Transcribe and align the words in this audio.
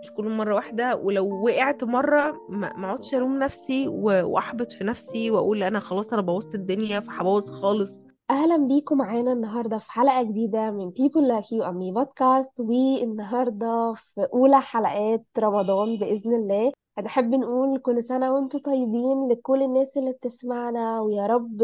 مش 0.00 0.12
كل 0.12 0.28
مرة 0.28 0.54
واحدة 0.54 0.96
ولو 0.96 1.44
وقعت 1.44 1.84
مرة 1.84 2.40
ما 2.48 2.66
اقعدش 2.86 3.14
ألوم 3.14 3.38
نفسي 3.38 3.88
وأحبط 3.88 4.70
في 4.70 4.84
نفسي 4.84 5.30
وأقول 5.30 5.62
أنا 5.62 5.80
خلاص 5.80 6.12
أنا 6.12 6.22
بوظت 6.22 6.54
الدنيا 6.54 7.00
فهبوظ 7.00 7.50
خالص. 7.50 8.04
أهلا 8.30 8.56
بيكم 8.56 8.98
معانا 8.98 9.32
النهاردة 9.32 9.78
في 9.78 9.92
حلقة 9.92 10.22
جديدة 10.22 10.70
من 10.70 10.90
Like 10.90 11.44
You 11.44 11.64
and 11.64 11.74
Me 11.76 11.94
بودكاست 11.94 12.60
والنهاردة 12.60 13.92
في 13.92 14.26
أولى 14.34 14.60
حلقات 14.60 15.24
رمضان 15.38 15.96
بإذن 15.98 16.34
الله. 16.34 16.72
هنحب 16.98 17.34
نقول 17.34 17.78
كل 17.78 18.04
سنة 18.04 18.32
وأنتم 18.34 18.58
طيبين 18.58 19.28
لكل 19.28 19.62
الناس 19.62 19.96
اللي 19.96 20.12
بتسمعنا 20.12 21.00
ويا 21.00 21.26
رب 21.26 21.62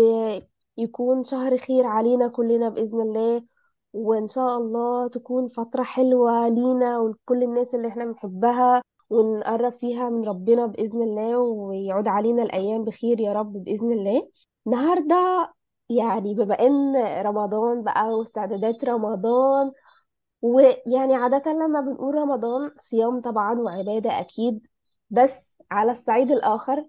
يكون 0.79 1.24
شهر 1.24 1.56
خير 1.56 1.86
علينا 1.86 2.29
كلنا 2.29 2.68
بإذن 2.68 3.00
الله. 3.00 3.42
وإن 3.98 4.28
شاء 4.28 4.56
الله 4.58 5.08
تكون 5.08 5.48
فترة 5.48 5.82
حلوة 5.82 6.48
لينا 6.48 6.98
ولكل 6.98 7.42
الناس 7.42 7.74
اللي 7.74 7.88
إحنا 7.88 8.04
بنحبها 8.04 8.82
ونقرب 9.10 9.72
فيها 9.72 10.08
من 10.11 10.25
ربنا 10.29 10.66
بإذن 10.66 11.02
الله 11.02 11.39
ويعود 11.39 12.08
علينا 12.08 12.42
الأيام 12.42 12.84
بخير 12.84 13.20
يا 13.20 13.32
رب 13.32 13.53
بإذن 13.53 13.92
الله. 13.92 14.29
النهاردة 14.66 15.53
يعني 15.89 16.34
بما 16.34 16.54
إن 16.54 16.96
رمضان 17.26 17.82
بقى 17.82 18.08
واستعدادات 18.18 18.84
رمضان 18.84 19.72
ويعني 20.42 21.14
عادة 21.14 21.53
لما 21.53 21.80
بنقول 21.80 22.14
رمضان 22.14 22.70
صيام 22.78 23.20
طبعا 23.20 23.61
وعبادة 23.61 24.20
أكيد 24.20 24.67
بس 25.11 25.58
على 25.70 25.92
الصعيد 25.92 26.30
الآخر 26.30 26.86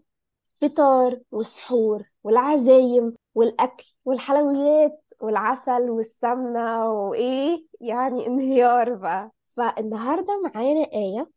فطار 0.62 1.20
وسحور 1.31 2.03
والعزايم 2.23 3.16
والأكل 3.36 3.86
والحلويات 4.05 5.09
والعسل 5.20 5.90
والسمنة 5.90 6.86
وإيه؟ 6.91 7.66
يعني 7.82 8.28
انهيار 8.28 8.96
بقى. 8.96 9.32
فالنهاردة 9.58 10.42
معانا 10.42 10.82
آية. 10.94 11.30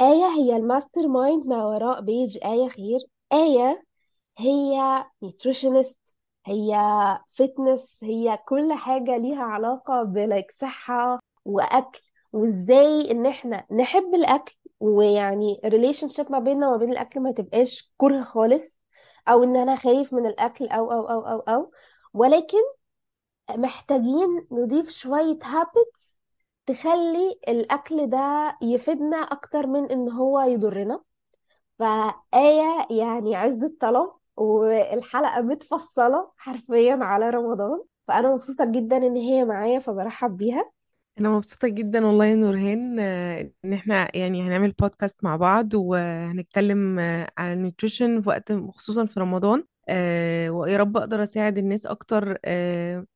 آية 0.00 0.26
هي 0.26 0.56
ال 0.56 1.08
mastermind 1.08 1.46
ما 1.46 1.66
وراء 1.66 2.00
page. 2.00 2.38
آية 2.44 2.68
خير. 2.68 2.98
آية 3.32 3.84
هي 4.38 5.04
nutritionist 5.22 6.16
هي 6.46 6.78
fitness 7.32 7.96
هي 8.02 8.38
كل 8.48 8.72
حاجة 8.72 9.16
ليها 9.16 9.42
علاقة 9.42 10.02
ب 10.02 10.12
like 10.12 10.50
صحة 10.50 11.20
وأكل. 11.44 12.00
وإزاي 12.32 13.10
إن 13.10 13.26
إحنا 13.26 13.66
نحب 13.72 14.14
الأكل 14.14 14.54
ويعني 14.80 15.60
relationship 15.64 16.32
ما 16.32 16.38
بيننا 16.38 16.68
وما 16.68 16.76
بين 16.76 16.90
الأكل 16.92 17.20
ما 17.20 17.32
تبقاش 17.32 17.92
كره 17.96 18.22
خالص 18.22 18.80
أو 19.28 19.44
إن 19.44 19.56
أنا 19.56 19.76
خايف 19.76 20.12
من 20.14 20.26
الأكل 20.26 20.66
أو 20.68 20.92
أو 20.92 21.10
أو 21.10 21.20
أو 21.20 21.40
أو. 21.40 21.70
ولكن 22.14 22.58
محتاجين 23.50 24.46
نضيف 24.52 24.90
شوية 24.90 25.38
habits 25.44 26.20
تخلي 26.66 27.40
الأكل 27.48 28.10
ده 28.10 28.56
يفيدنا 28.62 29.16
أكتر 29.16 29.66
من 29.66 29.90
إن 29.90 30.08
هو 30.08 30.40
يضرنا. 30.40 31.00
فآية 31.78 32.86
يعني 32.90 33.36
عز 33.36 33.64
الطلب 33.64 34.10
والحلقة 34.36 35.40
متفصلة 35.40 36.30
حرفيا 36.36 36.98
على 37.02 37.30
رمضان. 37.30 37.82
فأنا 38.08 38.34
مبسوطة 38.34 38.64
جدا 38.64 38.96
إن 38.96 39.16
هي 39.16 39.44
معايا 39.44 39.78
فبرحب 39.78 40.36
بيها. 40.36 40.70
أنا 41.20 41.28
مبسوطة 41.28 41.68
جدا 41.68 42.06
والله 42.06 42.24
يا 42.24 42.34
نورهان 42.34 42.98
إن 42.98 43.72
إحنا 43.72 44.16
يعني 44.16 44.42
هنعمل 44.42 44.70
بودكاست 44.72 45.24
مع 45.24 45.36
بعض 45.36 45.74
وهنتكلم 45.74 46.98
عن 47.38 47.52
ال 47.52 47.59
nutrition 47.59 48.20
في 48.22 48.28
وقت 48.28 48.52
خصوصا 48.52 49.06
في 49.06 49.20
رمضان. 49.20 49.64
آه، 49.88 50.50
ويا 50.50 50.76
رب 50.76 50.96
أقدر 50.96 51.22
أساعد 51.22 51.58
الناس 51.58 51.86
أكتر 51.86 52.38
آه، 52.44 53.06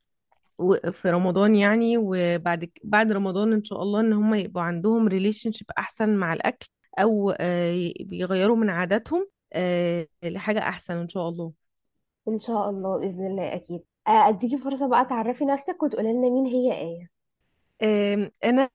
و- 0.60 0.92
في 0.92 1.10
رمضان 1.10 1.56
يعني 1.56 1.96
وبعد 1.98 2.64
ك- 2.64 2.80
بعد 2.84 3.12
رمضان 3.12 3.52
إن 3.52 3.64
شاء 3.64 3.82
الله 3.82 4.00
إن 4.00 4.12
هم 4.12 4.34
يبقوا 4.34 4.62
عندهم 4.62 5.08
relationship 5.08 5.66
أحسن 5.78 6.16
مع 6.16 6.32
الأكل 6.32 6.68
أو 6.98 7.30
آه، 7.30 7.70
ي- 7.72 7.94
بيغيروا 8.00 8.56
من 8.56 8.70
عاداتهم 8.70 9.28
آه، 9.52 10.06
لحاجة 10.24 10.58
أحسن 10.58 10.96
إن 10.96 11.08
شاء 11.08 11.28
الله. 11.28 11.52
إن 12.28 12.38
شاء 12.38 12.70
الله 12.70 12.98
بإذن 12.98 13.26
الله 13.26 13.54
أكيد. 13.54 13.80
آه، 14.08 14.28
أديكي 14.28 14.58
فرصة 14.58 14.88
بقى 14.88 15.04
تعرفي 15.04 15.44
نفسك 15.44 15.82
وتقولي 15.82 16.12
لنا 16.12 16.28
مين 16.28 16.46
هي 16.46 16.72
آم، 17.82 18.30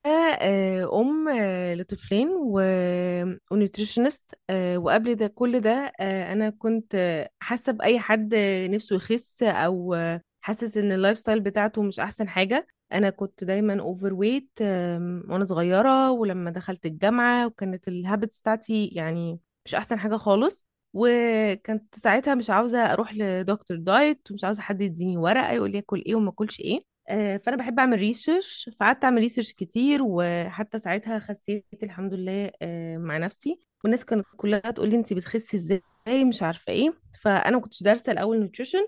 آه، 0.05 1.01
أم 1.01 1.27
آه، 1.29 1.73
لطفلين 1.75 2.29
و- 2.29 3.35
و 3.51 3.58
nutritionist 3.58 4.35
آه، 4.49 4.77
وقبل 4.77 5.15
ده 5.15 5.27
كل 5.27 5.59
ده 5.59 5.91
آه، 5.99 6.31
أنا 6.33 6.49
كنت 6.49 6.95
آه، 6.95 7.29
حاسة 7.39 7.71
بأي 7.71 7.99
حد 7.99 8.33
آه، 8.33 8.67
نفسه 8.67 8.95
يخس 8.95 9.43
أو 9.43 9.93
آه، 9.93 10.21
حاسس 10.45 10.77
إن 10.77 10.91
ال 10.91 11.17
lifestyle 11.17 11.39
بتاعته 11.39 11.81
مش 11.81 11.99
أحسن 11.99 12.29
حاجة. 12.29 12.67
أنا 12.93 13.09
كنت 13.09 13.43
دايما 13.43 13.79
overweight 13.81 14.49
وأنا 14.61 15.43
صغيرة 15.43 16.11
ولما 16.11 16.51
دخلت 16.51 16.85
الجامعة 16.85 17.47
وكانت 17.47 17.87
ال 17.87 17.95
habits 17.95 18.39
بتاعتي 18.41 18.85
يعني 18.87 19.39
مش 19.65 19.75
أحسن 19.75 19.99
حاجة 19.99 20.15
خالص. 20.15 20.67
وكنت 20.93 21.95
ساعتها 21.95 22.35
مش 22.35 22.49
عاوزة 22.49 22.79
أروح 22.93 23.13
لدكتور 23.15 23.77
diet 23.77 24.31
ومش 24.31 24.43
عاوزة 24.43 24.61
حد 24.61 24.81
يديني 24.81 25.17
ورقه 25.17 25.51
يقول 25.51 25.71
لي 25.71 25.79
آكل 25.79 26.03
إيه 26.05 26.15
وما 26.15 26.29
آكلش 26.29 26.59
إيه. 26.59 26.79
آه، 27.09 27.37
فأنا 27.37 27.57
بحب 27.57 27.79
أعمل 27.79 27.97
research 27.99 28.69
فقعدت 28.79 29.03
أعمل 29.03 29.17
research 29.21 29.53
كتير 29.53 29.99
وحتى 30.03 30.79
ساعتها 30.79 31.19
خسيت 31.19 31.65
الحمد 31.83 32.13
لله 32.13 32.51
آه، 32.61 32.97
مع 32.97 33.17
نفسي. 33.17 33.59
والناس 33.83 34.05
كانت 34.05 34.25
كلها 34.37 34.59
تقول 34.59 34.89
لي 34.89 34.95
انت 34.95 35.13
بتخسي 35.13 35.57
إزاي؟ 35.57 35.81
مش 36.25 36.43
عارفة 36.43 36.73
إيه. 36.73 36.93
فأنا 37.21 37.55
ما 37.55 37.61
كنتش 37.61 37.83
دارسة 37.83 38.11
الأول 38.11 38.39
nutrition 38.39 38.87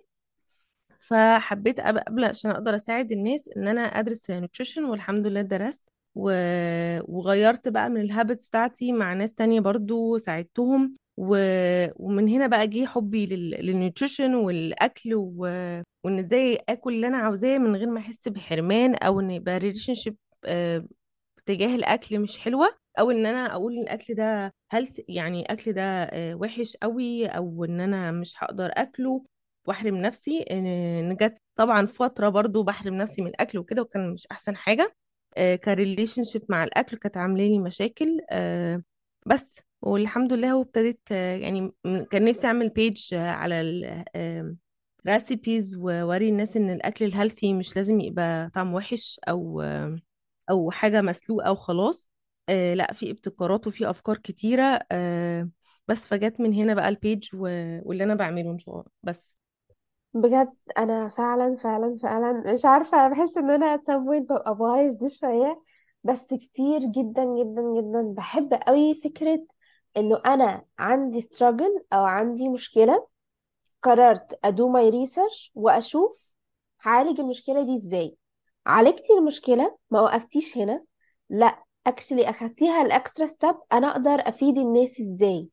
فحبيت 1.00 1.80
أبقى 1.80 2.04
قبل 2.08 2.24
عشان 2.24 2.52
أقدر 2.52 2.76
أساعد 2.76 3.12
الناس 3.12 3.50
إن 3.58 3.68
أنا 3.68 3.82
أدرس 3.82 4.32
nutrition 4.32 4.84
والحمد 4.84 5.28
لله 5.28 5.42
درست 5.42 5.90
و... 6.16 6.32
وغيرت 7.02 7.68
بقى 7.68 7.90
من 7.90 8.02
ال 8.02 8.08
habits 8.08 8.48
بتاعتي 8.50 8.92
مع 8.92 9.14
ناس 9.14 9.34
تانية 9.34 9.60
برضو 9.60 10.18
ساعدتهم 10.18 10.96
و... 11.18 11.38
ومن 11.96 12.28
هنا 12.30 12.48
بقى 12.48 12.68
جه 12.68 12.86
حبي 12.86 13.26
لل... 13.26 13.50
لل 13.50 13.66
nutrition 13.66 14.36
والأكل 14.36 15.14
و... 15.16 15.40
وإن 16.04 16.20
إزاي 16.20 16.60
آكل 16.70 16.94
اللي 16.96 17.08
أنا 17.08 17.18
عاوزاه 17.18 17.58
من 17.58 17.76
غير 17.76 17.90
ما 17.90 18.00
أحس 18.00 18.28
بحرمان 18.28 18.96
أو 18.96 19.20
إن 19.20 19.32
يبقى 19.32 19.58
relationship 19.58 20.16
تجاه 21.46 21.76
الأكل 21.76 22.20
مش 22.20 22.38
حلوة 22.40 22.68
أو 23.00 23.12
إن 23.12 23.26
أنا 23.26 23.52
أقول 23.54 23.74
إن 23.74 23.82
الأكل 23.84 24.14
ده 24.14 24.54
هل 24.72 24.90
يعني 25.08 25.42
الاكل 25.42 25.74
ده 25.74 25.82
آه، 26.04 26.36
وحش 26.36 26.78
قوي 26.78 27.28
أو 27.28 27.66
إن 27.66 27.82
أنا 27.82 28.12
مش 28.12 28.34
هقدر 28.44 28.72
آكله 28.74 29.24
واحرم 29.68 29.96
نفسي 29.98 30.42
إن 30.42 31.16
جت 31.22 31.42
طبعا 31.56 31.86
فترة 31.86 32.30
برضو 32.30 32.64
بحرم 32.64 32.94
نفسي 32.94 33.22
من 33.22 33.28
الأكل 33.28 33.58
وكده 33.58 33.82
وكان 33.82 34.14
مش 34.14 34.28
أحسن 34.32 34.56
حاجة. 34.56 34.96
ك 35.64 36.24
relationship 36.24 36.42
مع 36.50 36.64
الأكل 36.64 36.98
كانت 36.98 37.18
عاملة 37.18 37.44
لي 37.48 37.60
مشاكل. 37.60 38.22
آه، 38.32 38.84
بس 39.26 39.60
والحمد 39.82 40.34
لله 40.34 40.56
وابتديت 40.58 41.00
آه، 41.12 41.38
يعني 41.38 41.72
كان 42.12 42.26
نفسي 42.26 42.48
أعمل 42.48 42.70
page 42.70 43.14
على 43.14 43.62
ال 45.06 45.15
recipes 45.15 45.76
ووري 45.76 46.30
الناس 46.30 46.58
إن 46.58 46.70
الأكل 46.70 47.06
ال 47.06 47.12
healthy 47.12 47.54
مش 47.54 47.76
لازم 47.76 48.00
يبقى 48.00 48.50
طعم 48.50 48.74
وحش 48.74 49.20
أو 49.30 49.62
آه، 49.62 49.98
أو 50.50 50.72
حاجة 50.72 51.02
مسلوقة 51.02 51.52
وخلاص 51.52 52.12
آه 52.50 52.74
لأ 52.74 52.94
في 52.94 53.12
ابتكارات 53.12 53.68
وفي 53.68 53.90
أفكار 53.90 54.18
كتيرة. 54.18 54.80
آه 54.92 55.50
بس 55.88 56.08
فجت 56.08 56.40
من 56.40 56.54
هنا 56.54 56.74
بقى 56.74 56.90
ال 56.90 56.97
page. 56.97 57.30
واللي 57.36 58.04
أنا 58.04 58.16
بعمله 58.16 58.52
إن 58.52 58.60
شاء 58.60 58.76
الله. 58.76 58.86
بس. 59.04 59.37
بجد 60.22 60.54
أنا 60.78 61.08
فعلا 61.10 61.56
فعلا 61.56 61.96
فعلا 62.04 62.54
مش 62.54 62.66
عارفة 62.66 62.98
أنا 63.06 63.10
بحس 63.10 63.38
at 63.38 63.42
some 63.82 64.06
point 64.08 64.22
ببقى 64.32 64.56
بايظ 64.56 64.94
دي 64.96 65.10
شوية 65.10 65.64
بس 66.04 66.26
كتير 66.26 66.80
جدا 66.80 67.24
جدا 67.26 67.62
جدا 67.82 68.14
بحب 68.18 68.54
قوي 68.54 69.02
فكرة 69.04 69.46
إنه 69.98 70.22
أنا 70.26 70.66
عندي 70.80 71.22
struggle 71.22 71.82
أو 71.94 72.06
عندي 72.06 72.50
مشكلة 72.50 73.08
قررت 73.84 74.40
ا 74.46 74.54
do 74.54 74.70
my 74.70 74.90
research 74.90 75.52
وأشوف 75.56 76.32
هعالج 76.84 77.20
المشكلة 77.20 77.64
دي 77.64 77.76
إزاي. 77.76 78.18
عالجتي 78.66 79.14
المشكلة 79.14 79.78
ما 79.92 80.02
وقفتيش 80.02 80.58
هنا 80.58 80.86
لأ 81.30 81.64
actually 81.88 82.30
أخدتيها 82.30 82.82
ال 82.82 82.89
extra 82.89 83.26
step 83.26 83.56
أنا 83.74 83.88
أقدر 83.92 84.30
أفيد 84.30 84.58
الناس 84.58 85.00
إزاي. 85.02 85.50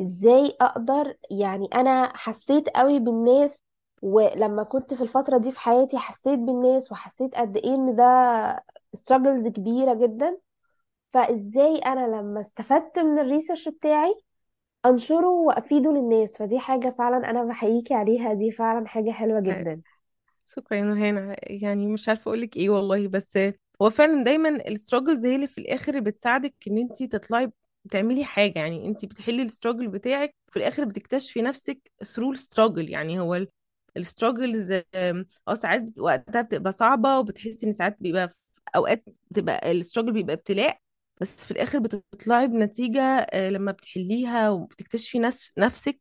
إزاي 0.00 0.56
أقدر 0.60 1.16
يعني 1.30 1.66
أنا 1.74 2.16
حسيت 2.16 2.68
قوي 2.68 2.98
بالناس 2.98 3.64
ولما 4.02 4.62
كنت 4.62 4.94
في 4.94 5.02
الفترة 5.02 5.38
دي 5.38 5.52
في 5.52 5.60
حياتي 5.60 5.98
حسيت 5.98 6.38
بالناس 6.38 6.92
وحسيت 6.92 7.34
قد 7.34 7.56
إيه 7.56 7.74
إن 7.74 7.96
ده 7.96 8.04
struggles 8.96 9.48
كبيرة 9.48 9.94
جدا. 9.94 10.38
فإزاي 11.10 11.78
أنا 11.78 12.06
لما 12.20 12.40
استفدت 12.40 12.98
من 12.98 13.18
ال 13.18 13.24
research 13.24 13.68
بتاعي 13.68 14.14
أنشره 14.86 15.28
وأفيده 15.30 15.92
للناس؟ 15.92 16.38
فدي 16.38 16.58
حاجة 16.58 16.94
فعلا 16.98 17.30
أنا 17.30 17.44
بحييكي 17.44 17.94
عليها 17.94 18.32
دي 18.34 18.50
فعلا 18.50 18.86
حاجة 18.88 19.10
حلوة 19.10 19.40
جدا. 19.40 19.82
شكرا 20.46 20.78
يا 20.78 20.82
نورهان. 20.82 21.36
يعني 21.42 21.86
مش 21.86 22.08
عارفة 22.08 22.28
أقول 22.28 22.40
لك 22.40 22.56
إيه 22.56 22.70
والله 22.70 23.08
بس 23.08 23.38
هو 23.82 23.90
فعلا 23.90 24.24
دايما 24.24 24.48
ال 24.68 24.74
struggles 24.74 25.26
هي 25.26 25.34
اللي 25.34 25.46
في 25.46 25.58
الآخر 25.58 26.00
بتساعدك 26.00 26.54
إن 26.68 26.78
انت 26.78 27.02
تطلعي 27.02 27.50
بتعملي 27.84 28.24
حاجة. 28.24 28.58
يعني 28.58 28.86
انت 28.88 29.04
بتحلي 29.04 29.42
ال 29.42 29.47
struggle 29.47 29.88
بتاعك 29.88 30.34
في 30.52 30.58
الآخر 30.58 30.84
بتكتشفي 30.84 31.42
نفسك 31.42 31.78
through 32.04 32.32
ال 32.32 32.38
struggle 32.38 32.88
يعني 32.90 33.20
هو 33.20 33.46
ال 33.96 34.04
struggles 34.04 34.72
آه 34.94 35.24
ساعات 35.54 36.00
وقتها 36.00 36.42
بتبقى 36.42 36.72
صعبة 36.72 37.18
وبتحسي 37.18 37.66
إن 37.66 37.72
ساعات 37.72 37.96
بيبقى 38.00 38.28
في 38.28 38.34
أوقات 38.76 39.04
بتبقى 39.30 39.72
ال 39.72 39.76
struggle 39.76 40.12
بيبقى 40.12 40.34
ابتلاء 40.34 40.78
بس 41.20 41.44
في 41.44 41.50
الآخر 41.50 41.78
بتطلعي 41.78 42.46
بنتيجة 42.46 43.02
آه، 43.02 43.50
لما 43.50 43.72
بتحليها 43.72 44.50
وبتكتشفي 44.50 45.18
ناس 45.18 45.52
نفسك 45.58 46.00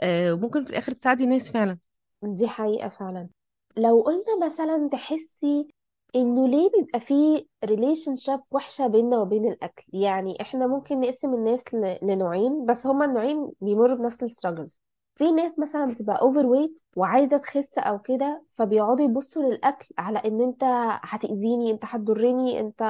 آه، 0.00 0.32
وممكن 0.34 0.64
في 0.64 0.70
الآخر 0.70 0.92
تساعدي 0.92 1.26
ناس 1.26 1.50
فعلا. 1.50 1.78
دي 2.22 2.48
حقيقة 2.48 2.88
فعلا. 2.88 3.28
لو 3.76 4.00
قلنا 4.00 4.46
مثلا 4.46 4.88
تحسي 4.92 5.68
إنه 6.16 6.48
ليه 6.48 6.70
بيبقى 6.76 7.00
فيه 7.00 7.46
relationship 7.64 8.40
وحشة 8.50 8.86
بيننا 8.86 9.18
وبين 9.18 9.46
الأكل؟ 9.46 9.84
يعني 9.92 10.40
إحنا 10.40 10.66
ممكن 10.66 11.00
نقسم 11.00 11.34
الناس 11.34 11.64
لنوعين 12.02 12.66
بس 12.66 12.86
هما 12.86 13.04
النوعين 13.04 13.52
بيمروا 13.60 13.96
بنفس 13.96 14.22
ال 14.22 14.28
struggles 14.28 14.82
في 15.22 15.32
ناس 15.32 15.58
مثلا 15.58 15.86
بتبقى 15.86 16.20
overweight 16.22 16.80
وعايزة 16.96 17.36
تخس 17.36 17.78
أو 17.78 17.98
كده 17.98 18.44
فبيقعدوا 18.48 19.04
يبصوا 19.04 19.42
للأكل 19.42 19.88
على 19.98 20.18
إن 20.18 20.40
أنت 20.40 20.64
هتأذيني 21.02 21.70
أنت 21.70 21.84
هتضرني 21.84 22.60
أنت 22.60 22.82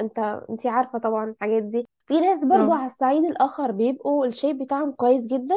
أنت 0.00 0.18
أنت 0.50 0.66
عارفة 0.66 0.98
طبعا 0.98 1.30
الحاجات 1.30 1.62
دي. 1.62 1.86
في 2.06 2.20
ناس 2.20 2.44
برضو 2.44 2.72
آه 2.72 2.74
على 2.74 2.86
الصعيد 2.86 3.24
الآخر 3.24 3.70
بيبقوا 3.72 4.26
ال 4.26 4.31
shape 4.31 4.58
بتاعهم 4.58 4.92
كويس 4.92 5.26
جدا 5.26 5.54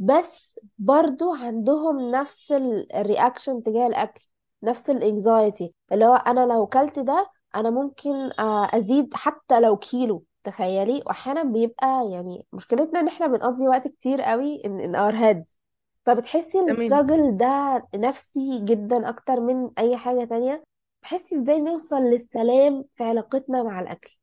بس 0.00 0.58
برضو 0.78 1.34
عندهم 1.34 2.10
نفس 2.10 2.52
ال 2.94 3.02
reaction 3.02 3.62
تجاه 3.62 3.86
الأكل 3.86 4.22
نفس 4.62 4.90
ال 4.90 5.00
anxiety 5.00 5.74
اللي 5.92 6.04
هو 6.04 6.14
أنا 6.14 6.46
لو 6.46 6.66
كلت 6.66 6.98
ده 6.98 7.30
أنا 7.54 7.70
ممكن 7.70 8.10
آه، 8.38 8.68
أزيد 8.78 9.14
حتى 9.14 9.60
لو 9.60 9.76
كيلو. 9.76 10.24
تخيلي 10.44 11.02
وأحيانا 11.06 11.42
بيبقى 11.42 12.10
يعني 12.12 12.46
مشكلتنا 12.52 13.00
إن 13.00 13.08
إحنا 13.08 13.26
بنقضي 13.26 13.68
وقت 13.68 13.88
كتير 13.88 14.20
قوي 14.22 14.58
in, 14.58 14.66
in 14.90 14.94
our 14.96 15.14
heads. 15.14 15.58
فبتحسي 16.06 16.58
تمام. 16.58 16.80
ال 16.80 16.86
struggle 16.86 17.36
ده 17.36 17.82
نفسي 17.94 18.64
جدا 18.64 19.08
أكتر 19.08 19.40
من 19.40 19.70
أي 19.78 19.96
حاجة 19.96 20.24
تانية؟ 20.24 20.64
بتحسي 21.02 21.38
إزاي 21.42 21.60
نوصل 21.60 22.02
للسلام 22.02 22.84
في 22.94 23.04
علاقتنا 23.04 23.62
مع 23.62 23.80
الأكل؟ 23.80 24.18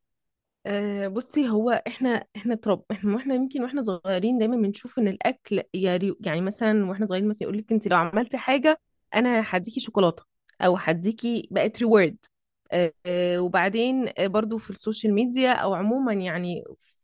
أه 0.66 1.08
بصي 1.08 1.50
هو 1.50 1.84
إحنا 1.88 2.26
إحنا 2.36 2.56
ترب 2.56 2.84
إحنا 2.92 3.16
وإحنا 3.16 3.36
يمكن 3.36 3.64
وإحنا 3.64 3.82
صغيرين 3.82 4.38
دايما 4.38 4.56
بنشوف 4.58 5.00
إن 5.00 5.08
الأكل 5.08 5.64
يعني 5.74 6.14
يعني 6.22 6.42
مثلا 6.42 6.86
وإحنا 6.90 7.06
صغيرين 7.06 7.30
مثلا 7.30 7.44
يقول 7.44 7.58
لك 7.58 7.72
انت 7.72 7.88
لو 7.88 7.98
عملتي 7.98 8.38
حاجة 8.38 8.80
أنا 9.16 9.44
هديكي 9.46 9.80
شوكولاتة 9.80 10.24
أو 10.62 10.78
هديكي 10.78 11.48
بقت 11.52 11.80
reward 11.80 12.18
آه، 12.26 12.35
وبعدين 13.40 14.10
آه، 14.18 14.28
برضو 14.28 14.58
في 14.58 14.70
ال 14.70 14.76
social 14.76 15.14
media 15.14 15.54
أو 15.54 15.74
عموما 15.74 16.14
يعني 16.14 16.64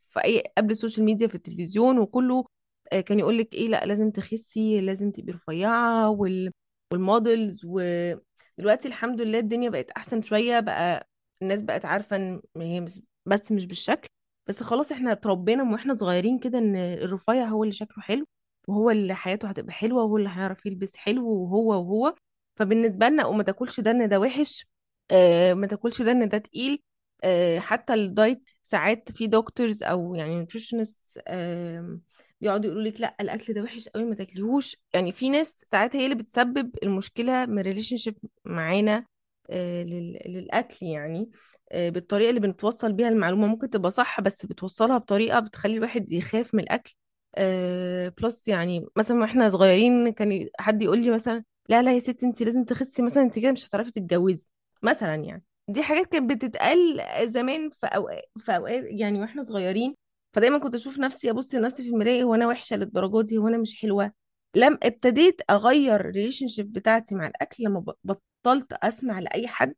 في 0.10 0.24
أي 0.26 0.44
قبل 0.58 0.72
ال 0.72 0.77
social 0.77 1.06
media 1.06 1.28
في 1.28 1.36
التلفزيون 1.36 2.00
وكله 2.00 2.46
آه، 2.94 3.02
كان 3.02 3.20
يقول 3.20 3.38
لك 3.38 3.54
إيه 3.54 3.68
لأ 3.68 3.86
لازم 3.86 4.12
تخسي 4.12 4.82
لازم 4.82 5.12
تبقي 5.12 5.34
رفيعة 5.34 6.10
وال 6.10 6.52
وال 6.94 7.11
models 7.11 7.62
ودلوقتي 7.66 8.88
الحمد 8.88 9.22
لله 9.22 9.40
الدنيا 9.40 9.70
بقت 9.70 9.92
أحسن 9.92 10.22
شوية 10.22 10.60
بقى 10.60 11.08
الناس 11.42 11.62
بقت 11.62 11.86
عارفة 11.86 12.16
إن 12.16 12.42
هي 12.58 12.86
بس 13.26 13.52
مش 13.52 13.66
بالشكل 13.66 14.10
بس 14.48 14.64
خلاص 14.64 14.92
إحنا 14.92 15.12
اتربينا 15.12 15.64
من 15.64 15.74
وإحنا 15.74 15.96
صغيرين 15.96 16.40
كده 16.40 16.58
إن 16.58 16.76
الرفيع 16.76 17.46
هو 17.48 17.64
اللي 17.64 17.74
شكله 17.74 18.04
حلو 18.04 18.26
وهو 18.68 18.90
اللي 18.92 19.16
حياته 19.16 19.48
هتبقى 19.50 19.74
حلوة 19.74 20.04
وهو 20.04 20.18
اللي 20.18 20.30
هيعرف 20.30 20.66
يلبس 20.66 20.96
حلو 20.96 21.28
وهو 21.30 21.70
وهو. 21.70 22.16
فبالنسبة 22.56 23.10
لنا 23.10 23.26
وما 23.26 23.44
تاكلش 23.44 23.80
ده 23.80 23.92
إن 23.92 24.10
ده 24.10 24.20
وحش 24.20 24.68
آه 25.12 25.54
ما 25.54 25.68
تاكلش 25.68 26.02
ده 26.02 26.12
إن 26.12 26.30
ده 26.30 26.38
تقيل. 26.38 26.84
آه 27.24 27.60
حتى 27.60 27.94
ال 27.94 28.04
diet 28.04 28.44
ساعات 28.64 29.12
في 29.12 29.28
doctors 29.28 29.84
أو 29.84 30.16
يعني 30.16 30.36
nutritionist 30.40 31.22
آه 31.28 32.00
بيقعدوا 32.42 32.72
يقولوا 32.72 32.90
لك 32.92 33.02
لا 33.02 33.16
الأكل 33.22 33.54
ده 33.54 33.62
وحش 33.62 33.90
قوي 33.90 34.04
ما 34.06 34.16
تاكليهوش. 34.16 34.78
يعني 34.94 35.12
في 35.12 35.30
ناس 35.30 35.64
ساعات 35.68 35.96
هي 35.96 36.04
اللي 36.06 36.16
بتسبب 36.16 36.76
المشكلة 36.84 37.46
من 37.46 37.60
relationship 37.60 38.18
معانا 38.46 39.06
لل- 39.52 40.20
للأكل 40.26 40.86
يعني 40.86 41.30
آه، 41.72 41.90
بالطريقة 41.90 42.30
اللي 42.30 42.40
بنتوصل 42.40 42.94
بيها 42.94 43.10
المعلومة. 43.10 43.48
ممكن 43.48 43.70
تبقى 43.70 43.92
صح 43.92 44.22
بس 44.22 44.46
بتوصلها 44.46 44.98
بطريقة 44.98 45.40
بتخلي 45.40 45.74
الواحد 45.78 46.12
يخاف 46.12 46.54
من 46.56 46.64
الأكل. 46.64 46.96
آه، 47.36 48.10
plus 48.10 48.48
يعني 48.48 48.86
مثلا 48.96 49.20
وإحنا 49.22 49.50
صغيرين 49.50 50.10
كان 50.14 50.48
حد 50.60 50.82
يقول 50.82 51.00
لي 51.04 51.12
مثلا 51.12 51.44
لا 51.70 51.82
لا 51.82 51.94
يا 51.94 52.00
ستي 52.00 52.26
انت 52.26 52.42
لازم 52.44 52.64
تخسي 52.64 53.02
مثلا 53.02 53.24
انت 53.24 53.40
كده 53.40 53.52
مش 53.52 53.68
هتعرفي 53.68 53.92
تتجوزي. 53.92 54.48
مثلا 54.82 55.16
يعني. 55.16 55.44
دي 55.68 55.84
حاجات 55.84 56.06
كانت 56.06 56.32
بتتقال 56.34 57.02
زمان 57.32 57.70
في 57.70 57.86
أوقات 57.88 58.26
في 58.38 58.56
أوقات 58.56 58.84
يعني 58.88 59.20
وإحنا 59.22 59.44
صغيرين. 59.44 59.96
فدايما 60.34 60.58
كنت 60.58 60.76
أشوف 60.76 61.00
نفسي 61.00 61.30
أبص 61.30 61.56
لنفسي 61.56 61.84
في 61.84 61.90
المراية 61.90 62.24
هو 62.24 62.36
أنا 62.36 62.48
وحشة 62.48 62.76
للدرجة 62.76 63.22
دي؟ 63.22 63.38
هو 63.38 63.48
أنا 63.48 63.58
مش 63.58 63.82
حلوة؟ 63.82 64.12
لم 64.56 64.78
ابتديت 64.84 65.42
أغير 65.50 65.96
ال 65.96 66.48
relationship 66.48 66.74
بتاعتي 66.74 67.16
مع 67.16 67.28
الأكل 67.28 67.64
لما 67.64 67.86
بطلت 68.04 68.74
أسمع 68.74 69.20
لأي 69.20 69.48
حد. 69.48 69.76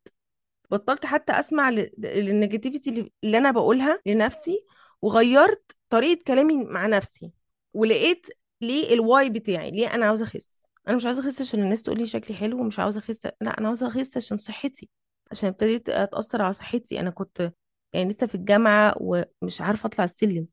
بطلت 0.72 1.06
حتى 1.06 1.34
أسمع 1.34 1.70
لل 1.98 2.17
negativity 2.17 3.12
اللي 3.24 3.38
أنا 3.38 3.52
بقولها 3.52 4.00
لنفسي 4.06 4.66
وغيرت 5.02 5.72
طريقة 5.90 6.24
كلامي 6.28 6.64
مع 6.66 6.88
نفسي. 6.88 7.32
ولقيت 7.74 8.28
ليه 8.62 8.94
ال 8.94 9.03
why 9.03 9.30
بتاعي 9.30 9.72
ليه 9.72 9.96
أنا 9.96 10.06
عاوزة 10.06 10.26
أخس. 10.26 10.63
أنا 10.88 10.96
مش 10.96 11.06
عاوزة 11.06 11.22
أخس 11.22 11.42
عشان 11.42 11.64
الناس 11.64 11.82
تقول 11.82 11.98
لي 11.98 12.06
شكلي 12.08 12.38
حلو 12.38 12.60
ومش 12.62 12.80
عاوزة 12.80 13.00
أخس 13.00 13.26
لأ 13.26 13.58
أنا 13.60 13.68
عاوزة 13.68 13.88
أخس 13.88 14.18
عشان 14.18 14.38
صحتي 14.38 14.90
عشان 15.32 15.50
ابتديت 15.50 15.90
أتأثر 15.90 16.42
على 16.42 16.54
صحتي. 16.54 17.00
أنا 17.00 17.10
كنت 17.10 17.54
يعني 17.94 18.10
لسه 18.10 18.28
في 18.28 18.36
الجامعة 18.36 18.96
ومش 18.98 19.62
عارفة 19.62 19.88
أطلع 19.88 20.04
السلم 20.04 20.48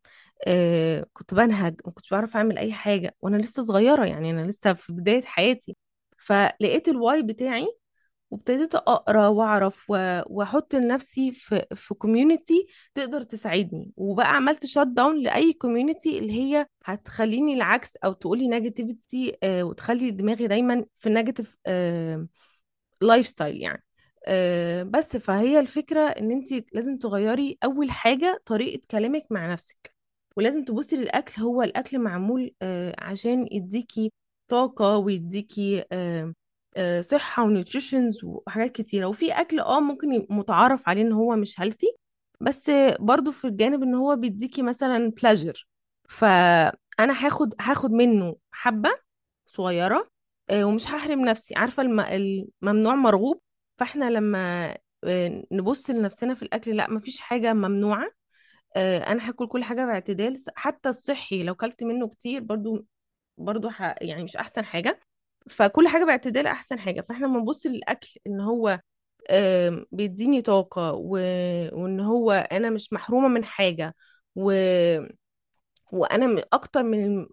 آه 0.47 1.06
كنت 1.12 1.35
بنهج 1.35 1.81
ما 1.87 1.93
كنتش 1.93 2.11
بعرف 2.11 2.37
أعمل 2.37 2.59
أي 2.59 2.73
حاجة 2.73 3.17
وأنا 3.23 3.37
لسه 3.37 3.62
صغيرة 3.65 4.05
يعني 4.06 4.31
أنا 4.31 4.47
لسه 4.47 4.73
في 4.73 4.93
بداية 4.93 5.23
حياتي. 5.23 5.77
فلقيت 6.19 6.88
ال 6.88 6.97
why 6.97 7.23
بتاعي 7.23 7.79
وابتديت 8.31 8.75
أقرأ 8.75 9.29
وأعرف 9.29 9.85
وأحط 10.31 10.75
لنفسي 10.75 11.32
في 11.32 11.67
في 11.75 11.94
community 11.94 12.67
تقدر 12.94 13.23
تساعدني. 13.23 13.93
وبقى 13.97 14.29
عملت 14.37 14.67
shut 14.67 14.87
down 14.87 15.23
لأي 15.23 15.53
community 15.53 16.19
اللي 16.19 16.32
هي 16.32 16.67
هتخليني 16.85 17.55
العكس 17.55 17.97
أو 17.97 18.12
تقولي 18.12 18.49
negativity 18.49 19.37
وتخلي 19.44 20.11
دماغي 20.11 20.47
دايما 20.47 20.85
في 20.99 21.09
ال 21.09 21.56
negative 23.00 23.27
lifestyle 23.29 23.56
يعني. 23.62 23.85
آه، 24.27 24.82
بس 24.82 25.17
فهي 25.17 25.61
الفكرة 25.61 26.00
إن 26.00 26.31
أنت 26.31 26.75
لازم 26.75 26.99
تغيري 26.99 27.59
أول 27.65 27.91
حاجة 27.91 28.43
طريقة 28.47 28.81
كلامك 28.91 29.27
مع 29.31 29.53
نفسك. 29.53 29.94
ولازم 30.37 30.65
تبصي 30.65 30.97
للأكل 30.97 31.43
هو 31.43 31.62
الأكل 31.62 31.99
معمول 31.99 32.55
آه، 32.62 32.94
عشان 32.99 33.49
يديكي 33.53 34.12
طاقة 34.49 34.97
ويديكي 34.97 35.85
آه، 35.93 36.35
آه، 36.76 37.00
صحة 37.00 37.43
و 37.44 37.52
nutritions 37.52 38.25
وحاجات 38.25 38.72
كتيرة. 38.72 39.06
وفي 39.06 39.32
أكل 39.32 39.61
آه 39.61 39.81
ممكن 39.81 40.26
متعارف 40.31 40.88
عليه 40.88 41.02
إن 41.02 41.12
هو 41.12 41.37
مش 41.37 41.61
healthy 41.61 41.87
بس 42.40 42.70
برضو 43.00 43.32
في 43.32 43.46
الجانب 43.46 43.82
إن 43.82 43.94
هو 43.94 44.17
بيديكي 44.17 44.62
مثلا 44.62 45.11
pleasure 45.11 45.67
فأنا 46.08 47.27
هاخد 47.27 47.55
هاخد 47.60 47.91
منه 47.93 48.36
حبة 48.53 48.91
صغيرة 49.46 50.10
آه، 50.50 50.65
ومش 50.65 50.89
هحرم 50.89 51.20
نفسي. 51.24 51.55
عارفة 51.55 51.82
الم... 51.82 52.00
الممنوع 52.00 52.94
مرغوب؟ 52.94 53.41
فإحنا 53.79 54.10
لما 54.10 54.70
آه، 55.05 55.44
نبص 55.53 55.91
لنفسنا 55.91 56.34
في 56.34 56.43
الأكل 56.43 56.77
لأ 56.77 56.91
مفيش 56.91 57.20
حاجة 57.20 57.53
ممنوعة. 57.53 58.10
أنا 58.77 59.29
هاكل 59.29 59.48
كل 59.48 59.65
حاجة 59.65 59.86
باعتدال. 59.86 60.36
حتى 60.56 60.89
الصحي 60.89 61.43
لو 61.43 61.55
كلت 61.55 61.84
منه 61.84 62.08
كتير 62.08 62.43
برضو 62.43 62.86
برضو. 63.39 63.70
يعني 64.00 64.24
مش 64.24 64.36
أحسن 64.36 64.65
حاجة. 64.65 65.00
فكل 65.51 65.89
حاجة 65.89 66.05
باعتدال 66.05 66.47
أحسن 66.47 66.79
حاجة. 66.79 67.01
فإحنا 67.01 67.27
لما 67.27 67.39
نبص 67.41 67.67
للأكل 67.67 68.11
إن 68.27 68.41
هو 68.41 68.81
بيديني 69.93 70.43
طاقة 70.43 70.93
و... 70.93 71.11
وإن 71.73 72.01
هو 72.01 72.32
أنا 72.32 72.70
مش 72.70 72.93
محرومة 72.93 73.29
من 73.29 73.44
حاجة 73.44 73.94
و... 74.37 74.53
وأنا 75.93 76.44
أكتر 76.53 76.82
من 76.82 77.27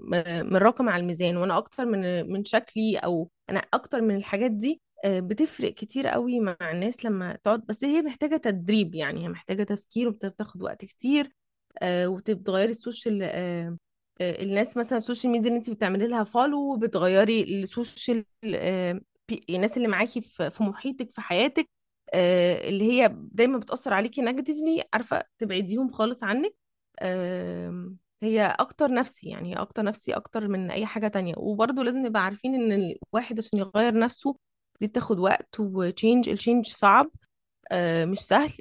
من 0.51 0.57
رقم 0.57 0.89
على 0.89 1.01
الميزان 1.01 1.37
وأنا 1.37 1.57
أكتر 1.57 1.85
من 1.85 2.31
من 2.31 2.43
شكلي 2.43 2.97
أو 2.97 3.29
أنا 3.49 3.59
أكتر 3.73 4.01
من 4.01 4.15
الحاجات 4.15 4.51
دي 4.51 4.81
آه، 5.05 5.19
بتفرق 5.19 5.73
كتير 5.73 6.07
قوي 6.07 6.39
مع 6.39 6.57
الناس 6.61 7.05
لما 7.05 7.35
تقعد. 7.43 7.65
بس 7.65 7.83
هي 7.83 8.01
محتاجة 8.01 8.37
تدريب 8.37 8.95
يعني 8.95 9.23
هي 9.23 9.29
محتاجة 9.29 9.63
تفكير 9.63 10.07
وبتاخد 10.07 10.61
وقت 10.63 10.85
كتير 10.85 11.31
آه، 11.81 12.07
وبتغيري 12.07 12.71
ال 12.71 12.78
social 12.78 13.19
آه، 13.23 13.77
الناس 14.21 14.77
مثلا 14.77 14.97
ال 14.97 15.02
social 15.02 15.31
media 15.31 15.47
اللي 15.47 15.57
انت 15.57 15.69
بتعملي 15.69 16.07
لها 16.07 16.23
follow 16.23 16.75
بتغيري 16.77 17.43
ال 17.43 17.55
social 17.55 18.25
آه، 18.45 19.01
الناس 19.49 19.77
اللي 19.77 19.87
معاكي 19.87 20.21
في 20.21 20.63
محيطك 20.63 21.11
في 21.11 21.21
حياتك 21.21 21.69
آه، 22.13 22.69
اللي 22.69 22.83
هي 22.91 23.15
دايما 23.15 23.57
بتأثر 23.57 23.93
عليكي 23.93 24.21
negatively 24.21 24.83
عارفة 24.93 25.23
تبعديهم 25.39 25.91
خالص 25.91 26.23
عنك. 26.23 26.53
هي 28.23 28.45
أكتر 28.59 28.93
نفسي 28.93 29.29
يعني 29.29 29.51
هي 29.53 29.55
أكتر 29.61 29.83
نفسي 29.83 30.13
أكتر 30.13 30.47
من 30.47 30.71
أي 30.71 30.85
حاجة 30.85 31.07
تانية. 31.07 31.33
وبرضه 31.37 31.83
لازم 31.83 31.99
نبقى 32.05 32.23
عارفين 32.23 32.55
إن 32.55 32.95
الواحد 33.13 33.37
عشان 33.39 33.59
يغير 33.59 33.99
نفسه 33.99 34.35
دي 34.79 34.87
بتاخد 34.87 35.19
وقت 35.19 35.59
و 35.59 35.69
change 35.69 36.29
ال 36.29 36.34
change 36.34 36.65
صعب 36.67 37.09
آه، 37.71 38.05
مش 38.05 38.19
سهل 38.19 38.53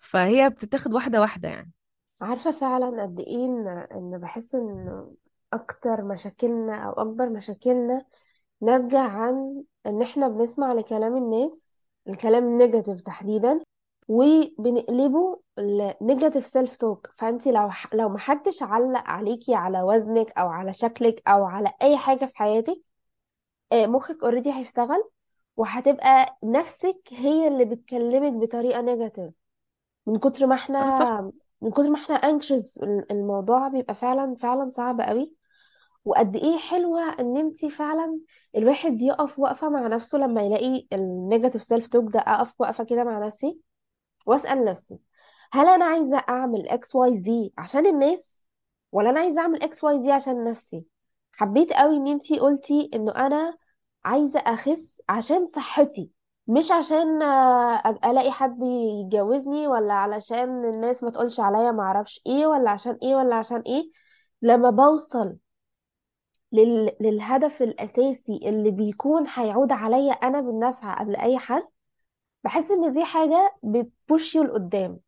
فهي 0.00 0.50
بتتاخد 0.50 0.92
واحدة 0.94 1.20
واحدة 1.20 1.48
يعني. 1.48 1.72
عارفة 2.20 2.52
فعلا 2.52 3.02
قد 3.02 3.20
إيه 3.20 3.46
إن 3.46 3.68
إن 3.68 4.18
بحس 4.18 4.54
إن 4.54 5.06
أكتر 5.52 6.04
مشاكلنا 6.04 6.74
أو 6.76 6.92
أكبر 6.92 7.28
مشاكلنا 7.30 8.04
ناتجة 8.62 8.98
عن 9.00 9.64
إن 9.86 10.02
إحنا 10.02 10.28
بنسمع 10.28 10.72
لكلام 10.72 11.16
الناس 11.16 11.86
الكلام 12.08 12.44
ال 12.44 12.50
negative 12.50 13.00
تحديدا 13.00 13.60
وبنقلبه 14.08 15.40
ال 15.58 15.68
negative 15.68 16.46
self 16.46 16.76
talk 16.76 17.08
فانت 17.14 17.46
لو 17.48 17.70
ح- 17.70 17.94
لو 17.94 18.08
محدش 18.08 18.62
علق 18.62 19.00
عليكي 19.10 19.54
على 19.54 19.82
وزنك 19.82 20.32
أو 20.38 20.48
على 20.48 20.72
شكلك 20.72 21.22
أو 21.28 21.44
على 21.44 21.72
أي 21.82 21.96
حاجة 21.98 22.24
في 22.26 22.36
حياتك 22.36 22.82
آه، 23.72 23.86
مخك 23.86 24.22
already 24.24 24.52
هيشتغل 24.52 25.10
وهتبقى 25.56 26.38
نفسك 26.44 27.00
هي 27.12 27.48
اللي 27.48 27.64
بتكلمك 27.64 28.32
بطريقة 28.32 28.80
negative 28.80 29.34
من 30.06 30.18
كتر 30.18 30.46
ما 30.46 30.54
آه 30.80 30.90
صح. 30.90 31.08
إحنا 31.10 31.32
من 31.62 31.70
كتر 31.70 31.90
ما 31.90 31.98
إحنا 32.00 32.14
anxious 32.16 32.78
الموضوع 33.10 33.68
بيبقى 33.68 33.94
فعلا 33.94 34.34
فعلا 34.34 34.68
صعب 34.68 35.00
قوي. 35.00 35.34
وقد 36.04 36.36
إيه 36.36 36.58
حلوة 36.58 37.02
إن 37.20 37.36
انتي 37.36 37.70
فعلا 37.70 38.20
الواحد 38.56 39.02
يقف 39.02 39.38
وقفة 39.38 39.68
مع 39.70 39.86
نفسه 39.86 40.18
لما 40.18 40.42
يلاقي 40.42 40.86
ال 40.92 41.00
negative 41.00 41.62
self 41.62 41.88
talk 41.88 42.12
ده 42.12 42.20
أقف 42.20 42.54
وقفة 42.60 42.84
كده 42.84 43.04
مع 43.04 43.26
نفسي 43.26 43.60
وأسأل 44.26 44.64
نفسي 44.64 45.00
هل 45.52 45.66
أنا 45.68 45.84
عايزة 45.84 46.16
أعمل 46.28 46.68
X 46.68 46.94
Y 46.94 47.14
Z 47.14 47.52
عشان 47.58 47.86
الناس 47.86 48.46
ولا 48.92 49.10
أنا 49.10 49.20
عايزة 49.20 49.40
أعمل 49.40 49.62
X 49.62 49.84
Y 49.84 50.00
Z 50.02 50.12
عشان 50.12 50.44
نفسي؟ 50.44 50.86
حبيت 51.32 51.72
قوي 51.72 51.96
إن 51.96 52.06
انتي 52.06 52.38
قلتي 52.38 52.90
إنه 52.94 53.12
أنا 53.12 53.58
عايزة 54.04 54.40
أخس 54.40 55.02
عشان 55.08 55.46
صحتي. 55.46 56.10
مش 56.50 56.70
عشان 56.72 57.22
آه، 57.22 57.98
ألاقي 58.04 58.30
حد 58.32 58.62
يتجوزني 58.62 59.66
ولا 59.68 59.94
علشان 59.94 60.64
الناس 60.64 61.02
ما 61.02 61.10
تقولش 61.10 61.40
عليا 61.40 61.72
معرفش 61.72 62.20
إيه 62.26 62.46
ولا 62.46 62.70
عشان 62.70 62.98
إيه 63.02 63.14
ولا 63.16 63.34
عشان 63.36 63.60
إيه. 63.60 63.90
لما 64.42 64.70
بوصل 64.70 65.38
لل... 66.52 66.90
للهدف 67.00 67.62
الأساسي 67.62 68.40
اللي 68.42 68.70
بيكون 68.70 69.26
هيعود 69.34 69.72
عليا 69.72 70.12
أنا 70.12 70.40
بالنفع 70.40 70.94
قبل 71.00 71.16
أي 71.16 71.38
حد 71.38 71.62
بحس 72.44 72.70
إن 72.70 72.92
دي 72.92 73.04
حاجة 73.04 73.56
بت 73.64 73.83
push 73.83 74.20
ني 74.20 74.38
لقدام. 74.40 75.00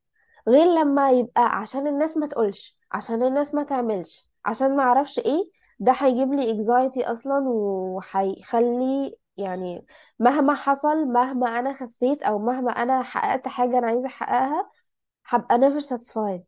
غير 0.49 0.67
لما 0.67 1.11
يبقى 1.13 1.43
عشان 1.61 1.87
الناس 1.87 2.17
ما 2.17 2.27
تقولش 2.27 2.79
عشان 2.93 3.23
الناس 3.23 3.55
ما 3.55 3.65
تعملش 3.65 4.31
عشان 4.45 4.77
ما 4.77 4.83
أعرفش 4.83 5.19
إيه 5.19 5.51
ده 5.81 5.93
هيجيب 5.93 6.33
لي 6.35 6.53
anxiety 6.55 7.11
أصلا 7.11 7.39
وهيخلي 7.49 9.17
يعني 9.37 9.87
مهما 10.19 10.55
حصل 10.55 11.07
مهما 11.07 11.59
أنا 11.59 11.73
خسيت 11.73 12.23
أو 12.23 12.39
مهما 12.39 12.71
أنا 12.73 13.03
حققت 13.03 13.49
حاجة 13.49 13.79
أنا 13.79 13.87
عايزة 13.87 14.07
أحققها 14.07 14.71
هبقى 15.27 15.59
never 15.59 15.83
satisfied. 15.85 16.43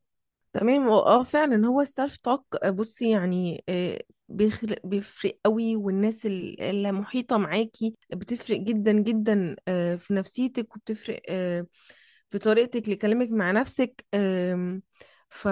تمام. 0.52 0.88
آه 0.88 1.22
فعلا 1.22 1.66
هو 1.66 1.80
السيلف 1.80 2.16
توك 2.16 2.66
بصي 2.66 3.10
يعني 3.10 3.64
آه، 3.68 4.00
بيخلق 4.28 4.78
بيفرق 4.84 5.38
قوي 5.44 5.76
والناس 5.76 6.26
ال- 6.26 6.60
اللي 6.62 6.92
محيطة 6.92 7.36
معاكي 7.36 7.94
بتفرق 8.12 8.58
جدا 8.60 8.92
جدا 8.92 9.56
آه، 9.68 9.96
في 9.96 10.14
نفسيتك 10.14 10.76
وبتفرق 10.76 11.20
آه، 11.28 11.66
في 12.30 12.38
طريقتك 12.38 12.88
لكلامك 12.88 13.30
مع 13.30 13.50
نفسك. 13.50 14.04
ف... 15.30 15.48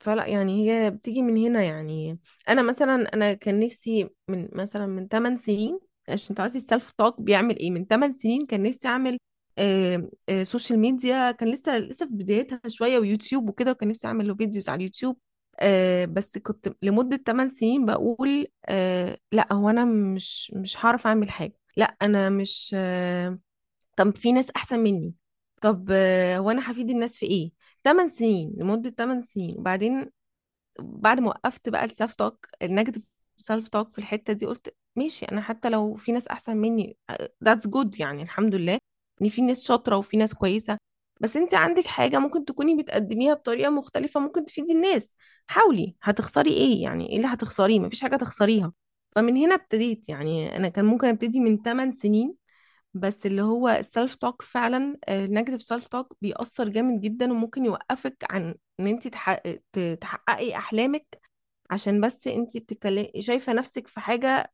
فلا 0.00 0.26
يعني 0.26 0.70
هي 0.70 0.90
بتيجي 0.90 1.22
من 1.22 1.36
هنا 1.36 1.62
يعني. 1.62 2.18
أنا 2.48 2.62
مثلا 2.62 3.14
أنا 3.14 3.32
كان 3.34 3.60
نفسي 3.60 4.10
من 4.28 4.48
مثلا 4.52 4.86
من 4.86 5.08
8 5.08 5.36
سنين 5.36 5.80
عشان 6.08 6.34
تعرفي 6.36 6.56
ال 6.56 6.63
self 6.63 6.90
talk 6.90 7.20
بيعمل 7.20 7.58
إيه. 7.58 7.70
من 7.70 7.86
8 7.86 8.12
سنين 8.12 8.46
كان 8.46 8.62
نفسي 8.62 8.88
أعمل 8.88 9.18
آه، 9.58 10.08
social 10.42 10.78
media 10.78 11.30
كان 11.30 11.48
لسه 11.48 11.78
لسه 11.78 12.06
في 12.06 12.12
بدايتها 12.12 12.60
شوية 12.68 12.98
ويوتيوب 12.98 13.48
وكده 13.48 13.70
وكان 13.70 13.88
نفسي 13.88 14.06
أعمل 14.06 14.28
له 14.28 14.34
videos 14.34 14.68
على 14.68 14.76
اليوتيوب. 14.76 15.18
آه، 15.60 16.04
بس 16.04 16.38
كنت 16.38 16.74
لمدة 16.82 17.16
8 17.16 17.48
سنين 17.50 17.86
بقول 17.86 18.46
آه، 18.66 19.18
لأ 19.32 19.52
هو 19.52 19.68
أنا 19.70 19.84
مش 19.84 20.52
مش 20.56 20.84
هعرف 20.84 21.06
أعمل 21.06 21.30
حاجة. 21.30 21.56
لأ 21.76 21.96
أنا 22.02 22.30
مش 22.30 22.72
آه، 22.78 23.38
طب 23.96 24.16
في 24.16 24.32
ناس 24.32 24.50
أحسن 24.56 24.78
مني. 24.80 25.14
طب 25.62 25.90
هو 26.38 26.50
أنا 26.50 26.70
هفيد 26.72 26.90
الناس 26.90 27.18
في 27.18 27.26
إيه؟ 27.26 27.52
8 27.84 28.08
سنين 28.10 28.54
لمدة 28.58 28.90
8 28.90 29.20
سنين. 29.22 29.58
وبعدين 29.58 30.10
بعد 30.80 31.20
ما 31.20 31.28
وقفت 31.28 31.68
بقى 31.68 31.84
ال 31.84 31.90
self 31.90 32.14
talk 32.14 32.46
ال 32.62 32.67
negative 32.67 33.06
self 33.36 33.68
talk 33.68 33.92
في 33.92 33.98
الحتة 33.98 34.32
دي 34.32 34.46
قلت 34.46 34.74
ماشي 34.96 35.24
أنا 35.26 35.40
حتى 35.40 35.68
لو 35.70 35.94
في 35.96 36.12
ناس 36.12 36.28
أحسن 36.28 36.56
مني 36.56 36.96
that's 37.44 37.70
good 37.70 38.00
يعني 38.00 38.22
الحمد 38.22 38.54
لله 38.54 38.78
إن 39.22 39.28
في 39.28 39.42
ناس 39.42 39.64
شاطرة 39.64 39.96
وفي 39.96 40.16
ناس 40.16 40.34
كويسة 40.34 40.78
بس 41.20 41.36
انت 41.36 41.54
عندك 41.54 41.86
حاجة 41.86 42.18
ممكن 42.18 42.44
تكوني 42.44 42.76
بتقدميها 42.82 43.34
بطريقة 43.34 43.70
مختلفة 43.70 44.20
ممكن 44.20 44.44
تفيدي 44.44 44.72
الناس 44.72 45.14
حاولي 45.46 45.96
هتخسري 46.02 46.50
إيه 46.50 46.82
يعني؟ 46.82 47.10
إيه 47.10 47.16
اللي 47.16 47.28
هتخسريه؟ 47.28 47.80
مفيش 47.80 48.02
حاجة 48.02 48.16
تخسريها. 48.16 48.72
فمن 49.16 49.36
هنا 49.36 49.54
ابتديت 49.54 50.08
يعني 50.08 50.56
أنا 50.56 50.68
كان 50.68 50.84
ممكن 50.84 51.08
ابتدي 51.08 51.40
من 51.40 51.62
8 51.62 51.92
سنين 51.92 52.34
بس 52.94 53.26
اللي 53.26 53.42
هو 53.42 53.68
ال 53.68 53.77
self 53.77 54.14
talk 54.16 54.42
فعلا 54.42 54.98
ال 55.08 55.14
negative 55.14 55.62
self 55.62 55.86
talk 55.88 56.16
بيأثر 56.22 56.68
جامد 56.68 57.00
جدا 57.00 57.32
وممكن 57.32 57.64
يوقفك 57.64 58.16
عن 58.32 58.54
إن 58.80 58.86
انت 58.86 59.08
تحققي 60.00 60.56
أحلامك 60.56 61.06
عشان 61.70 62.00
بس 62.00 62.26
انت 62.28 62.56
بتتكلمي 62.56 63.12
شايفة 63.20 63.52
نفسك 63.52 63.86
في 63.86 64.00
حاجة 64.00 64.28
آه، 64.28 64.52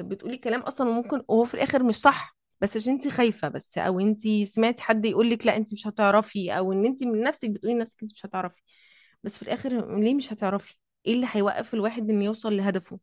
بتقولي 0.00 0.36
كلام 0.36 0.60
أصلا 0.60 0.88
وممكن 0.90 1.22
وهو 1.28 1.44
في 1.44 1.54
الآخر 1.54 1.82
مش 1.82 1.94
صح 1.94 2.36
بس 2.60 2.76
عشان 2.76 2.92
انت 2.92 3.08
خايفة 3.08 3.48
بس 3.48 3.78
أو 3.78 4.00
انت 4.00 4.20
سمعتي 4.44 4.82
حد 4.82 5.04
يقول 5.06 5.30
لك 5.30 5.46
لأ 5.46 5.56
انت 5.56 5.72
مش 5.72 5.86
هتعرفي 5.86 6.52
أو 6.58 6.72
إن 6.72 6.86
انت 6.86 7.02
من 7.04 7.22
نفسك 7.22 7.50
بتقولي 7.50 7.74
لنفسك 7.74 8.02
انت 8.02 8.12
مش 8.12 8.26
هتعرفي 8.26 8.62
بس 9.22 9.36
في 9.36 9.42
الآخر 9.42 9.98
ليه 10.00 10.14
مش 10.14 10.32
هتعرفي؟ 10.32 10.76
إيه 11.06 11.14
اللي 11.14 11.26
هيوقف 11.30 11.74
الواحد 11.74 12.10
انه 12.10 12.24
يوصل 12.24 12.56
لهدفه؟ 12.56 12.98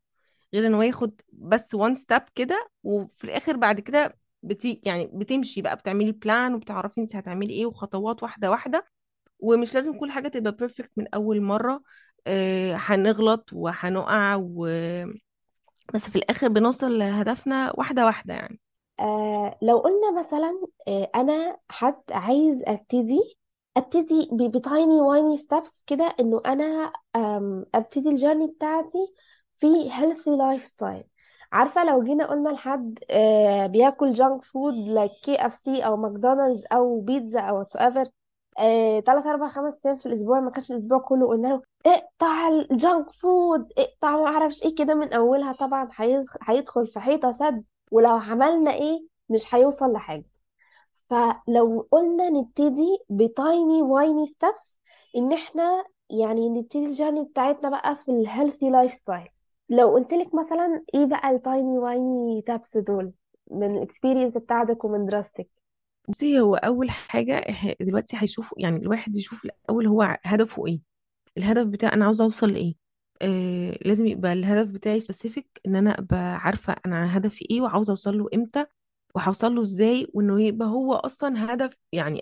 غير 0.53 0.67
إن 0.67 0.73
هو 0.73 0.81
ياخد 0.81 1.21
بس 1.33 1.75
one 1.75 1.95
step 1.95 2.21
كده 2.35 2.69
وفي 2.83 3.23
الآخر 3.23 3.57
بعد 3.57 3.79
كده 3.79 4.17
بتي 4.43 4.81
يعني 4.85 5.11
بتمشي 5.13 5.61
بقى 5.61 5.75
بتعملي 5.75 6.11
plan 6.11 6.53
وبتعرفي 6.55 7.01
انت 7.01 7.15
هتعملي 7.15 7.53
إيه 7.53 7.65
وخطوات 7.65 8.23
واحدة 8.23 8.51
واحدة 8.51 8.87
ومش 9.39 9.75
لازم 9.75 9.99
كل 9.99 10.11
حاجة 10.11 10.27
تبقى 10.27 10.51
perfect 10.55 10.91
من 10.97 11.07
أول 11.15 11.41
مرة 11.41 11.83
آه، 12.27 12.73
هنغلط 12.75 13.49
وهنقع 13.53 14.35
و... 14.41 14.67
بس 15.93 16.09
في 16.09 16.15
الآخر 16.15 16.47
بنوصل 16.47 16.99
لهدفنا 16.99 17.71
واحدة 17.77 18.05
واحدة 18.05 18.33
يعني. 18.33 18.59
آه 18.99 19.57
لو 19.61 19.77
قلنا 19.79 20.19
مثلا 20.19 20.61
آه 20.87 21.11
أنا 21.15 21.57
حد 21.69 22.01
عايز 22.11 22.63
أبتدي 22.67 23.37
أبتدي 23.77 24.29
ب 24.49 24.58
teeny 24.58 25.01
weeny 25.01 25.37
steps 25.37 25.83
كده 25.87 26.15
إنه 26.19 26.41
أنا 26.45 26.93
أبتدي 27.75 28.09
ال 28.09 28.14
journey 28.14 28.47
بتاعتي 28.47 28.97
في 29.55 29.89
healthy 29.89 30.27
lifestyle 30.29 31.03
عارفة 31.51 31.83
لو 31.85 32.03
جينا 32.03 32.25
قلنا 32.25 32.49
لحد 32.49 32.99
آه 33.09 33.67
بياكل 33.67 34.13
junk 34.13 34.43
food 34.43 34.73
like 34.89 35.11
KFC 35.23 35.85
أو 35.85 35.97
ماكدونالدز 35.97 36.65
أو 36.73 37.01
بيتزا 37.01 37.39
أو 37.39 37.57
whatever 37.59 38.05
آه، 38.59 38.99
تلات 38.99 39.25
أربع 39.25 39.47
خمس 39.47 39.85
أيام 39.85 39.95
في 39.97 40.05
الأسبوع 40.05 40.39
ما 40.39 40.51
كانش 40.51 40.71
الأسبوع 40.71 40.99
كله 40.99 41.27
قلنا 41.27 41.47
له 41.47 41.61
اقطع 41.85 42.47
ال 42.47 42.60
junk 42.60 43.11
food 43.11 43.71
اقطع 43.77 44.11
ما 44.17 44.27
أعرفش 44.27 44.63
إيه 44.63 44.75
كده 44.75 44.93
من 44.95 45.13
اولها 45.13 45.51
طبعا 45.53 45.87
هيدخ- 45.95 46.37
هيدخل 46.43 46.87
في 46.87 46.99
حيطة 46.99 47.31
سد 47.31 47.63
ولو 47.91 48.09
عملنا 48.15 48.73
إيه 48.73 49.07
مش 49.29 49.55
هيوصل 49.55 49.93
لحاجة. 49.93 50.25
فلو 51.09 51.87
قلنا 51.91 52.29
نبتدي 52.29 52.97
ب 53.09 53.21
teeny 53.21 53.81
weeny 53.81 54.27
steps 54.27 54.79
إن 55.17 55.33
إحنا 55.33 55.85
يعني 56.09 56.49
نبتدي 56.49 56.85
ال 56.85 56.90
journey 56.90 57.23
بتاعتنا 57.23 57.69
بقى 57.69 57.95
في 57.95 58.11
ال 58.11 58.69
healthy 58.69 58.91
lifestyle 58.93 59.27
لو 59.69 59.87
قلت 59.87 60.13
لك 60.13 60.35
مثلا 60.35 60.83
إيه 60.95 61.05
بقى 61.05 61.31
ال 61.31 61.39
teeny 61.39 61.77
weeny 61.77 62.41
steps 62.41 62.77
دول 62.77 63.13
من 63.51 63.77
ال 63.77 63.83
experience 63.83 64.37
بتاعتك 64.37 64.83
ومن 64.85 65.05
دراستك؟ 65.05 65.47
بصي 66.09 66.39
هو 66.39 66.55
أول 66.55 66.89
حاجة 66.89 67.41
إح- 67.41 67.75
دلوقتي 67.81 68.17
هيشوف 68.19 68.53
يعني 68.57 68.77
الواحد 68.77 69.15
يشوف 69.15 69.45
الأول 69.45 69.87
هو 69.87 70.17
هدفه 70.25 70.67
إيه. 70.67 70.94
الهدف 71.37 71.67
بتاعي 71.67 71.93
أنا 71.93 72.05
عاوزة 72.05 72.23
أوصل 72.23 72.53
لإيه؟ 72.53 72.75
آه 73.21 73.77
لازم 73.85 74.07
يبقى 74.07 74.33
الهدف 74.33 74.67
بتاعي 74.71 74.99
specific 74.99 75.61
إن 75.67 75.75
أنا 75.75 75.99
أبقى 75.99 76.35
عارفة 76.37 76.75
أنا 76.85 77.17
هدفي 77.17 77.47
إيه 77.51 77.61
وعاوزة 77.61 77.91
أوصل 77.91 78.17
له 78.17 78.27
إمتى 78.33 78.65
وهوصل 79.15 79.55
له 79.55 79.61
إزاي 79.61 80.07
وإنه 80.13 80.41
يبقى 80.43 80.67
هو 80.67 80.93
أصلا 80.93 81.53
هدف 81.53 81.73
يعني 81.91 82.21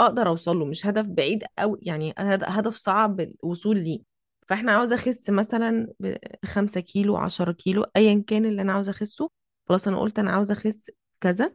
أقدر 0.00 0.28
أوصل 0.28 0.56
له 0.56 0.64
مش 0.64 0.86
هدف 0.86 1.06
بعيد 1.06 1.44
أو 1.58 1.78
يعني 1.82 2.14
هد- 2.18 2.44
هدف 2.46 2.74
صعب 2.74 3.20
الوصول 3.20 3.78
ليه. 3.78 4.00
فإحنا 4.48 4.72
عاوزه 4.72 4.94
أخس 4.94 5.30
مثلا 5.30 5.92
بخمسة 6.00 6.80
كيلو 6.80 7.16
عشرة 7.16 7.52
كيلو 7.52 7.86
ايا 7.96 8.24
كان 8.26 8.46
اللي 8.46 8.62
أنا 8.62 8.72
عاوزه 8.72 8.90
أخسه. 8.90 9.30
خلاص 9.68 9.88
أنا 9.88 10.00
قلت 10.00 10.18
أنا 10.18 10.30
عاوزه 10.30 10.52
أخس 10.54 10.90
كذا. 11.20 11.52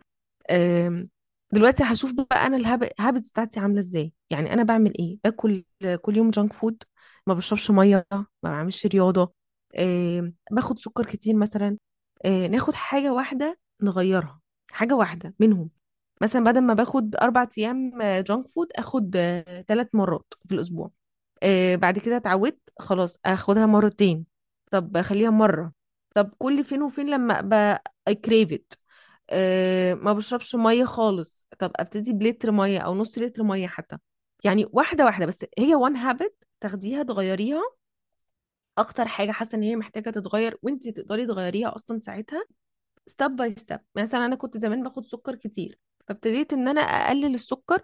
دلوقتي 1.52 1.84
هشوف 1.84 2.12
بقى 2.14 2.48
أنا 2.48 2.58
ال 2.58 2.68
habits 2.68 3.32
بتاعتي 3.32 3.60
عاملة 3.60 3.80
إزاي. 3.80 4.14
يعني 4.30 4.54
أنا 4.54 4.64
بعمل 4.64 4.94
إيه؟ 5.00 5.18
باكل 5.24 5.64
كل 6.02 6.18
يوم 6.18 6.30
junk 6.30 6.54
food 6.54 6.84
ما 7.28 7.34
بشربش 7.34 7.72
مية 7.72 8.08
ما 8.12 8.26
بعملش 8.44 8.86
رياضة 8.86 9.34
أم، 9.80 10.34
باخد 10.52 10.80
سكر 10.80 11.06
كتير 11.06 11.36
مثلا 11.36 11.78
أه، 12.26 12.48
ناخد 12.48 12.74
حاجة 12.74 13.14
واحدة 13.14 13.60
نغيرها 13.82 14.42
حاجة 14.72 14.94
واحدة 14.94 15.36
منهم. 15.40 15.70
مثلا 16.22 16.44
بدل 16.44 16.62
ما 16.62 16.74
باخد 16.74 17.16
أربع 17.16 17.48
أيام 17.58 18.02
جانك 18.02 18.48
فود 18.48 18.68
أخد 18.76 19.12
ثلاث 19.68 19.88
مرات 19.94 20.34
في 20.48 20.56
الأسبوع. 20.56 20.92
آه، 21.44 21.76
بعد 21.76 22.00
كده 22.00 22.18
اتعودت 22.18 22.60
خلاص 22.80 23.20
أخدها 23.26 23.66
مرتين. 23.66 24.26
طب 24.72 24.98
أخليها 24.98 25.30
مرة. 25.30 25.74
طب 26.16 26.34
كل 26.38 26.64
فين 26.64 26.82
وفين 26.82 27.10
لما 27.10 27.80
crave 28.10 28.52
it. 28.54 28.78
آه، 29.30 29.94
ما 29.94 30.14
بشربش 30.14 30.56
مية 30.56 30.86
خالص. 30.86 31.48
طب 31.60 31.72
أبتدي 31.76 32.14
بلتر 32.14 32.52
مية 32.52 32.80
أو 32.80 32.96
نص 32.96 33.18
لتر 33.18 33.44
مية 33.44 33.68
حتى. 33.68 33.98
يعني 34.44 34.66
واحدة 34.72 35.06
واحدة 35.06 35.26
بس 35.26 35.46
هي 35.60 35.76
وان 35.76 35.96
هابت 35.96 36.47
تاخديها 36.60 37.04
تغيريها. 37.04 37.62
أكتر 38.78 39.08
حاجة 39.08 39.32
حاسة 39.32 39.56
إن 39.58 39.64
هي 39.64 39.76
محتاجة 39.76 40.10
تتغير 40.10 40.58
وانت 40.62 40.88
تقدري 40.90 41.26
تغيريها 41.28 41.76
أصلا 41.76 42.00
ساعتها 42.00 42.46
step 43.08 43.32
by 43.36 43.56
step 43.58 43.80
مثلا 43.96 44.26
أنا 44.26 44.36
كنت 44.36 44.58
زمان 44.58 44.84
باخد 44.84 45.06
سكر 45.06 45.36
كتير 45.36 45.80
فابتديت 46.08 46.54
إن 46.54 46.68
أنا 46.68 46.82
أقلل 46.82 47.36
السكر 47.36 47.82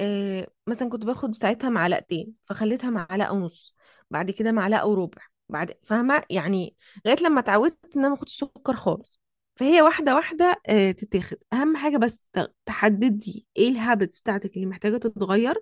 آه 0.00 0.48
مثلا 0.66 0.88
كنت 0.90 1.04
باخد 1.06 1.34
ساعتها 1.36 1.70
معلقتين 1.70 2.34
فخليتها 2.46 2.90
معلقة 2.90 3.32
ونص 3.32 3.76
بعد 4.10 4.30
كده 4.30 4.52
معلقة 4.52 4.86
وربع 4.86 5.22
بعد 5.48 5.74
فاهمة؟ 5.84 6.22
يعني 6.30 6.76
لغاية 7.06 7.20
لما 7.22 7.40
اتعودت 7.40 7.78
إن 7.96 8.00
أنا 8.00 8.08
ما 8.08 8.14
اخدش 8.14 8.36
سكر 8.38 8.76
خالص. 8.76 9.20
فهي 9.56 9.82
واحدة 9.82 10.14
واحدة 10.14 10.62
آه 10.68 10.90
تتاخد. 10.92 11.36
أهم 11.52 11.76
حاجة 11.76 11.96
بس 11.96 12.30
تحددي 12.66 13.46
إيه 13.56 13.68
ال 13.68 13.75
habits 13.75 14.20
بتاعتك 14.20 14.56
اللي 14.56 14.66
محتاجة 14.66 14.96
تتغير. 14.96 15.60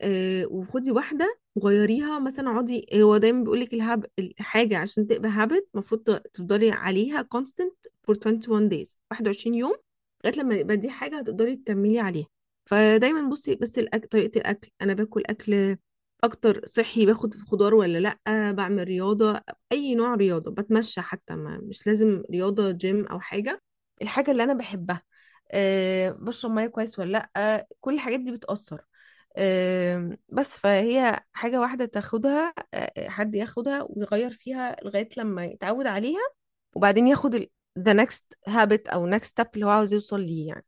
آه، 0.00 0.46
وخدي 0.46 0.90
واحدة 0.90 1.38
وغيريها 1.56 2.18
مثلا 2.18 2.50
اقعدي 2.50 2.86
هو 2.94 3.16
دايما 3.16 3.42
بيقولك 3.44 3.74
الهاب 3.74 4.06
الحاجة 4.18 4.78
عشان 4.78 5.06
تبقى 5.06 5.30
هابت 5.30 5.68
المفروض 5.74 6.00
تفضلي 6.34 6.70
عليها 6.70 7.28
constant 7.36 7.72
for 8.10 8.14
21 8.26 8.68
days 8.70 8.94
21 9.10 9.54
يوم 9.54 9.74
لغاية 10.24 10.38
لما 10.40 10.54
يبقى 10.54 10.76
دي 10.76 10.90
حاجة 10.90 11.18
هتقدري 11.18 11.56
تكملي 11.56 12.00
عليها. 12.00 12.26
فدايما 12.66 13.28
بصي 13.30 13.54
بس 13.54 13.78
الأكل 13.78 14.08
طريقة 14.08 14.38
الأكل 14.38 14.70
أنا 14.82 14.94
باكل 14.94 15.22
أكل 15.26 15.76
أكتر 16.24 16.66
صحي 16.66 17.06
باخد 17.06 17.34
خضار 17.34 17.74
ولا 17.74 17.98
لأ 17.98 18.52
بعمل 18.52 18.84
رياضة 18.84 19.40
أي 19.72 19.94
نوع 19.94 20.14
رياضة 20.14 20.50
بتمشى 20.50 21.00
حتى 21.00 21.34
ما 21.34 21.58
مش 21.62 21.86
لازم 21.86 22.22
رياضة 22.30 22.70
جيم 22.70 23.06
أو 23.06 23.20
حاجة. 23.20 23.62
الحاجة 24.02 24.30
اللي 24.30 24.42
أنا 24.42 24.54
بحبها 24.54 25.02
أه 25.50 26.10
بشرب 26.10 26.50
مية 26.52 26.66
كويس 26.66 26.98
ولا 26.98 27.30
لأ 27.36 27.66
كل 27.80 27.94
الحاجات 27.94 28.20
دي 28.20 28.32
بتأثر. 28.32 28.74
آم، 28.76 28.82
بس 30.28 30.56
فهي 30.58 31.20
حاجة 31.32 31.60
واحدة 31.60 31.84
تاخدها 31.84 32.54
آه، 32.74 33.08
حد 33.08 33.34
ياخدها 33.34 33.86
ويغير 33.90 34.30
فيها 34.32 34.76
لغاية 34.84 35.08
لما 35.16 35.44
يتعود 35.44 35.86
عليها 35.86 36.20
وبعدين 36.74 37.08
ياخد 37.08 37.36
the 37.78 37.92
next 37.92 38.50
habit 38.50 38.92
أو 38.92 39.10
next 39.18 39.24
step 39.24 39.46
اللي 39.54 39.66
هو 39.66 39.70
عاوز 39.70 39.92
يوصل 39.92 40.20
ليه 40.20 40.48
يعني. 40.48 40.64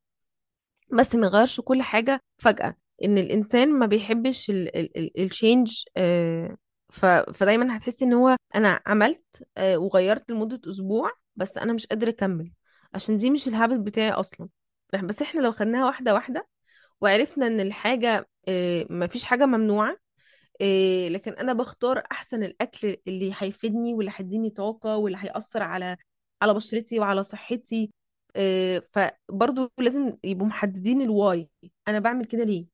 بس 0.93 1.15
ما 1.15 1.27
يغيرش 1.27 1.61
كل 1.61 1.83
حاجة 1.83 2.21
فجأة 2.39 2.77
إن 3.05 3.19
الإنسان 3.19 3.69
ما 3.73 3.87
بيحبش 3.87 4.51
ال 4.51 4.77
ال 4.77 4.99
ال 4.99 5.25
الشينج 5.25 5.85
ف 6.91 7.07
فدايما 7.07 7.77
هتحسي 7.77 8.05
إن 8.05 8.13
هو 8.13 8.37
أنا 8.55 8.81
عملت 8.87 9.45
آه، 9.57 9.79
وغيرت 9.79 10.31
لمدة 10.31 10.71
أسبوع 10.71 11.11
بس 11.37 11.59
أنا 11.59 11.73
مش 11.73 11.87
قادرة 11.87 12.11
أكمل. 12.11 12.53
عشان 12.95 13.17
دي 13.17 13.31
مش 13.31 13.49
ال 13.49 13.54
habit 13.54 13.81
بتاعي 13.81 14.11
أصلا. 14.11 14.49
بس 15.05 15.23
إحنا 15.23 15.41
لو 15.41 15.53
خدناها 15.53 15.85
واحدة 15.87 16.15
واحدة 16.15 16.49
وعرفنا 17.01 17.47
إن 17.47 17.61
الحاجة 17.61 18.29
آه، 18.49 18.87
مفيش 18.91 19.25
حاجة 19.25 19.47
ممنوعة 19.47 19.97
آه، 20.63 21.09
لكن 21.09 21.33
أنا 21.33 21.53
بختار 21.53 22.03
أحسن 22.13 22.45
الأكل 22.45 22.97
اللي 23.09 23.35
هيفيدني 23.39 23.95
واللي 23.95 24.13
هيديني 24.17 24.51
طاقة 24.51 24.97
واللي 24.97 25.19
هيأثر 25.21 25.63
على 25.63 25.97
على 26.43 26.55
بشرتي 26.55 27.01
وعلى 27.01 27.23
صحتي 27.25 27.91
آه، 28.37 28.83
فبرضو 28.93 29.71
لازم 29.79 30.17
يبقوا 30.25 30.47
محددين 30.49 31.03
ال 31.03 31.14
why 31.14 31.49
أنا 31.89 31.99
بعمل 31.99 32.25
كده 32.25 32.45
ليه؟ 32.45 32.67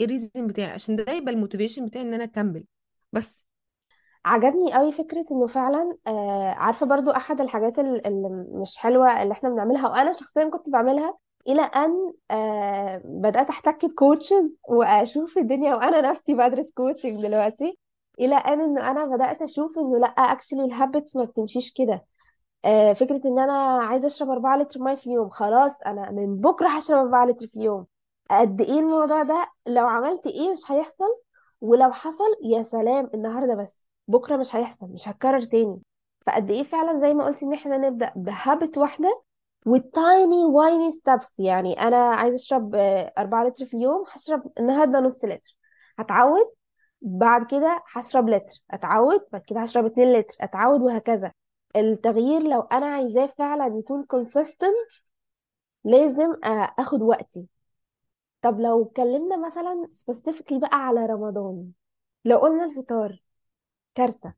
إيه 0.00 0.06
ال 0.06 0.12
reason 0.12 0.46
بتاعي؟ 0.46 0.70
عشان 0.72 0.96
ده 0.96 1.12
يبقى 1.12 1.34
ال 1.34 1.39
motivation 1.39 1.86
بتاعي 1.86 2.04
إن 2.04 2.14
أنا 2.14 2.24
أكمل. 2.24 2.64
بس. 3.12 3.44
عجبني 4.24 4.74
قوي 4.74 4.92
فكرة 4.92 5.24
إنه 5.30 5.46
فعلا 5.46 5.96
آه 6.06 6.50
عارفة 6.50 6.86
برضو 6.86 7.10
أحد 7.10 7.40
الحاجات 7.40 7.78
ال- 7.78 8.06
اللي 8.06 8.28
مش 8.62 8.78
حلوة 8.78 9.22
اللي 9.22 9.32
إحنا 9.32 9.48
بنعملها 9.48 9.88
وأنا 9.88 10.12
شخصيا 10.12 10.50
كنت 10.50 10.70
بعملها 10.70 11.18
إلى 11.48 11.62
أن 11.62 12.12
آه 12.30 13.02
بدأت 13.04 13.48
أحتك 13.48 13.84
ب 13.86 13.94
coaches 13.94 14.50
وأشوف 14.68 15.38
الدنيا 15.38 15.74
وأنا 15.74 16.00
نفسي 16.00 16.34
بدرس 16.34 16.70
coaching 16.70 17.22
دلوقتي 17.26 17.78
إلى 18.20 18.34
أن 18.34 18.60
إنه 18.60 18.90
أنا 18.90 19.04
بدأت 19.16 19.42
أشوف 19.42 19.78
إنه 19.78 19.98
لأ 19.98 20.06
actually 20.06 20.64
ال 20.64 20.71
habits 20.71 21.16
ما 21.16 21.24
بتمشيش 21.24 21.72
كده. 21.72 22.04
آه 22.64 22.92
فكرة 22.92 23.20
إن 23.26 23.38
أنا 23.38 23.52
عايزة 23.82 24.06
أشرب 24.06 24.30
4 24.30 24.56
لتر 24.58 24.80
مية 24.80 24.94
في 24.94 25.06
اليوم 25.06 25.28
خلاص 25.30 25.80
أنا 25.86 26.10
من 26.10 26.36
بكرة 26.40 26.68
هشرب 26.68 26.98
4 26.98 27.26
لتر 27.26 27.46
في 27.46 27.56
اليوم. 27.56 27.86
قد 28.30 28.60
إيه 28.60 28.78
الموضوع 28.80 29.22
ده؟ 29.22 29.46
لو 29.66 29.86
عملت 29.86 30.26
إيه 30.26 30.52
مش 30.52 30.70
هيحصل؟ 30.72 31.16
ولو 31.60 31.92
حصل 31.92 32.24
يا 32.44 32.62
سلام 32.62 33.10
النهارده 33.14 33.54
بس 33.54 33.82
بكرة 34.08 34.36
مش 34.36 34.56
هيحصل 34.56 34.86
مش 34.86 35.08
هتكرر 35.08 35.40
تاني. 35.40 35.80
فقد 36.26 36.50
إيه 36.50 36.62
فعلا 36.62 36.98
زي 36.98 37.14
ما 37.14 37.24
قلتي 37.24 37.44
إن 37.44 37.52
إحنا 37.54 37.78
نبدأ 37.78 38.12
بهابت 38.16 38.78
واحدة 38.78 39.22
والتايني 39.66 40.44
وايني 40.44 40.90
ستابس 40.92 41.40
يعني 41.40 41.80
أنا 41.82 41.96
عايزة 41.96 42.36
أشرب 42.36 42.74
آه، 42.74 43.12
4 43.18 43.44
لتر 43.48 43.66
في 43.66 43.74
اليوم 43.76 44.04
هشرب 44.12 44.52
النهارده 44.60 45.00
نص 45.00 45.24
لتر. 45.24 45.56
هتعود 45.98 46.46
بعد 47.02 47.46
كده 47.46 47.82
هشرب 47.92 48.28
لتر. 48.28 48.54
أتعود 48.70 49.20
بعد 49.32 49.42
كده 49.42 49.60
هشرب 49.60 49.86
2 49.86 50.12
لتر. 50.12 50.36
أتعود 50.40 50.80
وهكذا. 50.82 51.32
التغيير 51.76 52.42
لو 52.42 52.60
أنا 52.60 52.86
عايزاه 52.86 53.26
فعلا 53.38 53.78
يكون 53.78 54.06
consistent 54.14 55.00
لازم 55.84 56.32
آه، 56.44 56.74
آخد 56.78 57.02
وقتي. 57.02 57.46
طب 58.42 58.60
لو 58.60 58.82
اتكلمنا 58.82 59.36
مثلا 59.36 59.88
specifically 59.92 60.54
بقى 60.60 60.86
على 60.86 61.06
رمضان 61.06 61.70
لو 62.24 62.38
قلنا 62.38 62.64
الفطار 62.64 63.22
كارثة. 63.94 64.34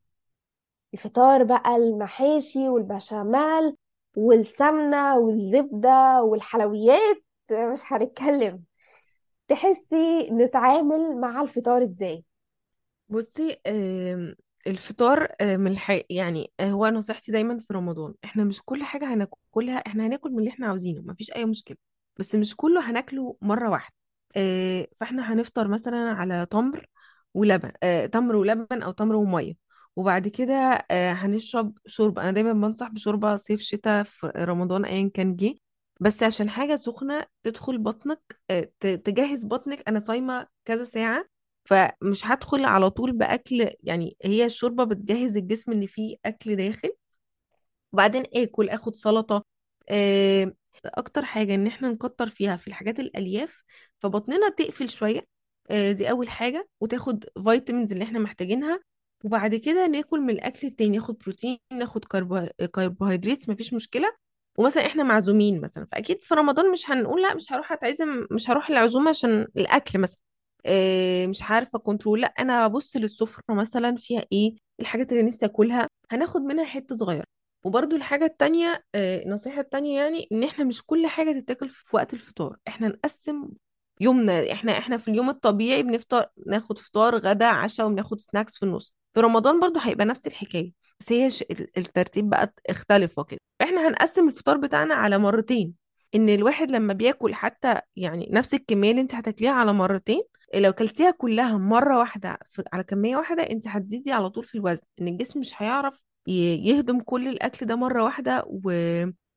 الفطار 0.93 1.43
بقى 1.43 1.75
المحاشي 1.75 2.69
والبشاميل 2.69 3.77
والسمنة 4.15 5.17
والزبدة 5.17 6.23
والحلويات 6.23 7.23
مش 7.51 7.79
هنتكلم. 7.93 8.63
تحسي 9.47 10.29
نتعامل 10.31 11.17
مع 11.21 11.41
الفطار 11.41 11.83
إزاي؟ 11.83 12.25
بصي 13.09 13.57
الفطار 14.67 15.27
آه، 15.41 15.57
من 15.57 15.71
الحق 15.71 16.01
يعني 16.09 16.51
آه، 16.59 16.69
هو 16.69 16.87
نصيحتي 16.87 17.31
دايما 17.31 17.59
في 17.59 17.73
رمضان 17.73 18.13
إحنا 18.23 18.43
مش 18.43 18.61
كل 18.65 18.83
حاجة 18.83 19.13
هناكلها 19.13 19.77
إحنا 19.77 20.07
هناكل 20.07 20.31
من 20.31 20.39
اللي 20.39 20.49
إحنا 20.49 20.67
عاوزينه 20.67 21.01
مفيش 21.01 21.31
أي 21.31 21.45
مشكلة 21.45 21.77
بس 22.17 22.35
مش 22.35 22.55
كله 22.55 22.89
هناكله 22.91 23.37
مرة 23.41 23.69
واحدة. 23.69 23.95
آه، 24.35 24.87
فإحنا 24.99 25.33
هنفطر 25.33 25.67
مثلا 25.67 25.97
على 26.11 26.45
تمر 26.51 26.85
ولبن 27.33 27.71
تمر 28.11 28.35
ولبن 28.35 28.83
أو 28.83 28.91
تمر 28.91 29.15
ومية. 29.15 29.62
وبعد 29.95 30.27
كده 30.27 30.85
آه، 30.91 31.11
هنشرب 31.13 31.77
شوربة. 31.87 32.21
أنا 32.21 32.31
دايما 32.31 32.53
بنصح 32.53 32.87
بشوربة 32.89 33.35
صيف 33.35 33.61
شتاء 33.61 34.03
في 34.03 34.27
رمضان 34.37 34.85
ايا 34.85 35.11
كان 35.13 35.35
جه. 35.35 35.55
بس 35.99 36.23
عشان 36.23 36.49
حاجة 36.49 36.75
سخنة 36.75 37.25
تدخل 37.43 37.77
بطنك 37.77 38.39
آه، 38.49 38.69
تجهز 38.79 39.45
بطنك. 39.45 39.83
أنا 39.87 39.99
صايمة 39.99 40.47
كذا 40.65 40.83
ساعة 40.83 41.25
فمش 41.65 42.25
هدخل 42.27 42.65
على 42.65 42.89
طول 42.89 43.11
بأكل. 43.11 43.69
يعني 43.83 44.17
هي 44.23 44.45
الشوربة 44.45 44.83
بتجهز 44.83 45.37
الجسم 45.37 45.71
إن 45.71 45.87
فيه 45.87 46.15
أكل 46.25 46.55
داخل. 46.55 46.89
وبعدين 47.93 48.23
آكل 48.35 48.69
آخد 48.69 48.95
سلطة. 48.95 49.45
آه، 49.89 50.53
أكتر 50.85 51.25
حاجة 51.25 51.55
إن 51.55 51.67
إحنا 51.67 51.89
نكتر 51.89 52.29
فيها 52.29 52.55
في 52.55 52.67
الحاجات 52.67 52.99
الألياف 52.99 53.63
فبطننا 53.99 54.49
تقفل 54.49 54.89
شوية. 54.89 55.27
دي 55.71 56.09
أول 56.11 56.29
حاجة. 56.29 56.67
وتاخد 56.81 57.25
فيتامينز 57.43 57.91
اللي 57.91 58.03
إحنا 58.03 58.19
محتاجينها. 58.19 58.79
وبعد 59.23 59.55
كده 59.55 59.87
ناكل 59.87 60.19
من 60.21 60.29
الأكل 60.29 60.67
التاني 60.67 60.97
ناخد 60.97 61.17
بروتين 61.17 61.57
ناخد 61.73 62.05
كربو... 62.05 62.47
كربوهيدرات 62.75 63.49
مفيش 63.49 63.73
مشكلة. 63.73 64.15
ومثلا 64.57 64.85
إحنا 64.85 65.03
معزومين 65.03 65.61
مثلا 65.61 65.87
فأكيد 65.91 66.21
في 66.21 66.33
رمضان 66.35 66.71
مش 66.71 66.89
هنقول 66.91 67.21
لأ 67.21 67.35
مش 67.35 67.53
هروح 67.53 67.71
أتعزم 67.71 68.27
مش 68.31 68.49
هروح 68.49 68.69
العزومة 68.69 69.09
عشان 69.09 69.47
الأكل 69.57 69.99
مثلا. 69.99 70.21
آه، 70.65 71.25
مش 71.27 71.43
عارفة 71.43 71.79
control 71.79 72.21
لأ 72.21 72.27
أنا 72.39 72.65
ابص 72.65 72.95
للسفرة 72.97 73.43
مثلا 73.49 73.95
فيها 73.95 74.25
إيه 74.31 74.55
الحاجات 74.79 75.11
اللي 75.11 75.23
نفسي 75.23 75.45
آكلها 75.45 75.87
هناخد 76.11 76.41
منها 76.41 76.65
حتة 76.65 76.95
صغيرة. 76.95 77.23
وبرضو 77.65 77.95
الحاجة 77.95 78.25
التانية 78.25 78.83
النصيحة 78.95 79.61
التانية 79.61 79.99
يعني 80.01 80.27
إن 80.31 80.43
إحنا 80.43 80.65
مش 80.65 80.83
كل 80.85 81.07
حاجة 81.07 81.39
تتاكل 81.39 81.69
في 81.69 81.95
وقت 81.95 82.13
الفطار 82.13 82.57
إحنا 82.67 82.87
نقسم 82.87 83.49
يومنا 83.99 84.51
إحنا 84.51 84.77
إحنا 84.77 84.97
في 84.97 85.07
اليوم 85.11 85.29
الطبيعي 85.29 85.83
بنفطر 85.83 86.25
ناخد 86.47 86.79
فطار 86.79 87.15
غدا 87.17 87.45
عشاء 87.45 87.85
وبناخد 87.87 88.21
سناكس 88.21 88.57
في 88.57 88.63
النص. 88.65 88.95
في 89.13 89.19
رمضان 89.19 89.59
برضو 89.59 89.79
هيبقى 89.79 90.05
نفس 90.05 90.27
الحكاية 90.27 90.71
بس 90.99 91.11
هي 91.11 91.29
الترتيب 91.77 92.29
بقى 92.29 92.53
اختلف 92.69 93.19
وكده. 93.19 93.39
فاحنا 93.59 93.87
هنقسم 93.87 94.27
الفطار 94.27 94.57
بتاعنا 94.57 94.95
على 94.95 95.17
مرتين 95.17 95.73
إن 96.15 96.29
الواحد 96.29 96.71
لما 96.71 96.93
بياكل 96.93 97.33
حتى 97.35 97.75
يعني 97.95 98.29
نفس 98.31 98.53
الكمية 98.53 98.91
اللي 98.91 99.01
أنت 99.01 99.15
هتاكليها 99.15 99.51
على 99.51 99.73
مرتين 99.73 100.21
لو 100.55 100.73
كلتيها 100.73 101.11
كلها 101.11 101.57
مرة 101.57 101.97
واحدة 101.97 102.37
في... 102.47 102.63
على 102.73 102.83
كمية 102.83 103.17
واحدة 103.17 103.43
أنت 103.43 103.67
هتزيدي 103.67 104.11
على 104.11 104.29
طول 104.29 104.43
في 104.43 104.55
الوزن 104.55 104.81
إن 105.01 105.07
الجسم 105.07 105.39
مش 105.39 105.61
هيعرف 105.61 105.99
يهضم 106.27 106.99
كل 106.99 107.27
الأكل 107.27 107.65
ده 107.65 107.75
مرة 107.75 108.03
واحدة 108.03 108.43
و 108.47 108.71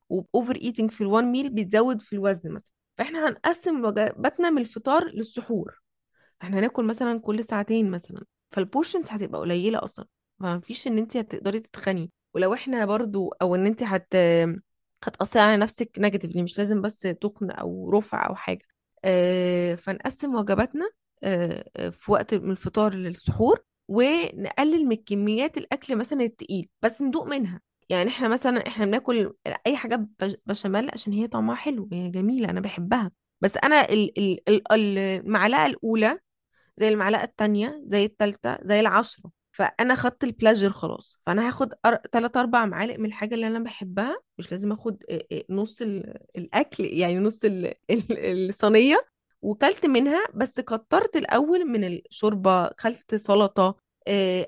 و 0.09 0.57
overeating 0.57 0.90
في 0.90 1.01
ال 1.01 1.07
one 1.07 1.25
meal 1.33 1.51
بيتزود 1.51 2.03
في 2.03 2.12
الوزن 2.12 2.53
مثلا. 2.53 2.69
فاحنا 2.98 3.28
هنقسم 3.28 3.85
وجباتنا 3.85 4.50
من 4.50 4.59
الفطار 4.62 5.04
للسحور. 5.14 5.80
إحنا 6.42 6.59
هناكل 6.59 6.85
مثلا 6.85 7.20
كل 7.20 7.44
ساعتين 7.44 7.90
مثلا 7.90 8.24
فال 8.51 8.62
portions 8.62 9.07
هتبقى 9.11 9.40
قليلة 9.40 9.85
أصلا. 9.85 10.06
فما 10.40 10.61
فيش 10.61 10.87
إن 10.87 10.98
انت 10.98 11.16
هتقدري 11.16 11.61
تتخني. 11.61 12.11
ولو 12.35 12.54
إحنا 12.54 12.85
برضو 12.85 13.28
أو 13.42 13.54
إن 13.54 13.66
انت 13.66 13.82
هت 13.82 14.14
هتأثري 15.04 15.42
على 15.42 15.56
نفسك 15.56 15.90
negatively 15.99 16.42
مش 16.42 16.59
لازم 16.59 16.82
بس 16.82 17.00
تخن 17.00 17.50
أو 17.50 17.90
رفع 17.90 18.28
أو 18.28 18.35
حاجة. 18.35 18.64
آه 19.04 19.74
فنقسم 19.74 20.35
وجباتنا 20.35 20.90
آه، 21.22 21.70
آه، 21.76 21.88
في 21.90 22.12
وقت 22.12 22.35
من 22.35 22.50
الفطار 22.50 22.94
للسحور 22.94 23.64
ونقلل 23.88 24.87
من 24.87 24.96
كميات 24.96 25.59
الأكل 25.59 25.96
مثلا 25.96 26.22
التقيل 26.22 26.68
بس 26.82 27.02
ندوق 27.02 27.26
منها. 27.28 27.61
يعني 27.88 28.11
إحنا 28.11 28.29
مثلا 28.29 28.66
إحنا 28.66 28.85
بناكل 28.87 29.35
أي 29.66 29.77
حاجة 29.77 30.07
بش- 30.20 30.37
بشاميل 30.46 30.90
عشان 30.92 31.12
هي 31.12 31.27
طعمها 31.29 31.55
حلو 31.55 31.88
هي 31.92 32.11
جميلة 32.11 32.51
أنا 32.51 32.61
بحبها. 32.61 33.11
بس 33.40 33.57
أنا 33.57 33.81
ال- 33.90 34.18
ال- 34.18 34.72
ال- 34.72 34.99
المعلقة 34.99 35.66
الأولى 35.66 36.18
زي 36.77 36.88
المعلقة 36.88 37.25
التانية 37.25 37.81
زي 37.85 38.05
التالتة 38.05 38.59
زي 38.62 38.81
العشرة 38.81 39.31
فأنا 39.53 39.94
خدت 39.94 40.25
البلاجر 40.25 40.70
خلاص. 40.70 41.20
فأنا 41.27 41.49
هاخد 41.49 41.72
أر... 41.87 41.96
تلات 41.96 42.37
أربع 42.37 42.64
معالق 42.66 42.96
من 42.99 43.07
الحاجة 43.07 43.35
اللي 43.35 43.46
أنا 43.46 43.59
بحبها. 43.59 44.18
مش 44.38 44.53
لازم 44.53 44.72
آه، 45.11 45.44
نص 45.51 45.83
ال... 45.83 46.18
الأكل 46.37 46.85
يعني 46.85 47.18
نص 47.18 47.44
ال... 47.44 47.66
ال- 47.90 48.49
الصينية. 48.49 49.07
وكلت 49.42 49.87
منها 49.87 50.27
بس 50.35 50.61
كترت 50.61 51.16
الأول 51.16 51.64
من 51.66 51.85
الشوربة 51.85 52.68
كلت 52.68 53.14
سلطة 53.14 53.62
آه، 53.62 53.77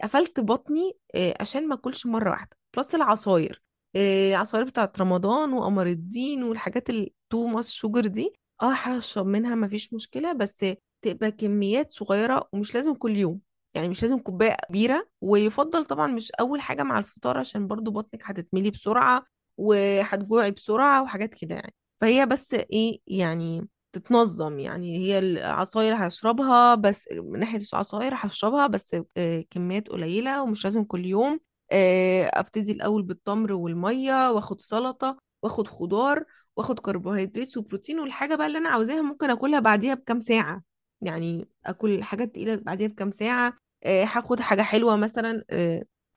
قفلت 0.02 0.40
بطني 0.40 0.96
آه، 1.14 1.34
عشان 1.40 1.68
ما 1.68 1.74
أكلش 1.74 2.06
مرة 2.06 2.30
واحدة. 2.30 2.56
plus 2.76 2.94
العصاير. 2.94 3.62
آه، 3.96 4.30
العصاير 4.30 4.64
بتاعت 4.64 5.00
رمضان 5.00 5.52
وقمر 5.52 5.86
الدين 5.86 6.42
والحاجات 6.42 6.90
ال 6.90 7.04
too 7.04 7.46
much 7.46 7.70
sugar 7.72 8.06
دي. 8.06 8.32
آه 8.62 8.72
هشرب 8.72 9.26
منها 9.26 9.54
مفيش 9.54 9.92
مشكلة 9.94 10.32
بس 10.32 10.66
تبقى 11.02 11.30
كميات 11.32 11.90
صغيرة 11.92 12.48
ومش 12.52 12.74
لازم 12.74 12.94
كل 12.94 13.16
يوم. 13.16 13.40
يعني 13.74 13.88
مش 13.88 14.02
لازم 14.02 14.18
كوباية 14.18 14.56
كبيرة. 14.68 15.08
ويفضل 15.20 15.84
طبعا 15.84 16.06
مش 16.06 16.32
أول 16.40 16.60
حاجة 16.60 16.82
مع 16.82 16.98
الفطار 16.98 17.38
عشان 17.38 17.66
برضو 17.66 17.90
بطنك 17.90 18.22
هتتملي 18.24 18.70
بسرعة 18.70 19.24
وهتجوعي 19.56 20.50
بسرعة 20.50 21.02
وحاجات 21.02 21.34
كده 21.34 21.54
يعني. 21.54 21.74
فهي 22.00 22.26
بس 22.26 22.54
إيه 22.54 23.00
يعني 23.06 23.68
تتنظم 23.92 24.58
يعني 24.58 24.98
هي 24.98 25.18
العصاير 25.18 25.94
هشربها 26.08 26.74
بس 26.74 27.08
من 27.12 27.40
ناحية 27.40 27.58
العصاير 27.72 28.12
هشربها 28.16 28.66
بس 28.66 28.96
آه، 29.16 29.44
كميات 29.50 29.88
قليلة 29.88 30.42
ومش 30.42 30.64
لازم 30.64 30.84
كل 30.84 31.06
يوم. 31.06 31.40
آه، 31.72 32.30
أبتدي 32.34 32.72
الأول 32.72 33.02
بالتمر 33.02 33.52
والمية 33.52 34.30
وآخد 34.32 34.60
سلطة 34.62 35.18
وآخد 35.42 35.68
خضار 35.68 36.24
وآخد 36.56 36.78
كربوهيدرات 36.80 37.56
وبروتين 37.56 38.00
والحاجة 38.00 38.34
بقى 38.34 38.46
اللي 38.46 38.58
أنا 38.58 38.68
عاوزاها 38.68 39.02
ممكن 39.02 39.30
أكلها 39.30 39.60
بعديها 39.60 39.94
بكام 39.94 40.20
ساعة. 40.20 40.62
يعني 41.00 41.48
آكل 41.66 42.02
حاجات 42.02 42.34
تقيلة 42.34 42.54
بعديها 42.56 42.88
بكام 42.88 43.10
ساعة. 43.10 43.58
آه، 43.84 44.04
هاخد 44.04 44.40
حاجة 44.40 44.62
حلوة 44.62 44.96
مثلا 44.96 45.44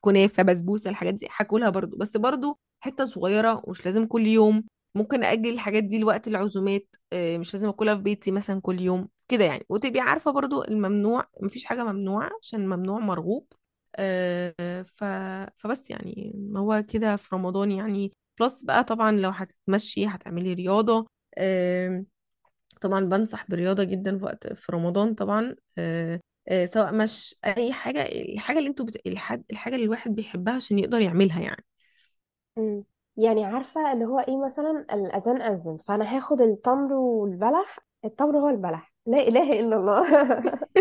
كنافة 0.00 0.42
بسبوسة 0.42 0.90
الحاجات 0.90 1.14
دي 1.14 1.28
هاكلها 1.36 1.70
برضو. 1.70 1.96
بس 1.96 2.16
برضو 2.16 2.58
حتة 2.80 3.04
صغيرة 3.04 3.60
ومش 3.64 3.86
لازم 3.86 4.06
كل 4.06 4.26
يوم. 4.26 4.64
ممكن 4.94 5.24
أجل 5.24 5.52
الحاجات 5.54 5.84
دي 5.84 5.98
لوقت 5.98 6.28
العزومات 6.28 6.96
آه، 7.12 7.38
مش 7.38 7.54
لازم 7.54 7.68
أكلها 7.68 7.94
في 7.96 8.02
بيتي 8.02 8.30
مثلا 8.30 8.60
كل 8.60 8.80
يوم 8.80 9.08
كده 9.28 9.44
يعني. 9.44 9.66
وتبقي 9.68 10.00
عارفة 10.00 10.30
برضو 10.30 10.64
الممنوع 10.64 11.28
مفيش 11.42 11.64
حاجة 11.64 11.84
ممنوعة 11.84 12.30
عشان 12.42 12.60
الممنوع 12.60 12.98
مرغوب 12.98 13.46
آه، 13.96 14.82
ف... 14.82 15.04
فبس 15.56 15.90
يعني 15.90 16.34
هو 16.56 16.84
كده 16.88 17.16
في 17.16 17.34
رمضان 17.34 17.70
يعني. 17.72 18.12
بلس 18.40 18.64
بقى 18.64 18.84
طبعا 18.84 19.12
لو 19.12 19.30
هتتمشي 19.30 20.06
هتعملي 20.06 20.52
رياضة 20.54 21.06
آم، 21.38 22.06
طبعا 22.80 23.00
بنصح 23.04 23.46
برياضة 23.50 23.84
جدا 23.84 24.18
في 24.18 24.24
وقت 24.24 24.52
في 24.52 24.72
رمضان 24.72 25.14
طبعا 25.14 25.56
آه، 26.48 26.66
سواء 26.66 26.94
مش 26.94 27.34
أي 27.44 27.72
حاجة 27.72 28.02
الحاجة 28.02 28.58
اللي 28.58 28.68
أنتوا 28.70 28.86
بت... 28.86 29.06
الحاجة, 29.06 29.44
اللي 29.74 29.84
الواحد 29.84 30.10
بيحبها 30.14 30.54
عشان 30.54 30.78
يقدر 30.78 31.00
يعملها 31.00 31.40
يعني. 31.42 31.64
مم. 32.56 32.84
يعني 33.16 33.44
عارفة 33.44 33.92
اللي 33.92 34.04
هو 34.04 34.18
إيه 34.20 34.36
مثلا 34.44 34.86
الأذان 34.94 35.42
أذن 35.42 35.78
فأنا 35.88 36.16
هاخد 36.16 36.40
التمر 36.40 36.92
والبلح 36.92 37.78
التمر 38.04 38.38
هو 38.38 38.48
البلح 38.48 38.92
لا 39.06 39.18
إله 39.28 39.60
إلا 39.60 39.76
الله. 39.76 40.02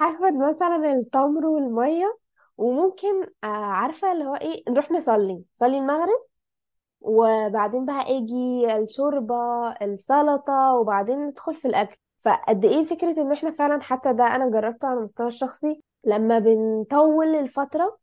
هاخد 0.00 0.34
مثلا 0.34 0.92
التمر 0.92 1.46
والمية 1.46 2.16
وممكن 2.56 3.22
آه، 3.44 3.46
عارفة 3.46 4.12
اللي 4.12 4.24
هو 4.24 4.34
إيه 4.34 4.62
نروح 4.68 4.90
نصلي 4.90 5.44
نصلي 5.56 5.78
المغرب 5.78 6.26
وبعدين 7.00 7.86
بقى 7.86 8.02
آجي 8.18 8.76
الشوربة 8.78 9.36
السلطة 9.82 10.74
وبعدين 10.74 11.18
ندخل 11.26 11.56
في 11.56 11.68
الأكل. 11.68 11.96
فقد 12.18 12.64
إيه 12.64 12.84
فكرة 12.84 13.22
إن 13.22 13.32
إحنا 13.32 13.50
فعلا 13.50 13.82
حتى 13.82 14.12
ده 14.12 14.24
أنا 14.36 14.50
جربته 14.50 14.88
على 14.88 14.98
المستوى 14.98 15.28
الشخصي 15.28 15.82
لما 16.04 16.38
بنطول 16.38 17.34
الفترة 17.36 17.98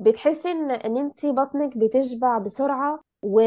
بتحسي 0.00 0.50
إن 0.52 0.70
إن 0.70 0.96
أنتي 0.96 1.32
بطنك 1.32 1.76
بتشبع 1.78 2.38
بسرعة 2.38 3.00
و... 3.22 3.42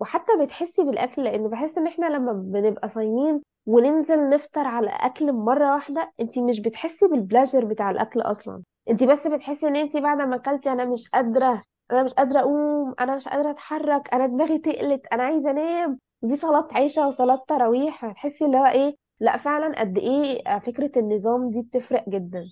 وحتى 0.00 0.32
بتحسي 0.40 0.84
بالأكل 0.84 1.24
لأن 1.24 1.48
بحس 1.48 1.78
إن 1.78 1.86
إحنا 1.86 2.06
لما 2.06 2.32
بنبقى 2.32 2.88
صايمين 2.88 3.42
وننزل 3.66 4.28
نفطر 4.28 4.66
على 4.66 4.90
أكل 4.90 5.32
مرة 5.32 5.72
واحدة 5.74 6.12
أنتي 6.20 6.42
مش 6.42 6.60
بتحسي 6.60 7.08
بالبلاجر 7.08 7.64
بتاع 7.64 7.90
الأكل 7.90 8.20
أصلا. 8.20 8.62
أنتي 8.90 9.06
بس 9.06 9.26
بتحسي 9.26 9.68
إن 9.68 9.76
أنتي 9.76 10.00
بعد 10.00 10.18
ما 10.22 10.36
أكلتي 10.36 10.72
أنا 10.72 10.84
مش 10.84 11.08
قادرة 11.08 11.62
أنا 11.92 12.02
مش 12.02 12.12
قادرة 12.12 12.40
أقوم 12.40 12.94
أنا 13.00 13.16
مش 13.16 13.28
قادرة 13.28 13.50
أتحرك 13.50 14.14
أنا 14.14 14.26
دماغي 14.26 14.58
تقلت 14.58 15.06
أنا 15.12 15.22
عايزة 15.22 15.50
أنام. 15.50 15.98
دي 16.22 16.36
صلاة 16.36 16.68
عشاء 16.72 17.08
وصلاة 17.08 17.44
تراويح 17.48 18.04
هتحسي 18.04 18.44
اللي 18.46 18.56
هو 18.58 18.64
إيه 18.66 18.96
لأ 19.20 19.36
فعلا 19.36 19.80
قد 19.80 19.98
إيه 19.98 20.58
فكرة 20.58 20.98
النظام 20.98 21.50
دي 21.50 21.62
بتفرق 21.62 22.08
جدا. 22.08 22.44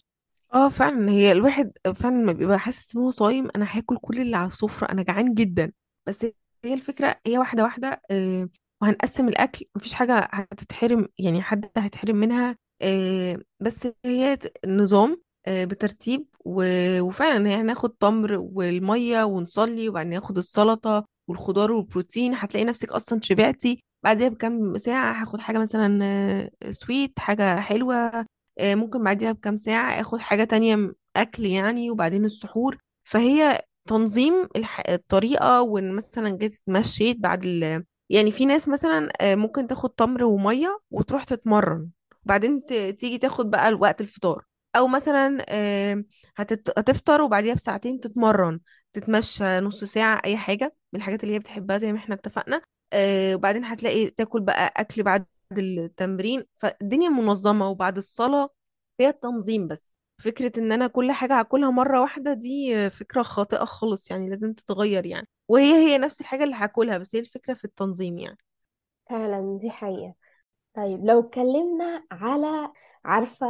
آه 0.54 0.68
فعلا 0.68 1.10
هي 1.10 1.32
الواحد 1.32 1.72
فعلا 1.96 2.14
لما 2.14 2.32
بيبقى 2.32 2.58
حاسس 2.58 2.96
إن 2.96 3.02
هو 3.02 3.10
صايم 3.10 3.48
أنا 3.56 3.66
هاكل 3.78 3.96
كل 3.98 4.20
اللي 4.20 4.36
على 4.36 4.46
السفرة 4.46 4.92
أنا 4.92 5.02
جعان 5.02 5.34
جدا. 5.34 5.72
بس 6.06 6.26
هي 6.64 6.74
الفكرة 6.74 7.20
هي 7.26 7.38
واحدة 7.38 7.62
واحدة 7.62 8.02
آه، 8.10 8.48
وهنقسم 8.82 9.28
الأكل 9.28 9.66
مفيش 9.76 9.94
حاجة 9.94 10.28
هتتحرم 10.32 11.08
يعني 11.18 11.42
حد 11.42 11.70
هيتحرم 11.76 12.16
منها 12.16 12.56
آه، 12.82 13.38
بس 13.60 13.88
هي 14.06 14.38
نظام 14.66 15.22
آه، 15.46 15.64
بترتيب 15.64 16.26
وفعلا 16.44 17.50
يعني 17.50 17.62
ناخد 17.62 17.90
تمر 17.90 18.36
والمية 18.38 19.24
ونصلي 19.24 19.88
وبعدين 19.88 20.12
ناخد 20.12 20.38
السلطة 20.38 21.04
والخضار 21.28 21.72
والبروتين. 21.72 22.34
هتلاقي 22.34 22.64
نفسك 22.64 22.92
أصلا 22.92 23.20
شبعتي. 23.22 23.80
بعدها 24.04 24.28
بكام 24.28 24.78
ساعة 24.78 25.22
هاخد 25.22 25.40
حاجة 25.40 25.58
مثلا 25.58 26.50
سويت 26.70 27.18
حاجة 27.18 27.60
حلوة. 27.60 28.26
آه، 28.58 28.74
ممكن 28.74 29.04
بعديها 29.04 29.32
بكام 29.32 29.56
ساعة 29.56 30.00
آخد 30.00 30.18
حاجة 30.20 30.44
تانية 30.44 30.92
أكل 31.16 31.46
يعني 31.46 31.90
وبعدين 31.90 32.24
السحور. 32.24 32.78
فهي 33.04 33.62
تنظيم 33.88 34.48
الح... 34.56 34.82
الطريقة 34.88 35.62
وإن 35.62 35.96
مثلا 35.96 36.30
جيت 36.30 36.54
اتمشيت 36.54 37.16
بعد 37.20 37.44
ال... 37.44 37.84
يعني 38.10 38.30
في 38.30 38.44
ناس 38.46 38.68
مثلا 38.68 39.08
آه، 39.20 39.34
ممكن 39.34 39.66
تاخد 39.66 39.90
تمر 39.90 40.24
ومية 40.24 40.80
وتروح 40.90 41.24
تتمرن 41.24 41.88
وبعدين 42.24 42.66
ت... 42.66 42.72
تيجي 42.72 43.18
تاخد 43.18 43.50
بقى 43.50 43.72
وقت 43.72 44.00
الفطار. 44.00 44.44
أو 44.76 44.86
مثلا 44.88 45.44
هتت... 46.36 46.78
هتفطر 46.78 47.22
وبعديها 47.22 47.54
بساعتين 47.54 48.00
تتمرن 48.00 48.60
تتمشى 48.92 49.60
نص 49.60 49.84
ساعة 49.84 50.20
أي 50.24 50.36
حاجة 50.36 50.74
من 50.92 51.00
الحاجات 51.00 51.22
اللي 51.24 51.34
هي 51.34 51.38
بتحبها 51.38 51.78
زي 51.78 51.92
ما 51.92 51.98
إحنا 51.98 52.14
اتفقنا. 52.14 52.62
آه، 52.92 53.34
وبعدين 53.34 53.64
هتلاقي 53.64 54.10
تاكل 54.10 54.40
بقى 54.40 54.72
أكل 54.76 55.02
بعد 55.02 55.26
التمرين 55.52 56.44
فالدنيا 56.54 57.09
منظمة 57.09 57.68
وبعد 57.70 57.96
الصلاة 57.96 58.48
هي 59.00 59.09
التنظيم 59.09 59.68
بس. 59.68 59.92
فكرة 60.18 60.52
إن 60.61 60.72
أنا 60.72 60.87
كل 60.87 61.12
حاجة 61.12 61.38
هاكلها 61.40 61.70
مرة 61.70 62.00
واحدة 62.00 62.33
دي 62.35 62.90
فكرة 62.90 63.22
خاطئة 63.22 63.64
خالص 63.64 64.11
يعني 64.11 64.28
لازم 64.30 64.52
تتغير 64.52 65.07
يعني. 65.07 65.28
وهي 65.48 65.74
هي 65.74 65.98
نفس 65.98 66.20
الحاجة 66.20 66.44
اللي 66.44 66.54
هاكلها 66.57 66.98
بس 66.98 67.16
هي 67.16 67.20
الفكرة 67.20 67.54
في 67.54 67.64
التنظيم 67.64 68.18
يعني. 68.18 68.38
فعلا 69.11 69.59
دي 69.61 69.70
حقيقة. 69.70 70.14
طيب 70.76 71.07
لو 71.07 71.20
اتكلمنا 71.20 72.04
على 72.12 72.72
عارفة 73.04 73.46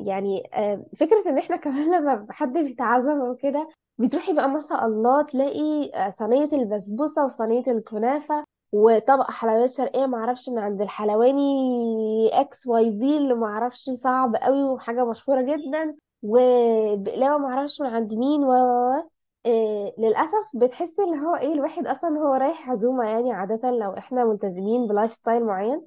يعني 0.00 0.50
آه، 0.54 0.86
فكرة 0.96 1.24
إن 1.30 1.38
إحنا 1.38 1.56
كمان 1.64 1.96
لما 2.02 2.26
حد 2.30 2.52
بيتعزم 2.52 3.20
وكده 3.20 3.70
بتروحي 3.98 4.34
بقى 4.34 4.48
ما 4.48 4.60
شاء 4.60 4.86
الله 4.86 5.22
تلاقي 5.22 5.90
آه، 5.94 6.10
صينية 6.10 6.50
البسبوسة 6.52 7.24
وصينية 7.24 7.64
الكنافة. 7.68 8.44
وطبق 8.74 9.30
حلويات 9.30 9.70
شرقية 9.70 10.06
معرفش 10.06 10.48
من 10.48 10.58
عند 10.58 10.80
الحلواني 10.80 12.30
XYZ 12.32 13.16
اللي 13.16 13.34
معرفش 13.34 13.90
صعب 13.90 14.36
قوي 14.36 14.62
وحاجة 14.62 15.04
مشهورة 15.04 15.42
جدا 15.42 15.96
وبقلاوة 16.22 17.38
معرفش 17.38 17.80
من 17.80 17.86
عند 17.86 18.14
مين 18.14 18.44
و 18.44 18.52
و-. 18.52 19.10
آه، 19.46 19.92
للأسف 19.98 20.50
بتحسي 20.54 21.02
اللي 21.04 21.16
هو 21.26 21.36
إيه 21.36 21.52
الواحد 21.52 21.86
أصلا 21.86 22.18
هو 22.18 22.34
رايح 22.34 22.70
عزومة 22.70 23.08
يعني 23.08 23.32
عادة 23.32 23.70
لو 23.70 23.92
إحنا 23.98 24.24
ملتزمين 24.24 24.86
ب 24.86 25.14
lifestyle 25.14 25.44
معين 25.44 25.82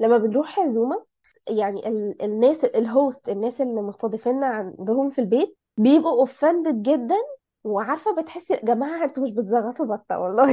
لما 0.00 0.18
بنروح 0.18 0.58
عزومة 0.60 1.04
يعني 1.50 1.88
ال 1.88 2.22
الناس 2.22 2.64
ال 2.64 2.77
host 2.77 3.28
الناس 3.28 3.60
اللي 3.60 3.82
مستضيفيننا 3.82 4.46
عندهم 4.46 5.10
في 5.10 5.20
البيت 5.20 5.56
بيبقوا 5.76 6.20
offended 6.20 6.82
جدا 6.82 7.16
وعارفة 7.64 8.16
بتحسي 8.22 8.54
يا 8.54 8.64
جماعة 8.64 9.04
أنتوا 9.04 9.22
مش 9.22 9.30
بتزغطوا 9.30 9.86
بطة 9.86 10.18
والله. 10.18 10.46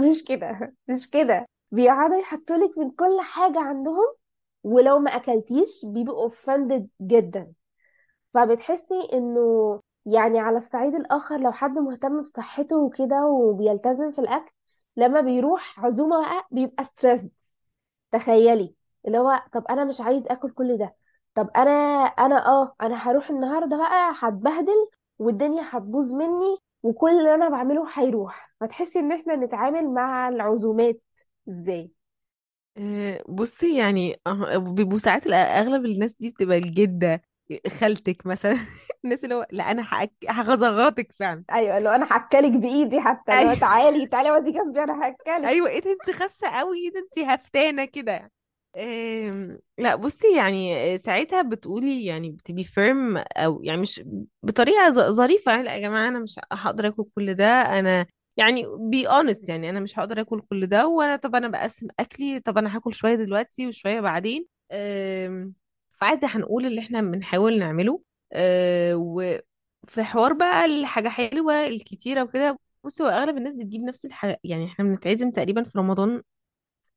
مش 0.10 0.24
كده 0.24 0.74
مش 0.88 1.10
كده. 1.10 1.46
بيقعدوا 1.72 2.16
يحطولك 2.16 2.78
من 2.78 2.90
كل 2.90 3.20
حاجة 3.20 3.60
عندهم 3.60 4.14
ولو 4.64 4.98
ما 4.98 5.10
أكلتيش 5.16 5.84
بيبقوا 5.84 6.22
offended 6.24 6.88
جدا. 7.02 7.52
فبتحسي 8.34 9.08
إنه 9.12 9.80
يعني 10.06 10.38
على 10.40 10.58
الصعيد 10.58 10.94
الآخر 10.94 11.38
لو 11.40 11.52
حد 11.52 11.70
مهتم 11.78 12.22
بصحته 12.22 12.78
وكده 12.78 13.26
وبيلتزم 13.26 14.12
في 14.12 14.18
الأكل 14.20 14.52
لما 14.96 15.20
بيروح 15.20 15.80
عزومة 15.80 16.20
بقى 16.22 16.48
بيبقى 16.50 16.84
ستريس 16.84 17.24
تخيلي 18.12 18.74
اللي 19.06 19.18
هو 19.18 19.42
طب 19.52 19.64
أنا 19.70 19.84
مش 19.84 20.00
عايز 20.00 20.24
آكل 20.26 20.50
كل 20.50 20.78
ده. 20.78 20.96
طب 21.34 21.50
أنا 21.56 21.70
أنا 22.06 22.46
آه 22.48 22.74
أنا 22.82 22.96
هروح 22.96 23.30
النهارده 23.30 23.76
بقى 23.76 24.12
هتبهدل 24.20 24.88
والدنيا 25.18 25.62
هتبوظ 25.70 26.12
مني 26.12 26.58
وكل 26.82 27.10
اللي 27.10 27.34
أنا 27.34 27.48
بعمله 27.48 27.86
هيروح. 27.94 28.52
فتحسي 28.60 28.98
إن 28.98 29.12
إحنا 29.12 29.36
نتعامل 29.36 29.90
مع 29.94 30.28
العزومات 30.28 31.00
إزاي؟ 31.48 31.90
آه، 32.78 33.24
بصي 33.28 33.78
يعني 33.78 34.20
آه، 34.26 34.56
بيبقوا 34.58 34.98
ساعات 34.98 35.24
الأ- 35.28 35.32
أغلب 35.34 35.84
الناس 35.84 36.14
دي 36.14 36.30
بتبقى 36.30 36.58
الجدة 36.58 37.22
خالتك 37.68 38.26
مثلا. 38.26 38.58
الناس 39.04 39.24
اللي 39.24 39.34
هو 39.34 39.46
لأ 39.50 39.70
أنا 39.70 39.82
هأك- 39.84 40.30
هغزغاتك 40.30 41.12
فعلا. 41.12 41.44
أيوه 41.52 41.78
لو 41.78 41.90
أنا 41.90 42.06
هأكلك 42.12 42.52
بإيدي 42.52 43.00
حتى 43.00 43.32
لو 43.32 43.38
أيوه. 43.38 43.54
تعالي 43.54 44.06
تعالي 44.06 44.30
وادي 44.30 44.52
جنبي 44.52 44.82
أنا 44.82 45.04
هأكلك. 45.06 45.44
أيوه 45.44 45.68
إيه 45.68 45.80
ده 45.80 45.92
أنت 45.92 46.10
خاسة 46.10 46.48
قوي 46.58 46.78
إيه 46.78 46.92
ده 46.92 46.98
أنت 47.00 47.18
هفتانة 47.18 47.84
كده. 47.84 48.30
لا 49.78 49.94
بصي 49.96 50.36
يعني 50.36 50.98
ساعتها 50.98 51.42
بتقولي 51.42 52.04
يعني 52.04 52.30
بت 52.30 52.47
be 52.47 52.64
firm 52.64 53.16
أو 53.16 53.62
يعني 53.62 53.80
مش 53.80 54.02
بطريقة 54.42 54.90
ظ- 54.90 55.10
ظريفة 55.10 55.52
يعني 55.52 55.62
لا 55.64 55.74
يا 55.76 55.80
جماعة 55.80 56.08
أنا 56.08 56.18
مش 56.20 56.36
هقدر 56.52 56.88
آكل 56.88 57.04
كل 57.14 57.34
ده 57.34 57.44
أنا 57.78 58.06
يعني 58.36 58.64
be 58.90 59.06
honest 59.08 59.48
يعني 59.48 59.70
أنا 59.70 59.80
مش 59.80 59.98
هقدر 59.98 60.20
آكل 60.20 60.40
كل 60.50 60.66
ده 60.66 60.86
وأنا 60.88 61.16
طب 61.16 61.34
أنا 61.34 61.48
بقسم 61.48 61.86
أكلي 62.00 62.40
طب 62.40 62.58
أنا 62.58 62.76
هاكل 62.76 62.94
شوية 62.94 63.14
دلوقتي 63.14 63.66
وشوية 63.66 64.00
بعدين. 64.00 64.46
فعادي 65.92 66.26
هنقول 66.26 66.66
اللي 66.66 66.80
إحنا 66.80 67.00
بنحاول 67.00 67.58
نعمله. 67.58 68.02
أه، 68.32 68.94
وفي 68.96 70.02
حوار 70.02 70.32
بقى 70.32 70.64
الحاجة 70.64 71.08
حلوة 71.08 71.66
الكتيرة 71.66 72.22
وكده 72.22 72.58
بصي 72.84 73.02
هو 73.02 73.06
أغلب 73.06 73.36
الناس 73.36 73.54
بتجيب 73.54 73.80
نفس 73.82 74.04
الحاجة 74.04 74.40
يعني 74.44 74.64
إحنا 74.66 74.84
بنتعزم 74.84 75.30
تقريبا 75.30 75.62
في 75.62 75.78
رمضان 75.78 76.22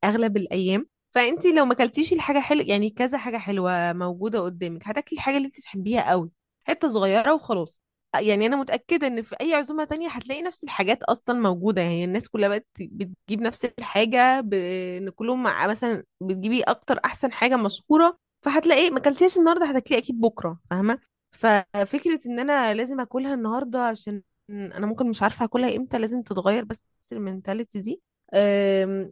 أغلب 0.04 0.38
الأيام. 0.38 0.88
فانت 1.12 1.46
لو 1.46 1.66
ما 1.66 1.74
اكلتيش 1.74 2.14
الحاجة 2.14 2.40
حلوة 2.40 2.66
يعني 2.68 2.90
كذا 2.90 3.18
حاجة 3.18 3.38
حلوة 3.38 3.94
موجودة 3.94 4.40
قدامك 4.40 4.88
هتاكلي 4.88 5.18
الحاجة 5.18 5.38
اللي 5.38 5.46
انت 5.46 5.58
بتحبيها 5.60 6.10
قوي 6.10 6.32
حتة 6.64 6.88
صغيرة 6.88 7.34
وخلاص. 7.34 7.82
يعني 8.20 8.46
أنا 8.46 8.56
متأكدة 8.56 9.08
إن 9.08 9.22
في 9.22 9.36
أي 9.42 9.54
عزومة 9.54 9.84
تانية 9.84 10.10
هتلاقي 10.10 10.42
نفس 10.42 10.64
الحاجات 10.64 11.04
أصلا 11.04 11.40
موجودة 11.40 11.82
يعني 11.82 12.04
الناس 12.06 12.30
كلها 12.30 12.50
بقت 12.50 12.68
بتجيب 12.82 13.42
نفس 13.42 13.66
الحاجة 13.80 14.42
ب... 14.42 14.54
إن 14.98 15.10
كلهم 15.10 15.44
مع 15.44 15.68
مثلا 15.68 16.04
بتجيبي 16.22 16.62
أكتر 16.64 17.00
أحسن 17.06 17.32
حاجة 17.32 17.56
مشهورة 17.58 18.18
فهتلاقي 18.42 18.90
ما 18.90 18.98
اكلتيهاش 19.00 19.38
النهارده 19.38 19.66
هتاكليها 19.66 20.00
أكيد 20.02 20.20
بكرة 20.22 20.60
فاهمة؟ 20.70 21.00
ففكرة 21.32 22.20
إن 22.26 22.40
أنا 22.40 22.74
لازم 22.74 23.00
آكلها 23.00 23.34
النهارده 23.34 23.84
عشان 23.86 24.22
أنا 24.50 24.86
ممكن 24.86 25.10
مش 25.10 25.24
عارفة 25.24 25.46
اكلها 25.46 25.76
إمتى 25.76 25.98
لازم 25.98 26.22
تتغير 26.22 26.64
بس 26.64 26.94
ال 27.12 27.19
mentality 27.19 27.80
دي. 27.80 28.02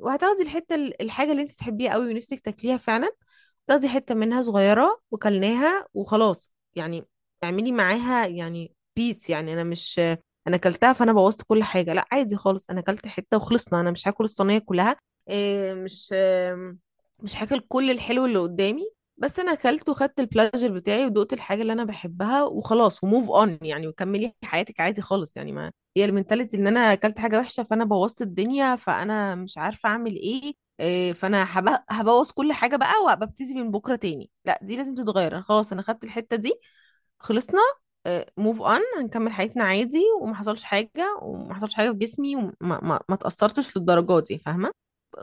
وهتاخدي 0.02 0.44
الحتة 0.44 0.76
ال- 0.76 1.02
الحاجة 1.02 1.32
اللي 1.32 1.42
انت 1.42 1.52
تحبيها 1.52 1.94
قوي 1.94 2.08
ونفسك 2.14 2.40
تاكليها 2.40 2.78
فعلا 2.78 3.10
تاخدي 3.68 3.90
حتة 3.90 4.16
منها 4.16 4.42
صغيرة 4.42 5.02
وكلناها 5.12 5.88
وخلاص. 5.94 6.52
يعني 6.76 7.06
اعملي 7.44 7.72
معاها 7.72 8.28
يعني 8.28 8.74
peace 8.96 9.30
يعني 9.30 9.54
أنا 9.54 9.64
مش 9.64 10.00
أنا 10.48 10.56
أكلتها 10.56 10.94
فأنا 10.94 11.14
بوظت 11.14 11.42
كل 11.48 11.64
حاجة. 11.64 11.94
لأ 11.94 12.06
عادي 12.12 12.36
خالص 12.36 12.70
أنا 12.70 12.80
أكلت 12.80 13.08
حتة 13.08 13.38
وخلصنا. 13.38 13.82
أنا 13.82 13.92
مش 13.92 14.08
هاكل 14.08 14.24
الصينية 14.24 14.60
كلها. 14.60 14.96
إيه، 15.30 15.74
مش 15.74 16.14
مش 17.20 17.36
هاكل 17.38 17.60
كل 17.68 17.92
الحلو 17.92 18.26
اللي 18.26 18.40
قدامي. 18.40 18.92
بس 19.20 19.40
أنا 19.40 19.54
أكلت 19.54 19.90
وخدت 19.90 20.20
ال 20.20 20.25
pleasure 20.25 20.72
بتاعي 20.74 21.06
ودقت 21.06 21.34
الحاجة 21.34 21.62
اللي 21.62 21.74
أنا 21.74 21.84
بحبها 21.84 22.44
وخلاص 22.44 23.04
و 23.04 23.09
move 23.09 23.30
on 23.30 23.58
يعني 23.62 23.88
وكملي 23.88 24.34
حياتك 24.44 24.80
عادي 24.80 25.02
خالص 25.02 25.38
يعني 25.38 25.52
ما 25.52 25.72
هي 25.98 26.06
ال 26.06 26.11
mentality 26.11 26.58
إن 26.58 26.68
أنا 26.68 26.94
أكلت 26.94 27.20
حاجة 27.20 27.40
وحشة 27.40 27.64
فأنا 27.64 27.86
بوظت 27.86 28.22
الدنيا 28.22 28.76
فأنا 28.76 29.36
مش 29.36 29.58
عارفة 29.58 29.90
أعمل 29.90 30.16
إيه 30.16 30.54
إيه، 30.80 31.14
فأنا 31.14 31.44
هب- 31.60 31.84
هبوظ 31.90 32.32
كل 32.32 32.54
حاجة 32.54 32.76
بقى 32.76 32.94
وابتدي 33.06 33.54
من 33.54 33.72
بكرة 33.72 33.96
تاني. 33.96 34.30
لأ 34.46 34.60
دي 34.62 34.78
لازم 34.78 34.96
تتغير. 34.96 35.42
خلاص 35.42 35.72
أنا 35.74 35.82
خدت 35.82 36.04
الحتة 36.04 36.36
دي 36.36 36.54
خلصنا 37.20 37.62
move 38.38 38.62
on 38.62 38.82
هنكمل 39.00 39.34
حياتنا 39.34 39.64
عادي 39.64 40.04
وما 40.22 40.36
حصلش 40.36 40.64
حاجة 40.64 41.18
وما 41.22 41.54
حصلش 41.56 41.74
حاجة 41.76 41.92
في 41.92 41.98
جسمي 41.98 42.36
وما 42.36 42.56
ما, 42.62 43.00
ما 43.10 43.16
تاثرتش 43.16 43.78
للدرجات 43.78 44.24
دي 44.28 44.38
فاهمة؟ 44.40 44.72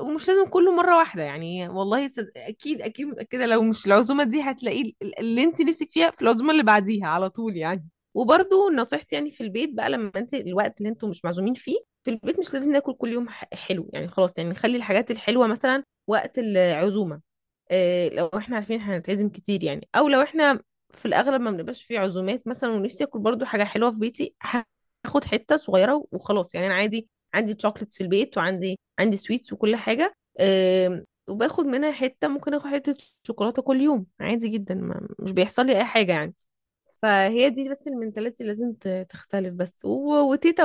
ومش 0.01 0.29
لازم 0.29 0.47
كله 0.51 0.73
مرة 0.73 0.97
واحدة 0.97 1.23
يعني 1.23 1.69
والله 1.69 2.09
صد... 2.09 2.31
أكيد 2.37 2.83
أكيد 2.83 3.07
متأكدة 3.07 3.47
لو 3.47 3.63
مش 3.63 3.87
العزومة 3.87 4.25
دي 4.25 4.41
هتلاقي 4.43 4.81
ال- 5.03 5.19
اللي 5.19 5.45
أنت 5.45 5.61
نفسك 5.63 5.89
فيها 5.93 6.11
في 6.11 6.23
العزومة 6.23 6.51
اللي 6.53 6.63
بعديها 6.63 7.07
على 7.09 7.31
طول 7.31 7.57
يعني. 7.57 7.89
وبرضو 8.15 8.71
نصيحتي 8.71 9.15
يعني 9.17 9.31
في 9.31 9.41
البيت 9.43 9.71
بقى 9.75 9.91
لما 9.91 10.13
أنت 10.17 10.35
الوقت 10.35 10.79
اللي 10.79 10.89
أنتوا 10.89 11.09
مش 11.09 11.25
معزومين 11.25 11.55
فيه 11.55 11.77
في 12.05 12.11
البيت 12.11 12.39
مش 12.39 12.55
لازم 12.55 12.73
ناكل 12.73 12.93
كل 12.95 13.13
يوم 13.13 13.29
حلو 13.53 13.91
يعني 13.93 14.09
خلاص 14.09 14.39
يعني 14.39 14.51
نخلي 14.51 14.77
الحاجات 14.77 15.11
الحلوة 15.11 15.47
مثلا 15.47 15.85
وقت 16.07 16.39
العزومة. 16.39 17.21
إيه 17.71 18.11
لو 18.17 18.27
إحنا 18.37 18.57
عارفين 18.57 18.81
إحنا 18.81 18.97
هنتعزم 18.97 19.29
كتير 19.29 19.65
يعني. 19.65 19.89
أو 19.95 20.09
لو 20.09 20.23
إحنا 20.23 20.61
في 20.95 21.07
الأغلب 21.07 21.41
ما 21.41 21.51
بنبقاش 21.51 21.83
في 21.85 21.99
عزومات 21.99 22.47
مثلا 22.47 22.71
ونفسي 22.71 23.05
آكل 23.05 23.19
برضو 23.19 23.45
حاجة 23.45 23.65
حلوة 23.65 23.91
في 23.91 23.99
بيتي 23.99 24.35
هاخد 25.05 25.25
حتة 25.25 25.57
صغيرة 25.57 26.05
وخلاص 26.13 26.55
يعني 26.55 26.67
أنا 26.67 26.75
عادي 26.75 27.09
عندي 27.37 27.55
chocolates 27.55 27.97
في 27.97 28.05
البيت 28.05 28.39
وعندي 28.39 28.79
عندي 28.99 29.17
sweets 29.17 29.53
وكل 29.53 29.77
حاجة 29.77 30.15
آم، 30.41 31.05
وباخد 31.29 31.67
منها 31.67 31.93
حتة 31.93 32.29
ممكن 32.29 32.55
آخد 32.55 32.67
حتة 32.71 32.97
شوكولاتة 33.23 33.63
كل 33.63 33.81
يوم 33.81 34.07
عادي 34.21 34.49
جدا 34.49 34.75
ما 34.75 35.09
مش 35.19 35.33
بيحصل 35.33 35.67
لي 35.67 35.77
أي 35.79 35.85
حاجة 35.85 36.13
يعني. 36.13 36.35
فهي 37.03 37.51
دي 37.51 37.69
بس 37.69 37.89
ال 37.89 37.94
mentality 37.94 38.45
لازم 38.45 38.73
تختلف 39.09 39.55
بس. 39.55 39.85
وتيتا 39.85 40.65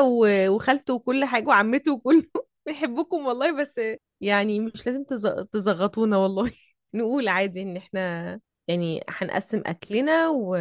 وخالته 0.50 0.94
وكل 0.94 1.26
حاجة 1.26 1.48
وعمته 1.48 1.94
وكله 1.94 2.24
بيحبكم 2.66 3.26
والله 3.28 3.52
بس 3.62 3.82
يعني 4.22 4.60
مش 4.60 4.88
لازم 4.88 5.04
تز- 5.04 5.46
تزغطونا 5.54 6.18
والله. 6.18 6.52
نقول 6.94 7.28
عادي 7.28 7.62
إن 7.62 7.78
إحنا 7.78 8.40
يعني 8.68 9.04
هنقسم 9.10 9.64
أكلنا 9.66 10.30
و... 10.30 10.56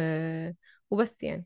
وبس 0.91 1.23
يعني. 1.23 1.45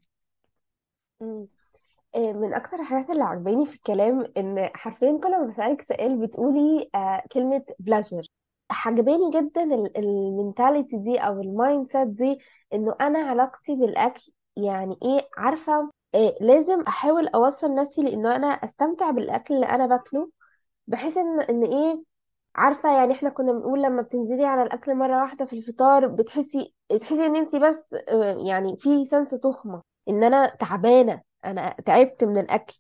إيه، 2.15 2.33
من 2.33 2.53
أكتر 2.53 2.77
الحاجات 2.79 3.09
اللي 3.09 3.23
عجباني 3.23 3.65
في 3.65 3.75
الكلام 3.75 4.23
إن 4.37 4.69
حرفيا 4.75 5.19
كل 5.23 5.31
ما 5.41 5.45
بسألك 5.47 5.81
سؤال 5.81 6.17
بتقولي 6.27 6.89
آه 6.95 7.23
كلمة 7.31 7.63
pleasure 7.79 8.27
عجباني 8.71 9.29
جدا 9.29 9.63
ال 9.97 10.07
mentality 10.07 10.97
دي 10.97 11.17
أو 11.19 11.41
ال 11.41 11.87
mindset 11.87 12.07
دي 12.07 12.39
إنه 12.73 12.95
أنا 13.01 13.19
علاقتي 13.19 13.75
بالأكل 13.75 14.31
يعني 14.57 14.97
إيه 15.03 15.29
عارفة 15.37 15.91
إيه 16.15 16.37
لازم 16.41 16.81
أحاول 16.81 17.27
أوصل 17.27 17.75
نفسي 17.75 18.01
لإنه 18.01 18.35
أنا 18.35 18.47
أستمتع 18.47 19.11
بالأكل 19.11 19.53
اللي 19.55 19.65
أنا 19.65 19.87
باكله. 19.87 20.29
بحيث 20.87 21.17
ان 21.17 21.41
إن 21.41 21.63
إيه 21.63 22.03
عارفة 22.55 22.97
يعني 22.97 23.13
إحنا 23.13 23.29
كنا 23.29 23.51
بنقول 23.51 23.81
لما 23.83 24.01
بتنزلي 24.01 24.45
على 24.45 24.63
الأكل 24.63 24.95
مرة 24.95 25.21
واحدة 25.21 25.45
في 25.45 25.53
الفطار 25.57 26.07
بتحسي 26.07 26.73
تحسي 27.01 27.25
إن 27.25 27.35
أنتي 27.35 27.59
بس 27.59 27.93
آه، 28.09 28.37
يعني 28.47 28.77
في 28.77 29.05
sense 29.05 29.29
تخمة 29.31 29.81
إن 30.09 30.23
أنا 30.23 30.47
تعبانة. 30.47 31.21
أنا 31.45 31.69
تعبت 31.85 32.23
من 32.23 32.37
الأكل 32.37 32.79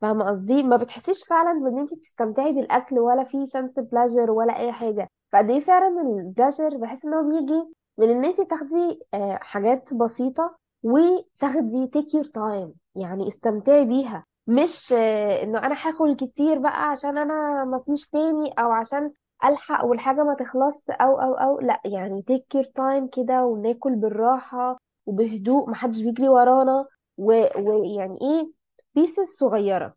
فاهمة 0.00 0.24
قصدي؟ 0.24 0.62
ما 0.62 0.76
بتحسيش 0.76 1.24
فعلا 1.24 1.52
بإن 1.60 1.78
انتي 1.78 1.96
بتستمتعي 1.96 2.52
بالأكل 2.52 2.98
ولا 2.98 3.24
في 3.24 3.46
sense 3.46 3.78
pleasure 3.78 4.30
ولا 4.30 4.58
أي 4.58 4.72
حاجة. 4.72 5.08
فقد 5.32 5.50
إيه 5.50 5.60
فعلا 5.60 6.00
ال 6.02 6.10
pleasure 6.10 6.76
بحس 6.76 7.04
إن 7.04 7.14
هو 7.14 7.28
بيجي 7.28 7.74
من 7.98 8.10
إن 8.10 8.24
انتي 8.24 8.44
تاخدي 8.44 9.00
آه، 9.14 9.38
حاجات 9.42 9.94
بسيطة 9.94 10.56
وتاخدي 10.82 11.86
take 11.86 12.14
your 12.14 12.24
time 12.24 12.74
يعني 12.94 13.28
استمتعي 13.28 13.84
بيها. 13.84 14.24
مش 14.46 14.92
آه، 14.92 15.42
إنه 15.42 15.58
أنا 15.58 15.76
هاكل 15.88 16.16
كتير 16.16 16.58
بقى 16.58 16.90
عشان 16.90 17.18
أنا 17.18 17.64
مفيش 17.64 18.08
تاني 18.08 18.52
أو 18.58 18.70
عشان 18.72 19.12
ألحق 19.44 19.84
والحاجة 19.84 20.24
ما 20.24 20.34
تخلص 20.34 20.84
أو 20.90 21.20
أو 21.20 21.34
أو. 21.34 21.60
لأ 21.60 21.80
يعني 21.84 22.22
take 22.22 22.54
your 22.54 22.64
time 22.64 23.06
كده 23.08 23.44
وناكل 23.44 23.94
بالراحة 23.96 24.78
وبهدوء 25.06 25.70
محدش 25.70 26.02
بيجري 26.02 26.28
ورانا. 26.28 26.86
ويعني 27.20 28.18
إيه 28.22 28.52
pieces 28.94 29.28
صغيرة 29.38 29.94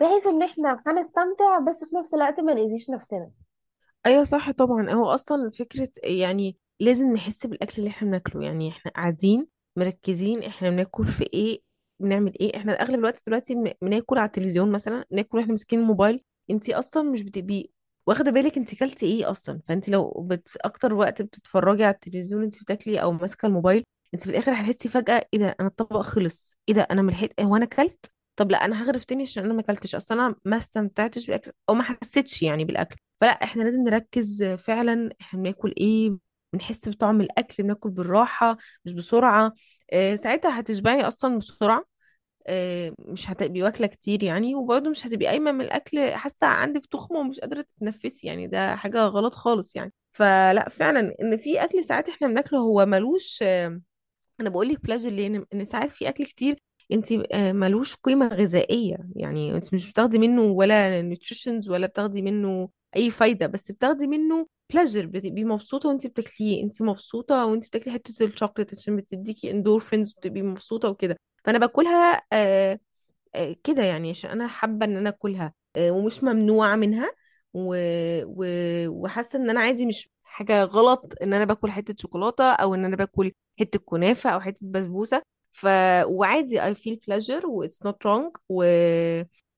بحيث 0.00 0.26
إن 0.26 0.42
إحنا 0.42 0.82
هنستمتع 0.86 1.58
بس 1.58 1.84
في 1.84 1.96
نفس 1.96 2.14
الوقت 2.14 2.40
ما 2.40 2.54
نأذيش 2.54 2.90
نفسنا. 2.90 3.30
أيوه 4.06 4.24
صح 4.24 4.50
طبعا. 4.50 4.90
هو 4.90 5.06
أصلا 5.06 5.50
فكرة 5.50 5.88
يعني 6.04 6.56
لازم 6.80 7.12
نحس 7.12 7.46
بالأكل 7.46 7.74
اللي 7.78 7.90
إحنا 7.90 8.08
بناكله. 8.08 8.44
يعني 8.44 8.68
إحنا 8.68 8.90
قاعدين 8.90 9.46
مركزين 9.76 10.42
إحنا 10.42 10.70
بناكل 10.70 11.06
في 11.08 11.28
إيه 11.34 11.60
بنعمل 12.00 12.32
إيه. 12.40 12.56
إحنا 12.56 12.72
أغلب 12.72 12.98
الوقت 12.98 13.22
دلوقتي 13.26 13.54
بن- 13.54 13.72
بناكل 13.82 14.18
على 14.18 14.26
التلفزيون 14.26 14.70
مثلا 14.72 15.04
ناكل 15.10 15.38
وإحنا 15.38 15.50
ماسكين 15.50 15.80
الموبايل. 15.80 16.24
انتي 16.50 16.74
أصلا 16.74 17.02
مش 17.02 17.22
بتبقي 17.22 17.70
واخدة 18.06 18.30
بالك 18.30 18.56
انتي 18.56 18.76
كلتي 18.76 19.06
إيه 19.06 19.30
أصلا؟ 19.30 19.60
فأنت 19.68 19.88
لو 19.88 20.10
بت... 20.26 20.56
أكتر 20.60 20.94
وقت 20.94 21.22
بتتفرجي 21.22 21.84
على 21.84 21.94
التلفزيون 21.94 22.42
انتي 22.42 22.60
بتاكلي 22.60 23.02
أو 23.02 23.12
ماسكة 23.12 23.46
الموبايل 23.46 23.84
أنت 24.14 24.22
في 24.22 24.30
الآخر 24.30 24.52
هتحسي 24.52 24.88
فجأة 24.88 25.26
إيه 25.34 25.40
ده 25.40 25.56
أنا 25.60 25.68
الطبق 25.68 26.00
خلص. 26.00 26.56
إيه 26.68 26.74
ده 26.74 26.82
أنا 26.90 27.02
ملحقت 27.02 27.40
هو 27.40 27.56
أنا 27.56 27.64
كلت؟ 27.64 28.12
طب 28.36 28.50
لا 28.50 28.64
أنا 28.64 28.82
هغرف 28.84 29.04
تاني 29.04 29.22
عشان 29.22 29.44
أنا 29.44 29.54
ما 29.54 29.60
اكلتش 29.60 29.94
أصلا 29.94 30.26
أنا 30.26 30.34
ما 30.44 30.56
استمتعتش 30.56 31.26
بالأكل 31.26 31.50
أو 31.68 31.74
ما 31.74 31.82
حسيتش 31.82 32.42
يعني 32.42 32.64
بالأكل. 32.64 32.96
فلا 33.20 33.30
إحنا 33.30 33.62
لازم 33.62 33.80
نركز 33.82 34.42
فعلا 34.44 35.10
إحنا 35.20 35.40
بناكل 35.40 35.74
إيه؟ 35.78 36.16
بنحس 36.52 36.88
بطعم 36.88 37.20
الأكل 37.20 37.62
بناكل 37.62 37.90
بالراحة 37.90 38.56
مش 38.84 38.92
بسرعة. 38.92 39.52
آه 39.92 40.14
ساعتها 40.14 40.60
هتشبعي 40.60 41.00
أصلا 41.08 41.38
بسرعة. 41.38 41.84
آه 42.46 42.94
مش 42.98 43.30
هتبقي 43.30 43.62
واكلة 43.62 43.86
كتير 43.86 44.24
يعني 44.24 44.54
وبرضه 44.54 44.90
مش 44.90 45.06
هتبقي 45.06 45.26
قايمة 45.26 45.52
من 45.52 45.60
الأكل 45.60 46.10
حاسة 46.12 46.46
عندك 46.46 46.86
تخمة 46.86 47.18
ومش 47.20 47.40
قادرة 47.40 47.62
تتنفسي 47.62 48.26
يعني. 48.26 48.46
ده 48.46 48.76
حاجة 48.76 49.04
غلط 49.06 49.34
خالص 49.34 49.76
يعني. 49.76 49.92
فلا 50.12 50.68
فعلا 50.68 51.14
إن 51.22 51.36
في 51.36 51.64
أكل 51.64 51.84
ساعات 51.84 52.08
إحنا 52.08 52.28
بناكله 52.28 52.58
هو 52.60 52.86
ملوش 52.86 53.44
أنا 54.40 54.50
بقول 54.50 54.68
لك 54.68 54.80
pleasure 54.82 55.10
ليه؟ 55.10 55.46
إن 55.54 55.64
ساعات 55.64 55.90
في 55.90 56.08
أكل 56.08 56.24
كتير 56.24 56.58
انت 56.92 57.12
ملوش 57.34 57.94
قيمة 57.96 58.28
غذائية. 58.28 58.96
يعني 59.16 59.54
انت 59.54 59.74
مش 59.74 59.90
بتاخدي 59.90 60.18
منه 60.18 60.42
ولا 60.42 61.02
nutritions 61.02 61.68
ولا 61.68 61.86
بتاخدي 61.86 62.22
منه 62.22 62.68
أي 62.96 63.10
فايدة 63.10 63.46
بس 63.46 63.72
بتاخدي 63.72 64.06
منه 64.06 64.46
pleasure 64.72 65.06
بتبقي 65.06 65.44
مبسوطة 65.44 65.88
وانت 65.88 66.06
بتاكليه. 66.06 66.62
انت 66.62 66.82
مبسوطة 66.82 67.46
وانت 67.46 67.66
بتاكلي 67.68 67.92
حتة 67.94 68.24
الشوكليت 68.24 68.74
عشان 68.74 68.96
بتديكي 68.96 69.50
اندورفينز 69.50 70.14
وبتبقي 70.16 70.42
مبسوطة 70.42 70.88
وكده. 70.88 71.16
فأنا 71.44 71.58
باكلها 71.58 72.22
آه 72.32 72.78
آه 73.34 73.56
كده 73.64 73.82
يعني 73.84 74.10
عشان 74.10 74.30
أنا 74.30 74.46
حابة 74.48 74.86
إن 74.86 74.96
أنا 74.96 75.08
آكلها 75.08 75.54
آه 75.76 75.90
ومش 75.90 76.24
ممنوعة 76.24 76.76
منها. 76.76 77.12
وحاسة 78.88 79.38
إن 79.38 79.50
أنا 79.50 79.60
عادي 79.60 79.86
مش 79.86 80.08
حاجة 80.38 80.64
غلط 80.64 81.14
إن 81.22 81.34
أنا 81.34 81.44
باكل 81.44 81.70
حتة 81.70 81.94
شوكولاتة 81.98 82.52
أو 82.52 82.74
إن 82.74 82.84
أنا 82.84 82.96
باكل 82.96 83.32
حتة 83.60 83.78
كنافة 83.78 84.30
أو 84.30 84.40
حتة 84.40 84.66
بسبوسة. 84.70 85.22
ف 85.52 85.66
وعادي 86.04 86.60
I 86.60 86.74
feel 86.74 86.96
pleasure 86.96 87.44
و 87.44 87.66
it's 87.66 87.88
not 87.88 87.94
wrong 88.06 88.32
و 88.48 88.64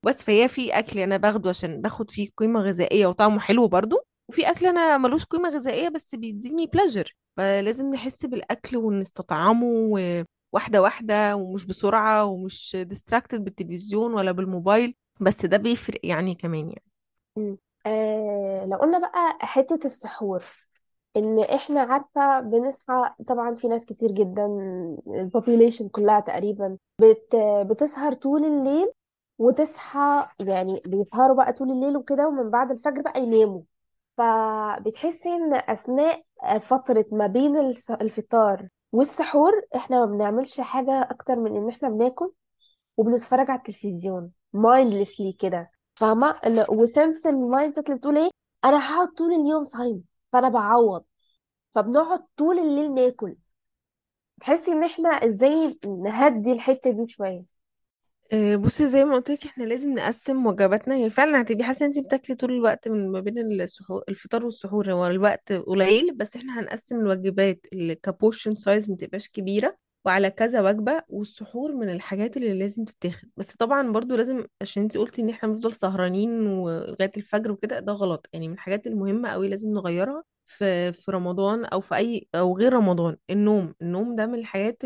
بس. 0.03 0.25
فهي 0.25 0.49
في 0.49 0.79
أكل 0.79 0.99
أنا 0.99 1.17
باخده 1.17 1.51
عشان 1.51 1.81
باخد 1.81 2.11
فيه 2.11 2.29
قيمة 2.37 2.61
غذائية 2.61 3.07
وطعمه 3.07 3.41
حلو 3.41 3.69
برضو 3.69 4.05
وفي 4.29 4.51
أكل 4.51 4.67
أنا 4.67 4.99
ملوش 4.99 5.25
قيمة 5.25 5.49
غذائية 5.49 5.89
بس 5.89 6.15
بيديني 6.15 6.71
pleasure. 6.77 7.11
فلازم 7.37 7.91
نحس 7.91 8.27
بالأكل 8.27 8.77
ونستطعمه. 8.77 10.25
واحدة 10.53 10.83
واحدة 10.83 11.37
ومش 11.37 11.65
بسرعة 11.65 12.25
ومش 12.25 12.77
distracted 12.93 13.37
بالتلفزيون 13.37 14.15
ولا 14.15 14.33
بالموبايل. 14.33 14.95
بس 15.21 15.47
ده 15.47 15.57
بيفرق 15.57 16.01
يعني 16.03 16.35
كمان 16.35 16.69
يعني. 16.69 17.59
آه 17.87 18.67
لو 18.67 18.77
قلنا 18.77 18.99
بقى 18.99 19.39
حتة 19.41 19.81
السحور. 19.87 20.45
إن 21.17 21.39
إحنا 21.39 21.81
عارفة 21.81 22.41
بنصحى 22.41 23.15
طبعا 23.29 23.55
في 23.55 23.69
ناس 23.69 23.85
كتير 23.85 24.13
جدا 24.13 24.47
البوبيوليشن 25.07 25.89
كلها 25.89 26.21
تقريبا 26.21 26.77
بت 27.01 27.37
بتسهر 27.71 28.13
طول 28.15 28.45
الليل 28.45 28.93
وتصحى 29.39 30.27
يعني 30.41 30.83
بيسهروا 30.87 31.37
بقى 31.37 31.53
طول 31.53 31.71
الليل 31.71 31.97
وكده 31.97 32.29
ومن 32.29 32.51
بعد 32.51 32.71
الفجر 32.71 33.03
بقى 33.03 33.23
يناموا. 33.23 33.63
فبتحسي 34.17 35.29
إن 35.29 35.55
أثناء 35.55 36.23
فترة 36.61 37.05
ما 37.13 37.27
بين 37.27 37.57
الفطار 38.01 38.69
والسحور 38.93 39.53
إحنا 39.77 39.99
ما 40.01 40.07
بنعملش 40.07 40.61
حاجة 40.61 41.03
أكتر 41.11 41.37
من 41.37 41.57
إن 41.57 41.69
إحنا 41.69 41.89
بناكل 41.89 42.33
وبنتفرج 42.97 43.51
على 43.51 43.59
التلفزيون 43.59 44.31
mindlessly 44.57 45.37
كده. 45.39 45.71
فاهمة؟ 45.95 46.35
ال- 46.47 46.67
و 46.71 46.80
sense 46.80 47.27
ال 47.27 47.37
mind 47.37 47.79
اللي 47.79 47.95
بتقول 47.99 48.19
إيه؟ 48.19 48.31
أنا 48.65 48.79
هقعد 48.95 49.09
طول 49.09 49.33
اليوم 49.33 49.65
صايم 49.65 50.05
فأنا 50.33 50.49
بعوض. 50.49 51.05
فبنقعد 51.71 52.21
طول 52.37 52.59
الليل 52.59 52.95
ناكل. 52.95 53.37
تحسي 54.41 54.73
إن 54.73 54.85
إحنا 54.85 55.09
إزاي 55.09 55.79
نهدي 55.87 56.53
الحتة 56.53 56.91
دي 56.91 57.09
شوية. 57.09 57.45
آه، 58.33 58.57
بصي 58.57 58.87
زي 58.87 59.05
ما 59.05 59.15
قلت 59.15 59.31
لك 59.31 59.45
إحنا 59.47 59.65
لازم 59.65 59.95
نقسم 59.95 60.47
وجباتنا. 60.47 60.95
هي 60.95 61.11
فعلا 61.11 61.43
هتبقي 61.43 61.65
حاسة 61.65 61.87
انت 61.87 61.99
بتاكلي 61.99 62.37
طول 62.37 62.53
الوقت 62.53 62.89
من 62.89 63.13
ما 63.13 63.21
بين 63.21 63.39
السحور 63.39 64.05
الفطار 64.09 64.45
والسحور. 64.45 64.93
هو 64.93 65.07
الوقت 65.07 65.53
قليل 65.53 66.15
بس 66.15 66.37
إحنا 66.37 66.61
هنقسم 66.61 66.97
الوجبات. 67.01 67.67
اللي 67.73 67.95
ك 67.95 68.03
portion 68.03 68.57
size 68.57 68.91
ما 68.91 68.97
تبقاش 68.97 69.29
كبيرة. 69.29 69.77
وعلى 70.07 70.31
كذا 70.31 70.61
وجبة 70.61 71.03
والسحور 71.09 71.73
من 71.73 71.91
الحاجات 71.91 72.37
اللي 72.37 72.59
لازم 72.59 72.85
تتاخد. 72.85 73.29
بس 73.37 73.57
طبعا 73.57 73.93
برضو 73.93 74.17
لازم 74.17 74.45
عشان 74.63 74.83
انت 74.83 74.97
قلتي 74.99 75.23
إن 75.23 75.29
إحنا 75.29 75.49
نفضل 75.49 75.73
سهرانين 75.73 76.47
ولغاية 76.47 77.13
الفجر 77.17 77.53
وكده 77.53 77.81
ده 77.81 77.93
غلط. 77.93 78.29
يعني 78.33 78.49
من 78.49 78.55
الحاجات 78.55 78.87
المهمة 78.87 79.29
قوي 79.29 79.49
لازم 79.49 79.73
نغيرها 79.73 80.25
في 80.47 80.93
في 80.93 81.11
رمضان 81.11 81.65
أو 81.65 81.81
في 81.81 81.97
أي 81.97 82.29
أو 82.35 82.57
غير 82.59 82.73
رمضان 82.73 83.17
النوم. 83.31 83.75
النوم 83.83 84.17
ده 84.17 84.27
من 84.27 84.35
الحاجات 84.39 84.83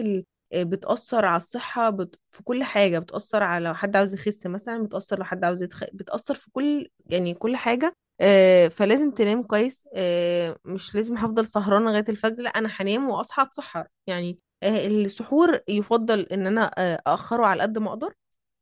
بتأثر 0.55 1.24
على 1.24 1.37
الصحة 1.37 1.90
بت... 1.90 2.18
في 2.31 2.42
كل 2.42 2.64
حاجة. 2.64 2.98
بتأثر 2.98 3.42
على 3.42 3.64
لو 3.68 3.74
حد 3.74 3.96
عاوز 3.96 4.14
يخس 4.14 4.46
مثلا 4.46 4.83
بتأثر 4.83 5.18
لو 5.18 5.24
حد 5.24 5.44
عاوز 5.44 5.62
يتخ... 5.62 5.85
بتأثر 5.92 6.35
في 6.35 6.50
كل 6.53 6.88
يعني 7.07 7.35
كل 7.35 7.57
حاجة. 7.57 7.96
آه 8.20 8.68
فلازم 8.68 9.11
تنام 9.11 9.42
كويس. 9.42 9.88
آه 9.94 10.57
مش 10.64 10.94
لازم 10.94 11.16
هفضل 11.18 11.46
سهرانة 11.46 11.90
لغاية 11.90 12.05
الفجر. 12.09 12.42
لأ 12.42 12.50
أنا 12.50 12.68
هنام 12.72 13.09
وأصحى 13.11 13.42
أتسحر 13.42 13.87
يعني 14.07 14.38
السحور 14.64 15.61
يفضل 15.68 16.20
إن 16.20 16.46
أنا 16.46 16.70
آه 16.79 17.00
أأخره 17.07 17.46
على 17.46 17.62
قد 17.62 17.79
ما 17.79 17.88
أقدر 17.90 18.14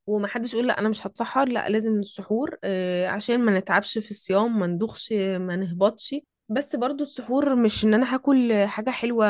ومحدش 0.06 0.54
يقول 0.54 0.66
لأ 0.66 0.78
أنا 0.78 0.88
مش 0.88 1.06
هتسحر 1.06 1.48
لأ 1.48 1.68
لازم 1.68 1.98
السحور 2.00 2.56
آه، 2.64 3.06
عشان 3.08 3.40
ما 3.40 3.58
نتعبش 3.58 3.98
في 3.98 4.10
الصيام 4.10 4.58
ما 4.58 4.66
ندوخش 4.66 5.12
ما 5.12 5.56
نهبطش. 5.56 6.14
بس 6.48 6.76
برضو 6.76 7.02
السحور 7.02 7.54
مش 7.54 7.84
إن 7.84 7.94
أنا 7.94 8.14
هاكل 8.14 8.64
حاجة 8.66 8.90
حلوة 8.90 9.26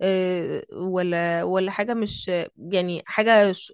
آه، 0.00 0.62
ولا 0.72 1.42
ولا 1.44 1.70
حاجة 1.70 1.94
مش 1.94 2.28
يعني 2.58 3.02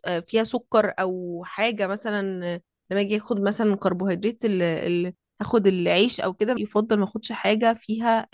آه، 0.04 0.20
فيها 0.20 0.44
سكر 0.44 0.94
أو 0.98 1.42
حاجة 1.44 1.86
مثلا 1.86 2.46
آه، 2.54 2.60
لما 2.90 3.00
أجي 3.00 3.16
آخد 3.16 3.40
مثلا 3.40 3.76
كربوهيدرات 3.76 4.44
آخد 5.40 5.66
العيش 5.66 6.20
أو 6.20 6.34
كده 6.34 6.54
يفضل 6.58 6.98
ما 6.98 7.04
آخدش 7.04 7.32
حاجة 7.32 7.74
فيها 7.74 8.28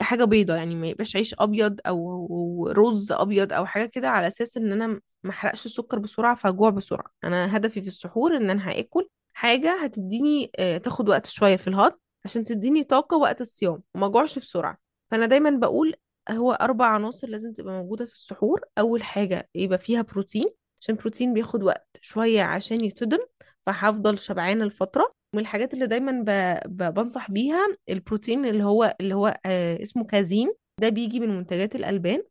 حاجة 0.00 0.24
بيضة 0.24 0.54
يعني 0.54 0.74
ما 0.74 0.86
يبقاش 0.88 1.16
عيش 1.16 1.34
أبيض 1.38 1.80
أو 1.86 2.68
رز 2.68 3.12
أبيض 3.12 3.52
أو 3.52 3.66
حاجة 3.66 3.86
كده 3.86 4.08
على 4.08 4.26
أساس 4.26 4.56
إن 4.56 4.72
أنا 4.72 4.86
ما 5.24 5.30
أحرقش 5.30 5.66
السكر 5.66 5.98
بسرعة 5.98 6.34
فاجوع 6.36 6.70
بسرعة. 6.70 7.10
أنا 7.24 7.56
هدفي 7.56 7.80
في 7.80 7.86
السحور 7.86 8.36
إن 8.36 8.50
أنا 8.50 8.70
هاكل 8.70 9.08
حاجة 9.32 9.84
هتديني 9.84 10.50
آه، 10.58 10.78
تاخد 10.78 11.08
وقت 11.08 11.26
شوية 11.26 11.56
في 11.56 11.68
الهضم 11.68 11.96
عشان 12.24 12.44
تديني 12.44 12.82
طاقة 12.84 13.16
وقت 13.16 13.40
الصيام 13.40 13.82
وما 13.94 14.06
أجوعش 14.06 14.38
بسرعة. 14.38 14.78
فأنا 15.10 15.26
دايما 15.26 15.50
بقول 15.50 15.94
هو 16.30 16.52
أربع 16.52 16.86
عناصر 16.86 17.28
لازم 17.28 17.52
تبقى 17.52 17.74
موجودة 17.74 18.06
في 18.06 18.12
السحور. 18.12 18.60
أول 18.78 19.02
حاجة 19.02 19.48
يبقى 19.54 19.78
فيها 19.78 20.02
بروتين 20.02 20.44
عشان 20.80 20.94
البروتين 20.94 21.32
بياخد 21.34 21.62
وقت 21.62 21.88
شوية 22.00 22.42
عشان 22.42 22.84
يتهضم 22.84 23.18
فهفضل 23.66 24.18
شبعانة 24.18 24.64
الفترة 24.64 25.12
من 25.36 25.42
الحاجات 25.42 25.74
اللي 25.74 25.86
دايما. 25.86 26.24
بنصح 26.68 27.30
بيها 27.30 27.66
البروتين 27.88 28.46
اللي 28.46 28.64
هو 28.64 28.96
اللي 29.00 29.14
هو 29.14 29.40
آه 29.46 29.82
اسمه 29.82 30.04
كازين. 30.04 30.52
ده 30.80 30.88
بيجي 30.88 31.20
من 31.20 31.28
منتجات 31.36 31.74
الألبان 31.76 32.22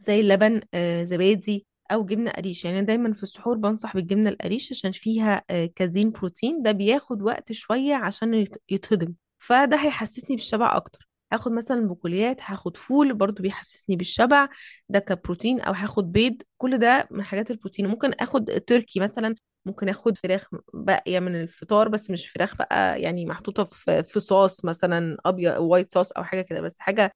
زي 0.00 0.20
اللبن 0.20 0.60
آه، 0.74 1.02
زبادي 1.02 1.66
أو 1.92 2.04
جبنة 2.06 2.30
قريش. 2.30 2.64
يعني 2.64 2.82
دايما 2.82 3.12
في 3.14 3.22
السحور 3.22 3.56
بنصح 3.56 3.94
بالجبنة 3.94 4.30
القريش 4.30 4.72
عشان 4.72 4.92
فيها 4.92 5.44
آه، 5.50 5.66
كازين 5.76 6.10
بروتين. 6.10 6.62
ده 6.62 6.72
بياخد 6.72 7.22
وقت 7.22 7.52
شوية 7.52 7.94
عشان 7.94 8.34
يت- 8.34 8.62
يتهضم. 8.70 9.14
فده 9.38 9.76
هيحسسني 9.76 10.36
بالشبع 10.36 10.76
أكتر. 10.76 11.08
هاخد 11.32 11.52
مثلا 11.52 11.88
بقوليات 11.88 12.40
هاخد 12.42 12.76
فول 12.76 13.14
برضو 13.14 13.42
بيحسسني 13.42 13.96
بالشبع. 13.96 14.48
ده 14.88 14.98
كبروتين 14.98 15.60
أو 15.60 15.72
هاخد 15.72 16.12
بيض. 16.12 16.42
كل 16.58 16.78
ده 16.78 17.08
من 17.10 17.22
حاجات 17.24 17.50
البروتين. 17.50 17.86
ممكن 17.86 18.12
آخد 18.12 18.44
تركي 18.66 19.00
مثلا. 19.00 19.34
ممكن 19.66 19.88
آخد 19.88 20.18
فراخ 20.18 20.48
باقيه 20.74 21.20
من 21.20 21.36
الفطار 21.42 21.88
بس 21.88 22.10
مش 22.10 22.28
فراخ 22.28 22.56
بقى 22.56 23.00
يعني 23.02 23.26
محطوطة 23.26 23.64
في 23.64 24.02
في 24.02 24.20
صوص 24.20 24.64
مثلا 24.64 25.16
أبيض 25.26 25.58
white 25.60 25.92
sauce 25.92 26.12
أو 26.12 26.24
حاجة 26.24 26.42
كده 26.42 26.60
بس 26.60 26.78
حاجة 26.78 27.12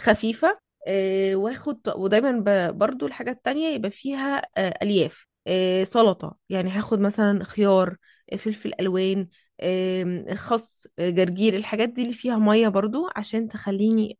خفيفة 0.00 0.60
آه، 0.88 1.34
وآخد 1.36 1.80
ودايما 1.96 2.70
برضو 2.70 3.06
الحاجة 3.06 3.30
التانية 3.30 3.68
يبقى 3.74 3.90
فيها 3.90 4.42
آه، 4.56 4.74
ألياف 4.82 5.26
آه، 5.46 5.84
سلطة 5.84 6.36
يعني 6.48 6.70
هاخد 6.70 7.00
مثلا 7.00 7.44
خيار 7.44 7.96
فلفل 8.38 8.72
ألوان 8.80 9.28
آم، 9.62 10.24
خس 10.34 10.88
جرجير 11.00 11.54
الحاجات 11.56 11.88
دي 11.88 12.02
اللي 12.02 12.14
فيها 12.14 12.36
مية 12.38 12.68
برضو 12.68 13.08
عشان 13.16 13.48
تخليني 13.48 14.16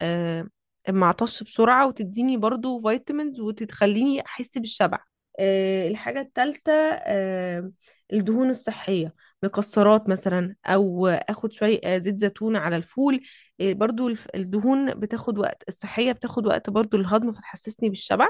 ما 0.88 1.06
أعطش 1.06 1.42
بسرعة 1.42 1.86
وتديني 1.88 2.36
برضو 2.36 2.80
vitamins 2.80 3.40
وتخليني 3.40 4.20
أحس 4.26 4.58
بالشبع. 4.58 4.98
آه، 5.38 5.88
الحاجة 5.88 6.20
التالتة 6.20 6.72
آه، 6.72 7.70
الدهون 8.12 8.50
الصحية 8.50 9.14
مكسرات 9.42 10.08
مثلا 10.08 10.56
أو 10.66 11.06
أخد 11.08 11.52
شوية 11.52 11.80
آه، 11.84 11.98
زيت 11.98 12.18
زيتون 12.18 12.56
على 12.56 12.76
الفول. 12.76 13.20
إيه 13.60 13.74
برضو 13.74 14.08
الدهون 14.34 14.94
بتاخد 14.94 15.38
وقت 15.38 15.62
الصحية 15.68 16.12
بتاخد 16.12 16.46
وقت 16.46 16.70
برضو 16.70 16.96
الهضم 16.96 17.32
فتحسسني 17.32 17.88
بالشبع. 17.88 18.28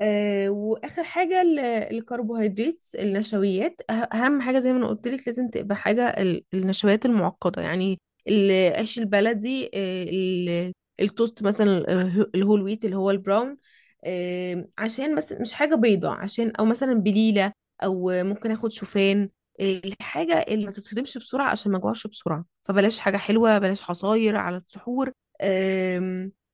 آه 0.00 0.48
وآخر 0.50 1.04
حاجة 1.04 1.42
ال- 1.42 1.58
الكربوهيدرات 1.58 2.82
النشويات. 2.94 3.82
أه- 3.92 4.14
أهم 4.14 4.40
حاجة 4.40 4.58
زي 4.58 4.72
ما 4.72 4.78
أنا 4.78 4.86
قلت 4.88 5.08
لك 5.08 5.22
لازم 5.26 5.48
تبقى 5.48 5.76
حاجة 5.76 6.02
ال- 6.08 6.44
النشويات 6.54 7.06
المعقدة. 7.06 7.62
يعني 7.62 8.00
العيش 8.28 8.98
البلدي 8.98 9.70
آه، 9.74 10.02
ال- 10.04 10.72
التوست 11.00 11.42
مثلا 11.42 11.78
ال- 11.78 12.30
ال 12.36 12.40
whole 12.40 12.62
wheat 12.62 12.84
اللي 12.84 12.96
هو 12.96 13.10
ال 13.10 13.16
brown. 13.16 13.50
آه، 13.50 13.56
عشان 14.78 15.14
بس 15.16 15.32
مش 15.32 15.52
حاجة 15.52 15.74
بيضة 15.74 16.10
عشان 16.10 16.50
أو 16.58 16.64
مثلا 16.64 16.94
بليلة 16.94 17.52
أو 17.82 18.10
ممكن 18.24 18.50
آخد 18.50 18.72
شوفان 18.72 19.30
آه، 19.60 19.80
الحاجة 19.84 20.34
اللي 20.48 20.64
ما 20.66 20.70
تتهضمش 20.72 21.18
بسرعة 21.18 21.50
عشان 21.50 21.72
ما 21.72 21.78
أجوعش 21.78 22.06
بسرعة. 22.06 22.44
فبلاش 22.64 22.98
حاجة 22.98 23.16
حلوة 23.16 23.58
بلاش 23.58 23.90
عصاير 23.90 24.36
على 24.36 24.56
السحور. 24.56 25.12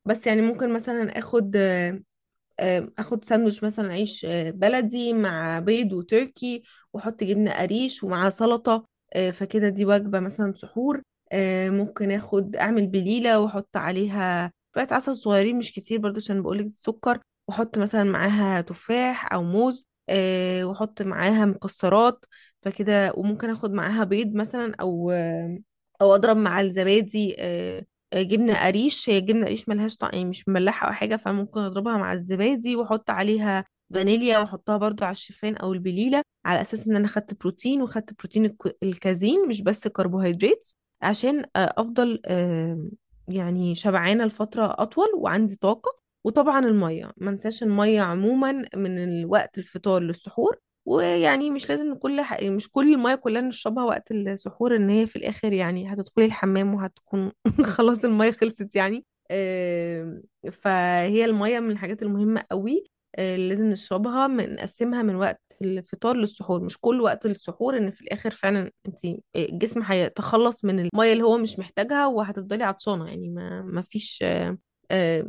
بس 0.05 0.26
يعني 0.26 0.42
ممكن 0.42 0.72
مثلا 0.74 1.18
آخد 1.18 1.57
آه، 1.57 2.88
آخد 2.98 3.24
ساندوتش 3.24 3.64
مثلا 3.64 3.92
عيش 3.92 4.24
آه، 4.24 4.50
بلدي 4.50 5.12
مع 5.12 5.59
بيض 5.59 5.92
وتركي 5.92 6.62
وأحط 6.92 7.24
جبنة 7.24 7.53
قريش 7.53 8.05
ومع 8.05 8.28
سلطة 8.28 8.86
فكده 9.32 9.68
دي 9.68 9.84
وجبة 9.86 10.20
مثلا 10.20 10.53
سحور. 10.57 11.03
ممكن 11.68 12.11
آخد 12.11 12.57
أعمل 12.57 12.86
بليلة 12.86 13.40
وأحط 13.40 13.76
عليها 13.76 14.53
شوية 14.74 14.86
عسل 14.90 15.16
صغيرين 15.16 15.59
مش 15.59 15.72
كتير 15.72 15.98
برضو 15.98 16.16
عشان 16.16 16.42
بقولك 16.42 16.64
السكر. 16.64 17.20
واحط 17.53 17.78
مثلا 17.78 18.05
معاها 18.05 18.61
تفاح 18.61 19.32
أو 19.32 19.42
موز 19.42 19.86
آه، 20.09 20.64
واحط 20.64 21.03
معاها 21.03 21.44
مكسرات 21.44 22.24
فكده 22.62 23.12
وممكن 23.16 23.50
آخد 23.50 23.72
معاها 23.72 24.05
بيض 24.05 24.34
مثلا 24.34 24.74
أو 24.80 25.11
أو 26.03 26.14
أضرب 26.14 26.36
مع 26.36 26.61
الزبادي 26.61 27.36
آه، 27.38 27.84
آه، 28.12 28.22
جبنة 28.22 28.66
قريش. 28.66 29.11
هي 29.11 29.20
جبنة 29.20 29.46
قريش 29.46 29.68
ملهاش 29.68 29.96
طعم 29.96 30.11
يعني 30.12 30.24
مش 30.24 30.48
مملحة 30.48 30.88
أو 30.88 30.92
حاجة 30.92 31.16
فممكن 31.16 31.61
أضربها 31.61 31.96
مع 31.96 32.12
الزبادي 32.12 32.76
وأحط 32.76 33.11
عليها 33.11 33.64
فانيليا 33.94 34.38
وأحطها 34.38 34.76
برضو 34.76 35.05
على 35.05 35.12
الشوفان 35.12 35.57
أو 35.57 35.72
البليلة 35.72 36.22
على 36.44 36.61
أساس 36.61 36.86
إن 36.88 36.96
أنا 36.96 37.09
خدت 37.09 37.40
بروتين 37.40 37.82
وخدت 37.82 38.18
بروتين 38.18 38.44
الك- 38.44 38.76
الكازين 38.82 39.48
مش 39.48 39.62
بس 39.62 39.88
كربوهيدرات 39.88 40.66
عشان 41.03 41.44
أفضل 41.57 42.20
يعني 43.28 43.74
شبعانة 43.74 44.24
لفترة 44.24 44.74
أطول 44.78 45.09
وعندي 45.16 45.57
طاقة. 45.57 46.01
وطبعا 46.25 46.66
المية 46.66 47.12
ما 47.16 47.31
انساش 47.31 47.62
المية 47.62 48.01
عموما 48.01 48.53
من 48.77 48.99
الوقت 49.05 49.59
الفطار 49.59 50.03
للسحور 50.03 50.59
ويعني 50.87 51.51
مش 51.51 51.68
لازم 51.70 51.95
كل 51.95 52.20
ح... 52.20 52.43
مش 52.43 52.70
كل 52.70 52.95
المية 52.95 53.14
كلها 53.14 53.43
نشربها 53.43 53.85
وقت 53.85 54.11
السحور 54.11 54.77
إن 54.77 54.91
هي 54.91 55.07
في 55.07 55.16
الآخر 55.16 55.53
يعني 55.53 55.93
هتدخلي 55.93 56.25
الحمام 56.25 56.75
وهتكون 56.75 57.33
خلاص 57.77 58.05
المية 58.05 58.31
خلصت 58.33 58.77
يعني. 58.77 59.05
آه، 59.31 60.23
فهي 60.53 61.25
المية 61.25 61.61
من 61.61 61.70
الحاجات 61.70 62.03
المهمة 62.03 62.45
قوي 62.51 62.85
آه، 63.16 63.37
لازم 63.37 63.66
نشربها 63.70 64.27
من 64.27 64.55
نقسمها 64.55 65.03
من 65.03 65.14
وقت 65.14 65.41
الفطار 65.62 66.16
للسحور. 66.16 66.64
مش 66.64 66.79
كل 66.81 67.01
وقت 67.01 67.27
السحور 67.27 67.79
إن 67.79 67.91
في 67.91 68.01
الآخر 68.01 68.31
فعلا 68.31 68.70
انت 68.89 69.01
الجسم 69.37 69.83
هيتخلص 69.83 70.64
من 70.64 70.79
المية 70.81 71.12
اللي 71.12 71.25
هو 71.25 71.39
مش 71.39 71.59
محتاجها 71.59 72.07
وهتفضلي 72.07 72.64
عطشانة 72.64 73.09
يعني 73.09 73.29
ما 73.29 73.62
ما 73.62 73.83
فيش 73.83 74.18
آه، 74.23 74.49
آه، 74.49 74.59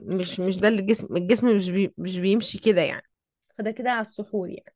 مش 0.05 0.39
مش 0.39 0.59
ده 0.59 0.68
اللي 0.68 0.80
الجسم 0.80 1.16
الجسم 1.16 1.57
مش 1.57 1.70
بي 1.70 1.93
مش 1.97 2.20
بيمشي 2.20 2.57
كده 2.59 2.82
يعني. 2.82 3.03
فده 3.57 3.72
كده 3.72 3.91
على 3.91 4.01
السحور 4.01 4.49
يعني. 4.49 4.74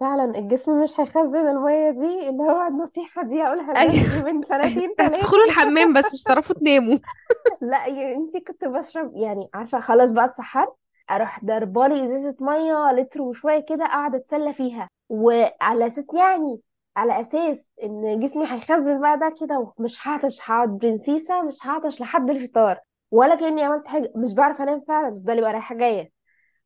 فعلا 0.00 0.38
الجسم 0.38 0.82
مش 0.82 1.00
هيخزن 1.00 1.46
المية 1.46 1.90
دي 1.90 2.28
اللي 2.28 2.42
هو 2.42 2.66
النصيحة 2.66 3.22
دي 3.22 3.42
أقولها 3.42 3.84
لنفسي 3.86 4.16
أيوه. 4.16 4.32
من 4.32 4.42
سنتين 4.42 4.90
هتدخلوا 5.00 5.44
ثلاثة 5.44 5.44
الحمام 5.44 5.92
بس 5.92 6.12
مش 6.12 6.22
هتعرفوا 6.22 6.54
تناموا. 6.54 6.98
لا 7.60 7.86
يا 7.86 8.16
انتي 8.16 8.40
كنت 8.40 8.64
بشرب 8.64 9.16
يعني 9.16 9.48
عارفة 9.54 9.80
خلاص 9.80 10.10
بقى 10.10 10.24
اتسحرت 10.24 10.74
أروح 11.10 11.44
ضربالي 11.44 12.04
ازازة 12.04 12.36
مية 12.40 12.92
لتر 12.92 13.22
وشوية 13.22 13.60
كده 13.60 13.84
اقعد 13.84 14.14
اتسلى 14.14 14.54
فيها. 14.54 14.88
وعلى 15.08 15.86
أساس 15.86 16.06
يعني 16.14 16.60
على 16.96 17.20
أساس 17.20 17.70
إن 17.84 18.20
جسمي 18.20 18.44
هيخزن 18.52 19.00
بقى 19.00 19.18
ده 19.18 19.34
كده 19.40 19.72
ومش 19.78 20.08
هعطش 20.08 20.40
هقعد 20.42 20.68
برنسيسة 20.68 21.42
مش 21.42 21.56
هعطش 21.62 22.00
لحد 22.00 22.30
الفطار. 22.30 22.80
ولا 23.10 23.34
كأني 23.34 23.62
عملت 23.62 23.88
حاجة 23.88 24.12
مش 24.16 24.32
بعرف 24.34 24.60
أنام 24.60 24.80
فعلا 24.88 25.10
تفضلي 25.14 25.40
بقى 25.40 25.52
رايحة 25.52 25.74
جاية. 25.76 26.12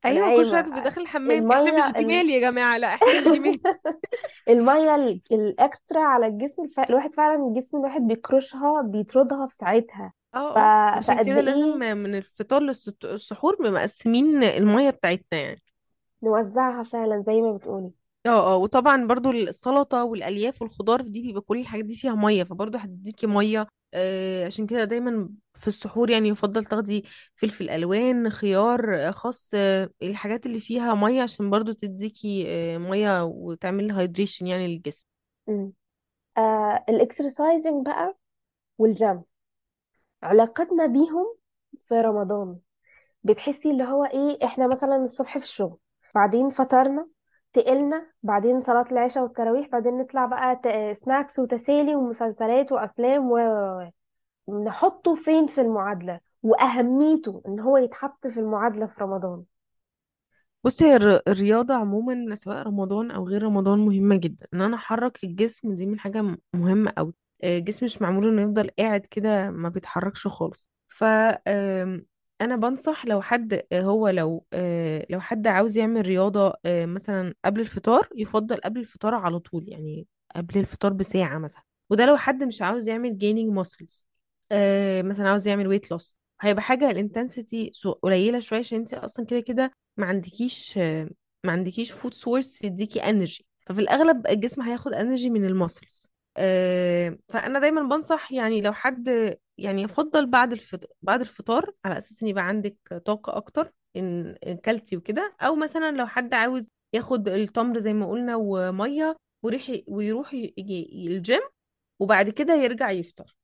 أيوه 0.04 0.30
كل 0.30 0.46
شوية 0.46 0.60
تبقي 0.60 0.80
داخل 0.80 1.00
الحمام 1.02 1.46
إحنا 1.52 1.70
المية 1.70 1.72
مش 1.72 1.92
جمال 1.92 2.30
يا 2.30 2.40
جماعة 2.50 2.78
لا 2.78 2.86
إحنا 2.94 3.12
مش 3.12 3.28
جمال 3.30 3.60
المية 4.48 4.94
ال- 4.94 5.22
الأكسترا 5.32 6.00
على 6.00 6.26
الجسم 6.26 6.64
الف... 6.64 6.80
الواحد 6.80 7.14
فعلا 7.14 7.46
الجسم 7.48 7.76
الواحد 7.78 8.00
بيكرشها 8.02 8.82
بيطردها 8.82 9.46
في 9.46 9.54
ساعتها. 9.54 10.12
ف... 10.54 10.58
آه 10.58 10.74
آه 10.94 11.00
عشان 11.00 11.18
فقد 11.18 11.26
كده 11.26 11.40
لازم 11.40 11.66
إيه؟ 11.66 11.82
من 11.82 12.14
الفطار 12.14 12.62
للسحور 12.62 13.70
مقسمين 13.72 14.42
المية 14.44 14.90
بتاعتنا 14.90 15.40
يعني. 15.40 15.62
نوزعها 16.22 16.82
فعلا 16.82 17.22
زي 17.22 17.40
ما 17.40 17.52
بتقولي. 17.52 17.90
آه 18.26 18.52
آه 18.54 18.56
وطبعا 18.56 19.06
برضو 19.06 19.30
السلطة 19.30 20.04
والألياف 20.04 20.62
والخضار 20.62 21.00
دي 21.02 21.22
بيبقى 21.22 21.40
كل 21.40 21.58
الحاجات 21.60 21.84
دي 21.84 21.96
فيها 21.96 22.14
مية 22.14 22.44
فبرضو 22.44 22.78
هتديكي 22.78 23.26
مية. 23.26 23.66
آه 23.94 24.46
عشان 24.46 24.66
كده 24.66 24.84
دايما 24.84 25.28
في 25.60 25.68
السحور 25.68 26.10
يعني 26.10 26.28
يفضل 26.28 26.64
تاخدي 26.64 27.04
فلفل 27.34 27.70
ألوان 27.70 28.30
خيار 28.30 28.94
آه، 29.08 29.10
خس 29.10 29.54
آه 29.54 29.90
الحاجات 30.02 30.46
اللي 30.46 30.60
فيها 30.60 30.94
مية 30.94 31.22
عشان 31.22 31.50
برضو 31.50 31.72
تديكي 31.72 32.44
آه 32.48 32.78
مية 32.78 33.24
وتعمل 33.24 33.90
hydration 33.90 34.46
يعني 34.46 34.76
للجسم. 34.76 35.06
آه 36.38 36.84
ال 36.88 36.97
exercising 36.97 37.86
بقى 37.86 38.18
والجيم 38.78 39.22
علاقتنا 40.22 40.86
بيهم 40.86 41.36
في 41.88 41.94
رمضان. 42.00 42.58
بتحسي 43.24 43.70
اللي 43.70 43.84
هو 43.84 44.04
إيه 44.04 44.38
إحنا 44.44 44.66
مثلا 44.66 44.96
الصبح 44.96 45.38
في 45.38 45.44
الشغل 45.44 45.78
بعدين 46.14 46.48
فطرنا 46.48 47.08
تقلنا 47.52 48.12
بعدين 48.22 48.60
صلاة 48.60 48.84
العشاء 48.92 49.22
والتراويح 49.22 49.68
بعدين 49.68 49.98
نطلع 49.98 50.26
بقى 50.26 50.60
سناكس 50.94 51.38
وتسالي 51.38 51.94
ومسلسلات 51.96 52.72
وأفلام 52.72 53.30
و. 53.30 53.38
نحطه 54.48 55.14
فين 55.14 55.46
في 55.46 55.60
المعادلة؟ 55.60 56.20
وأهميته 56.42 57.42
إن 57.48 57.60
هو 57.60 57.76
يتحط 57.76 58.26
في 58.26 58.40
المعادلة 58.40 58.86
في 58.86 59.00
رمضان. 59.00 59.42
بصي 60.64 60.84
هي 60.84 60.96
الر- 60.96 61.22
الرياضة 61.28 61.74
عموما 61.74 62.34
سواء 62.34 62.62
رمضان 62.62 63.10
أو 63.10 63.28
غير 63.28 63.42
رمضان 63.42 63.78
مهمة 63.78 64.16
جدا. 64.16 64.46
إن 64.54 64.60
أنا 64.60 64.76
أحرك 64.76 65.24
الجسم 65.24 65.74
دي 65.74 65.86
من 65.86 66.00
حاجة 66.00 66.36
مهمة 66.54 66.92
أوي. 66.98 67.14
آه، 67.42 67.58
الجسم 67.58 67.84
مش 67.86 68.02
معمول 68.02 68.28
إنه 68.28 68.42
يفضل 68.42 68.70
قاعد 68.78 69.00
كده 69.00 69.50
ما 69.50 69.68
بيتحركش 69.68 70.26
خالص. 70.26 70.70
ف 70.88 71.04
أنا 72.40 72.56
بنصح 72.56 73.06
لو 73.06 73.20
حد 73.22 73.62
آه، 73.72 73.80
هو 73.82 74.08
لو 74.08 74.44
آه، 74.52 75.06
لو 75.10 75.20
حد 75.20 75.46
عاوز 75.46 75.76
يعمل 75.76 76.06
رياضة 76.06 76.54
مثلا 76.66 77.34
قبل 77.44 77.60
الفطار 77.60 78.08
يفضل 78.16 78.56
قبل 78.56 78.80
الفطار 78.80 79.14
على 79.14 79.38
طول 79.38 79.68
يعني 79.68 80.06
قبل 80.36 80.58
الفطار 80.60 80.92
بساعة 80.92 81.38
مثلا. 81.38 81.62
وده 81.90 82.06
لو 82.06 82.16
حد 82.16 82.44
مش 82.44 82.62
عاوز 82.62 82.88
يعمل 82.88 83.18
gaining 83.18 83.50
muscles 83.52 84.06
مثلا 85.02 85.28
عاوز 85.28 85.48
يعمل 85.48 85.66
weight 85.66 85.90
loss 85.90 86.16
هيبقى 86.40 86.62
حاجة 86.62 86.90
ال 86.90 86.99
intensity 86.99 87.72
قليلة 88.02 88.40
شوية 88.40 88.58
عشان 88.58 88.78
انت 88.78 88.94
أصلا 88.94 89.26
كده 89.26 89.40
كده 89.40 89.72
ما 89.96 90.06
عندكيش 90.06 90.78
ما 91.44 91.52
عندكيش 91.52 91.92
food 91.92 92.14
source 92.14 92.64
يديكي 92.64 93.00
energy 93.00 93.46
ففي 93.66 93.80
الأغلب 93.80 94.26
الجسم 94.26 94.62
هياخد 94.62 94.94
energy 94.94 95.30
من 95.30 95.44
ال 95.44 95.53
muscles 95.53 96.10
فأنا 97.28 97.58
دايما 97.60 97.82
بنصح 97.82 98.32
يعني 98.32 98.60
لو 98.60 98.72
حد 98.72 99.36
يعني 99.58 99.82
يفضل 99.82 100.26
بعد 100.26 100.52
الفطار 100.52 100.90
بعد 101.02 101.20
الفطار 101.20 101.72
على 101.84 101.98
أساس 101.98 102.22
إن 102.22 102.28
يبقى 102.28 102.48
عندك 102.48 102.76
طاقة 103.06 103.36
أكتر 103.36 103.72
إن 103.96 104.36
كلتي 104.64 104.96
وكده. 104.96 105.36
أو 105.40 105.56
مثلا 105.56 105.90
لو 105.96 106.06
حد 106.06 106.34
عاوز 106.34 106.68
ياخد 106.94 107.28
التمر 107.28 107.78
زي 107.78 107.92
ما 107.92 108.06
قلنا 108.10 108.36
ومية 108.36 109.16
ويروح 109.42 109.72
ويروح 109.88 110.32
الجيم 110.58 111.40
وبعد 112.00 112.30
كده 112.30 112.54
يرجع 112.54 112.90
يفطر. 112.90 113.24
آه، 113.24 113.39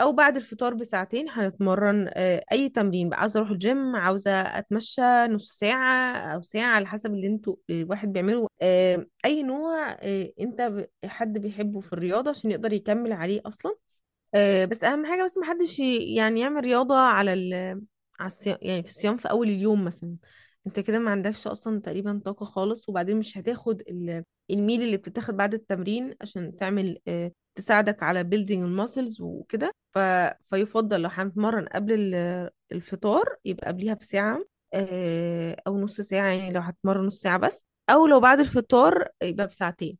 أو 0.00 0.12
بعد 0.12 0.36
الفطار 0.36 0.74
بساعتين 0.74 1.28
هنتمرن 1.30 2.10
آه، 2.14 2.44
أي 2.52 2.68
تمرين 2.68 3.08
بقى. 3.08 3.20
عاوزه 3.20 3.40
أروح 3.40 3.50
الجيم 3.50 3.96
عاوزة 3.96 4.30
أتمشى 4.40 5.02
نص 5.26 5.52
ساعة 5.52 6.16
أو 6.16 6.42
ساعة 6.42 6.66
على 6.76 6.86
حسب 6.86 7.14
اللي 7.14 7.26
أنتوا 7.26 7.56
الواحد 7.70 8.12
بيعمله. 8.12 8.48
آه، 8.62 9.06
أي 9.24 9.42
نوع 9.42 9.92
آه، 10.00 10.32
أنت 10.40 10.86
حد 11.04 11.38
بيحبه 11.38 11.80
في 11.80 11.92
الرياضة 11.92 12.30
عشان 12.30 12.50
يقدر 12.50 12.72
يكمل 12.72 13.12
عليه 13.12 13.40
أصلا. 13.46 13.74
آه، 14.34 14.64
بس 14.64 14.84
أهم 14.84 15.06
حاجة 15.06 15.24
بس 15.24 15.38
محدش 15.38 15.78
يعني 15.80 16.40
يعمل 16.40 16.60
رياضة 16.64 16.96
على 16.96 17.32
ال 17.32 17.54
على 18.20 18.26
الصيام 18.26 18.58
يعني 18.62 18.82
في 18.82 18.88
الصيام 18.88 19.16
في 19.16 19.30
أول 19.30 19.48
اليوم 19.48 19.84
مثلا. 19.84 20.16
أنت 20.66 20.80
كده 20.80 20.98
ما 20.98 21.10
عندكش 21.10 21.46
أصلا 21.46 21.80
تقريبا 21.80 22.20
طاقة 22.24 22.44
خالص 22.46 22.88
وبعدين 22.88 23.16
مش 23.18 23.38
هتاخد 23.38 23.80
ال- 23.88 24.24
ال 24.50 24.56
meal 24.56 24.82
اللي 24.82 24.96
بتتاخد 24.96 25.36
بعد 25.36 25.54
التمرين 25.54 26.14
عشان 26.20 26.56
تعمل 26.56 26.98
آه، 27.08 27.32
تساعدك 27.54 28.02
على 28.02 28.22
building 28.24 28.50
ال 28.50 28.59
muscles 28.59 29.20
وكده. 29.20 29.72
ف... 29.94 29.98
فيفضل 30.50 31.00
لو 31.02 31.08
هنتمرن 31.12 31.66
قبل 31.68 31.92
ال- 31.92 32.50
الفطار 32.72 33.36
يبقى 33.44 33.66
قبليها 33.68 33.94
بساعة 33.94 34.44
آه، 34.74 35.62
أو 35.66 35.78
نص 35.78 36.00
ساعة 36.00 36.26
يعني 36.32 36.52
لو 36.52 36.60
هتمرن 36.60 37.06
نص 37.06 37.20
ساعة 37.20 37.38
بس 37.38 37.64
أو 37.90 38.06
لو 38.06 38.20
بعد 38.20 38.40
الفطار 38.40 39.08
يبقى 39.22 39.46
بساعتين. 39.46 39.98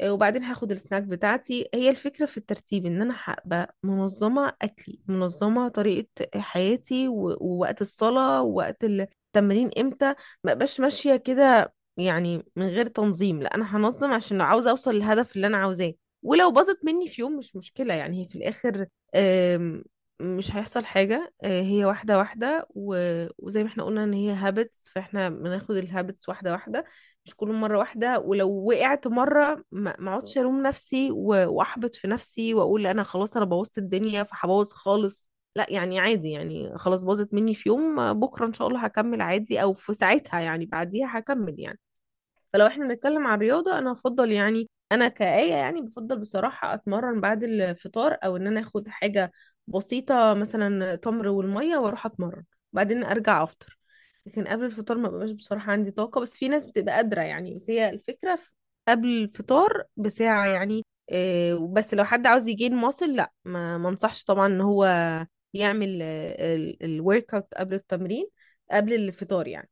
آه، 0.00 0.12
وبعدين 0.12 0.42
هاخد 0.44 0.70
السناك 0.72 1.02
بتاعتي. 1.02 1.68
هي 1.74 1.90
الفكرة 1.90 2.26
في 2.26 2.36
الترتيب 2.38 2.86
إن 2.86 3.02
أنا 3.02 3.14
هبقى 3.24 3.76
منظمة 3.82 4.52
أكلي 4.62 5.00
منظمة 5.08 5.68
طريقة 5.68 6.06
حياتي 6.40 7.08
ووقت 7.08 7.80
الصلاة 7.80 8.42
ووقت 8.42 8.84
التمرين 9.28 9.70
إمتى 9.78 10.14
ما 10.44 10.54
بقاش 10.54 10.80
ماشية 10.80 11.16
كده 11.16 11.74
يعني 11.96 12.44
من 12.56 12.66
غير 12.68 12.86
تنظيم. 12.86 13.42
لأ 13.42 13.54
أنا 13.54 13.76
هنظم 13.76 14.12
عشان 14.12 14.38
لو 14.38 14.44
عاوزة 14.44 14.70
أوصل 14.70 14.94
للهدف 14.94 15.36
اللي 15.36 15.46
أنا 15.46 15.56
عاوزاه. 15.58 15.94
ولو 16.22 16.50
باظت 16.50 16.78
مني 16.84 17.08
في 17.08 17.20
يوم 17.22 17.36
مش 17.38 17.56
مشكلة 17.56 17.94
يعني 17.94 18.22
هي 18.22 18.26
في 18.26 18.36
الآخر 18.38 18.86
مش 20.20 20.56
هيحصل 20.56 20.84
حاجة. 20.84 21.32
آه، 21.42 21.62
هي 21.62 21.84
واحدة 21.84 22.18
واحدة 22.18 22.66
و- 22.70 23.26
وزي 23.38 23.62
ما 23.62 23.68
إحنا 23.68 23.84
قلنا 23.84 24.04
إن 24.04 24.12
هي 24.12 24.32
habits 24.32 24.88
فإحنا 24.88 25.28
بناخد 25.28 25.76
ال 25.76 25.83
habits 25.83 26.28
واحدة 26.28 26.52
واحدة 26.52 26.84
مش 27.24 27.34
كل 27.36 27.52
مرة 27.52 27.78
واحدة. 27.78 28.18
ولو 28.20 28.50
وقعت 28.68 29.06
مرة 29.06 29.64
ما 29.72 29.90
اقعدش 30.08 30.38
ألوم 30.38 30.62
نفسي 30.62 31.10
وأحبط 31.10 31.94
في 31.94 32.08
نفسي 32.08 32.54
وأقول 32.54 32.86
أنا 32.86 33.02
خلاص 33.02 33.36
أنا 33.36 33.44
بوظت 33.44 33.78
الدنيا 33.78 34.22
فهبوظ 34.22 34.72
خالص. 34.72 35.30
لا 35.56 35.66
يعني 35.70 36.00
عادي 36.00 36.30
يعني 36.30 36.78
خلاص 36.78 37.04
باظت 37.04 37.34
مني 37.34 37.54
في 37.54 37.68
يوم 37.68 38.12
بكرة 38.20 38.46
إن 38.46 38.52
شاء 38.52 38.68
الله 38.68 38.80
هكمل 38.84 39.20
عادي 39.22 39.62
أو 39.62 39.74
في 39.74 39.94
ساعتها 39.94 40.40
يعني 40.40 40.66
بعديها 40.66 41.18
هكمل 41.18 41.60
يعني. 41.60 41.78
فلو 42.52 42.66
إحنا 42.66 42.86
بنتكلم 42.88 43.26
عن 43.26 43.34
الرياضة 43.36 43.78
أنا 43.78 43.92
أفضل 43.92 44.32
يعني 44.32 44.68
أنا 44.92 45.08
كآية 45.08 45.52
يعني 45.54 45.82
بفضل 45.82 46.18
بصراحة 46.20 46.74
أتمرن 46.74 47.20
بعد 47.20 47.44
الفطار 47.44 48.18
أو 48.24 48.36
إن 48.36 48.46
أنا 48.46 48.60
آخد 48.60 48.88
حاجة 48.88 49.32
بسيطة 49.66 50.34
مثلا 50.34 50.94
تمر 50.94 51.28
والمية 51.28 51.76
وأروح 51.78 52.06
أتمرن 52.06 52.44
بعدين 52.72 53.04
أرجع 53.04 53.42
أفطر. 53.42 53.78
لكن 54.26 54.44
قبل 54.48 54.64
الفطار 54.64 54.98
ما 54.98 55.08
بقاش 55.08 55.30
بصراحة 55.30 55.72
عندي 55.72 55.90
طاقة 55.90 56.20
بس 56.20 56.38
في 56.38 56.48
ناس 56.48 56.66
بتبقى 56.66 56.94
قادرة 56.94 57.20
يعني 57.22 57.54
بس 57.54 57.70
هي 57.70 57.90
الفكرة 57.90 58.36
في 58.36 58.50
قبل 58.88 59.08
الفطار 59.08 59.84
بساعة 59.96 60.46
يعني 60.46 60.84
إيه 61.12 61.54
بس 61.72 61.94
لو 61.94 62.04
حد 62.04 62.26
عاوز 62.26 62.48
يجين 62.48 62.74
ماسل 62.76 63.16
لأ 63.16 63.32
ما 63.44 63.88
أنصحش 63.88 64.24
طبعا 64.24 64.46
إن 64.46 64.60
هو 64.60 64.84
يعمل 65.54 66.02
الورك 66.82 67.34
اوت 67.34 67.54
قبل 67.54 67.74
التمرين 67.74 68.28
قبل 68.72 68.92
الفطار 68.94 69.46
يعني. 69.48 69.70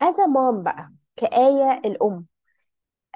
a 0.00 0.26
mom 0.28 0.62
بقى 0.62 0.92
كآية 1.16 1.80
الأم 1.84 2.26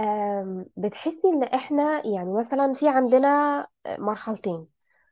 أم، 0.01 0.67
بتحسي 0.77 1.29
إن 1.29 1.43
إحنا 1.43 2.07
يعني 2.07 2.33
مثلا 2.33 2.73
في 2.75 2.89
عندنا 2.89 3.67
مرحلتين. 3.99 4.67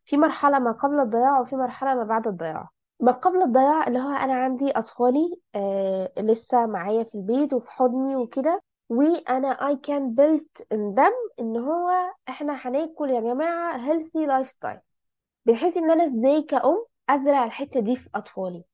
في 0.04 0.16
مرحلة 0.16 0.58
ما 0.58 0.72
قبل 0.72 1.00
الضياع 1.00 1.40
وفي 1.40 1.56
مرحلة 1.56 1.94
ما 1.94 2.04
بعد 2.04 2.26
الضياع. 2.28 2.68
ما 3.00 3.12
قبل 3.12 3.42
الضياع 3.42 3.86
اللي 3.88 3.98
هو 3.98 4.10
أنا 4.10 4.34
عندي 4.34 4.70
أطفالي 4.70 5.40
آه 5.54 6.12
لسه 6.18 6.66
معايا 6.66 7.04
في 7.04 7.14
البيت 7.14 7.52
وفي 7.54 7.70
حضني 7.70 8.16
وكده 8.16 8.62
وأنا 8.88 9.54
I 9.72 9.74
can 9.76 10.14
build 10.16 10.64
in 10.74 10.94
them 10.96 11.14
إن 11.40 11.56
هو 11.56 11.90
إحنا 12.28 12.52
هناكل 12.54 13.10
يا 13.10 13.20
جماعة 13.20 13.78
healthy 13.86 14.26
lifestyle. 14.28 14.93
بتحسي 15.46 15.78
إن 15.78 15.90
أنا 15.90 16.04
إزاي 16.06 16.42
كأم 16.42 16.84
أزرع 17.10 17.44
الحتة 17.44 17.80
دي 17.80 17.96
في 17.96 18.08
أطفالي. 18.14 18.64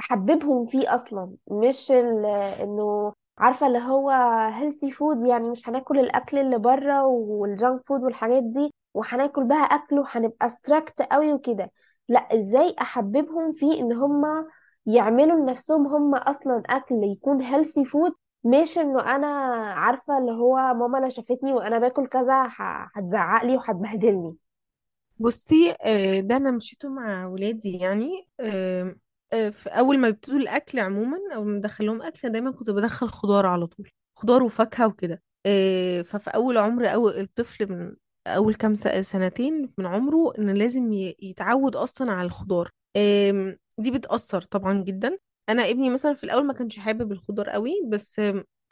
أحببهم 0.00 0.66
فيه 0.66 0.94
أصلا. 0.94 1.36
مش 1.50 1.90
ال- 1.92 2.26
إنه 2.62 3.12
عارفة 3.38 3.66
اللي 3.66 3.78
هو 3.78 4.10
healthy 4.54 4.90
food 4.90 5.20
يعني 5.26 5.50
مش 5.50 5.68
هناكل 5.68 5.98
الأكل 6.00 6.38
اللي 6.38 6.58
بره 6.58 7.04
وال 7.06 7.31
junk 7.31 7.82
food 7.86 8.02
والحاجات 8.02 8.42
دي 8.42 8.74
وهناكل 8.94 9.44
بقى 9.44 9.68
أكل 9.74 9.98
وهنبقى 9.98 10.48
strict 10.48 11.02
قوي 11.02 11.32
وكده. 11.32 11.72
لأ 12.08 12.20
إزاي 12.20 12.76
أحببهم 12.80 13.52
فيه 13.52 13.80
إن 13.82 13.92
هم 13.92 14.22
يعملوا 14.86 15.36
لنفسهم 15.40 15.86
هم 15.86 16.14
أصلا 16.14 16.62
أكل 16.66 16.94
يكون 17.04 17.42
healthy 17.42 17.84
food 17.84 18.12
مش 18.44 18.78
إنه 18.78 19.00
أنا 19.16 19.26
عارفة 19.74 20.18
اللي 20.18 20.32
هو 20.32 20.56
ماما 20.74 20.98
لو 20.98 21.08
شافتني 21.08 21.52
وأنا 21.52 21.78
باكل 21.78 22.06
كذا 22.06 22.42
ه- 22.46 22.90
هتزعق 22.96 23.44
لي 23.44 23.56
وهتبهدلني. 23.56 24.36
بصي 25.18 25.74
آه، 25.82 26.20
ده 26.20 26.36
أنا 26.36 26.50
مشيته 26.50 26.88
مع 26.88 27.26
ولادي 27.26 27.72
يعني. 27.78 28.28
آه، 28.40 28.96
في 29.50 29.68
أول 29.70 29.98
ما 29.98 30.10
بيبتدوا 30.10 30.38
الأكل 30.38 30.78
عموما 30.78 31.18
أو 31.34 31.44
ما 31.44 31.58
بدخلهم 31.58 32.02
أكل 32.02 32.32
دايما 32.32 32.50
كنت 32.50 32.70
بدخل 32.70 33.08
خضار 33.08 33.46
على 33.46 33.66
طول 33.66 33.90
خضار 34.16 34.42
وفاكهة 34.42 34.86
وكده. 34.86 35.22
آه، 35.46 36.02
ففي 36.02 36.30
أول 36.30 36.58
عمر 36.58 36.86
اول 36.94 37.20
الطفل 37.20 37.72
من 37.72 37.96
أول 38.26 38.54
كام 38.54 38.74
سنتين 39.02 39.72
من 39.78 39.86
عمره 39.86 40.32
إن 40.38 40.50
لازم 40.54 40.92
يتعود 41.22 41.76
أصلا 41.76 42.12
على 42.12 42.26
الخضار. 42.26 42.70
دي 43.78 43.90
بتأثر 43.90 44.42
طبعا 44.42 44.82
جدا. 44.82 45.18
أنا 45.48 45.70
ابني 45.70 45.90
مثلا 45.90 46.12
في 46.14 46.24
الأول 46.24 46.46
ما 46.46 46.52
كانش 46.52 46.78
حابب 46.78 47.12
الخضار 47.12 47.48
قوي 47.50 47.72
بس 47.88 48.20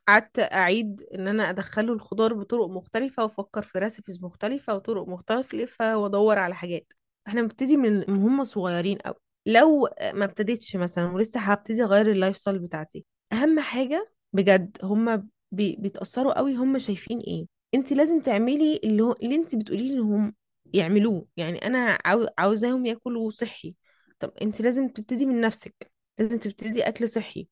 قعدت 0.08 0.38
أعيد 0.38 1.02
إن 1.14 1.28
أنا 1.28 1.50
أدخله 1.50 1.92
الخضار 1.92 2.34
بطرق 2.34 2.66
مختلفة 2.66 3.22
وأفكر 3.22 3.62
في 3.62 3.78
recipes 3.78 4.22
مختلفة 4.24 4.74
وطرق 4.74 5.08
مختلفة 5.08 5.96
وأدور 5.96 6.38
على 6.38 6.54
حاجات. 6.54 6.92
إحنا 7.28 7.40
بنبتدي 7.42 7.76
من 7.76 8.10
هم 8.10 8.44
صغيرين 8.44 8.98
قوي 8.98 9.14
لو 9.46 9.88
ما 10.14 10.24
ابتديتش 10.24 10.76
مثلا 10.76 11.06
ولسه 11.12 11.40
هبتدي 11.40 11.82
أغير 11.82 12.10
ال 12.10 12.36
lifestyle 12.36 12.58
بتاعتي 12.58 13.04
أهم 13.32 13.60
حاجة 13.60 14.12
بجد 14.32 14.76
هم 14.82 15.28
بي 15.52 15.76
بيتأثروا 15.76 16.38
قوي 16.38 16.54
هم 16.56 16.78
شايفين 16.78 17.18
إيه. 17.20 17.46
انت 17.74 17.92
لازم 17.92 18.20
تعملي 18.20 18.80
اللي 18.84 19.02
هو 19.02 19.12
اللي 19.12 19.34
انت 19.36 19.56
بتقوليه 19.56 19.94
لهم 19.96 20.34
يعملوه. 20.74 21.26
يعني 21.36 21.66
أنا 21.66 21.98
عاو... 22.04 22.26
عاوزاهم 22.38 22.86
ياكلوا 22.86 23.30
صحي. 23.30 23.74
طب 24.18 24.32
انت 24.42 24.60
لازم 24.60 24.88
تبتدي 24.88 25.26
من 25.26 25.40
نفسك. 25.40 25.92
لازم 26.18 26.38
تبتدي 26.38 26.82
أكل 26.88 27.08
صحي. 27.08 27.48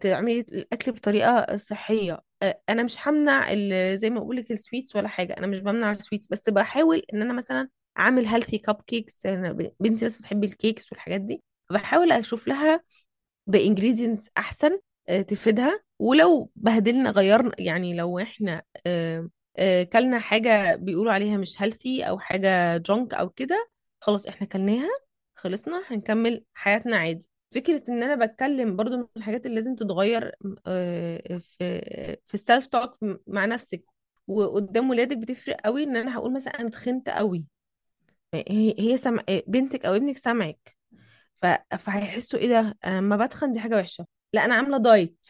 تعملي 0.00 0.40
الأكل 0.40 0.92
بطريقة 0.92 1.56
صحية. 1.56 2.20
أنا 2.68 2.82
مش 2.82 3.08
همنع 3.08 3.54
زي 3.94 4.10
ما 4.10 4.18
أقول 4.18 4.36
لك 4.36 4.50
ال 4.52 4.58
sweets 4.58 4.96
ولا 4.96 5.08
حاجة. 5.08 5.32
أنا 5.38 5.46
مش 5.46 5.58
بمنع 5.60 5.92
ال 5.92 5.97
sweets 5.97 6.26
بس 6.26 6.48
بحاول 6.48 7.02
إن 7.14 7.22
أنا 7.22 7.32
مثلا 7.32 7.68
أعمل 7.98 8.26
healthy 8.26 8.58
cupcakes 8.58 9.26
أنا 9.26 9.52
بنتي 9.80 10.04
بس 10.04 10.18
بتحب 10.18 10.44
ال 10.44 10.52
cakes 10.52 10.92
والحاجات 10.92 11.20
دي. 11.20 11.42
بحاول 11.70 12.12
أشوف 12.12 12.48
لها 12.48 12.82
ب 13.46 13.53
ingredients 13.53 14.30
أحسن 14.38 14.78
تفيدها. 15.28 15.80
ولو 15.98 16.50
بهدلنا 16.56 17.10
غيرنا 17.10 17.52
يعني 17.58 17.96
لو 17.96 18.18
إحنا 18.18 18.62
كلنا 19.92 20.18
حاجة 20.18 20.74
بيقولوا 20.76 21.12
عليها 21.12 21.36
مش 21.36 21.62
healthy 21.62 22.02
أو 22.02 22.18
حاجة 22.18 22.76
junk 22.76 23.14
أو 23.14 23.28
كده 23.28 23.68
خلاص 24.00 24.26
إحنا 24.26 24.46
كلناها 24.46 24.88
خلصنا 25.34 25.82
هنكمل 25.90 26.44
حياتنا 26.54 26.96
عادي. 26.96 27.28
فكرة 27.50 27.82
إن 27.88 28.02
أنا 28.02 28.26
بتكلم 28.26 28.76
برضو 28.76 28.96
من 28.96 29.06
الحاجات 29.16 29.46
اللي 29.46 29.54
لازم 29.54 29.74
تتغير 29.74 30.32
آه، 30.66 31.38
في 31.58 31.80
في 32.26 32.34
ال 32.34 32.40
self 32.40 32.66
talk 32.66 32.98
مع 33.26 33.44
نفسك. 33.44 33.84
وقدام 34.26 34.90
ولادك 34.90 35.16
بتفرق 35.18 35.56
قوي 35.64 35.82
إن 35.82 35.96
أنا 35.96 36.16
هقول 36.16 36.32
مثلا 36.34 36.60
أنا 36.60 36.68
اتخنت 36.68 37.08
قوي 37.08 37.44
هي 38.34 38.74
هي 38.78 38.96
سمع 38.96 39.22
بنتك 39.46 39.86
أو 39.86 39.94
ابنك 39.96 40.16
سامعك. 40.16 40.76
ف... 41.42 41.46
فهيحسوا 41.78 42.38
إيه 42.38 42.48
ده؟ 42.48 42.78
أنا 42.84 42.98
لما 42.98 43.26
بتخن 43.26 43.52
دي 43.52 43.60
حاجة 43.60 43.76
وحشة. 43.76 44.06
لا 44.32 44.44
أنا 44.44 44.54
عاملة 44.54 44.78
دايت 44.78 45.26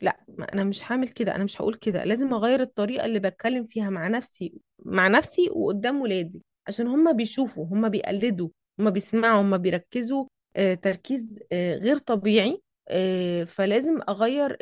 لا 0.00 0.20
أنا 0.54 0.64
مش 0.64 0.92
هعمل 0.92 1.08
كده. 1.08 1.34
أنا 1.36 1.44
مش 1.44 1.60
هقول 1.60 1.74
كده. 1.74 2.04
لازم 2.04 2.34
أغير 2.34 2.60
الطريقة 2.60 3.04
اللي 3.04 3.18
بتكلم 3.18 3.64
فيها 3.66 3.90
مع 3.90 4.08
نفسي 4.08 4.60
مع 4.78 5.08
نفسي 5.08 5.50
وقدام 5.52 6.00
ولادي. 6.00 6.42
عشان 6.66 6.86
هم 6.86 7.12
بيشوفوا 7.16 7.66
هم 7.66 7.88
بيقلدوا 7.88 8.48
هم 8.80 8.90
بيسمعوا 8.90 9.42
هم 9.42 9.58
بيركزوا. 9.58 10.24
آه، 10.24 10.28
تركيز 10.74 11.38
آه، 11.52 11.74
غير 11.74 11.98
طبيعي 11.98 12.62
آه، 12.88 13.44
فلازم 13.44 14.00
أغير 14.08 14.58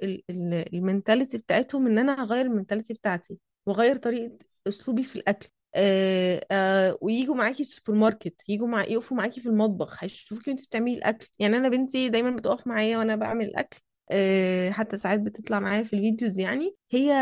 ال 0.74 0.81
mentality 0.81 1.38
بتاعتهم 1.38 1.86
إن 1.86 1.98
أنا 1.98 2.12
أغير 2.12 2.46
ال 2.46 2.51
mentality 2.51 2.94
بتاعتي 2.94 3.38
وأغير 3.66 3.96
طريقة 3.96 4.38
أسلوبي 4.68 5.02
في 5.04 5.16
الأكل. 5.16 5.48
آه 5.74 6.46
آه 6.50 6.98
ويجوا 7.02 7.34
معاكي 7.34 7.60
السوبر 7.62 7.98
ماركت 7.98 8.44
يجوا 8.48 8.66
مع 8.68 8.84
يقفوا 8.84 9.16
معاكي 9.16 9.40
في 9.40 9.48
المطبخ 9.48 10.04
هيشوفوكي 10.04 10.50
وانت 10.50 10.64
بتعملي 10.66 10.94
الأكل. 10.94 11.28
يعني 11.38 11.56
أنا 11.56 11.68
بنتي 11.68 12.08
دايما 12.08 12.30
بتقف 12.30 12.66
معايا 12.66 12.98
وأنا 12.98 13.16
بعمل 13.16 13.44
الأكل 13.44 13.80
آه 14.10 14.70
حتى 14.70 14.96
ساعات 14.96 15.20
بتطلع 15.20 15.60
معايا 15.60 15.82
في 15.82 15.92
ال 15.96 16.02
videos 16.02 16.38
يعني. 16.38 16.76
هي 16.90 17.12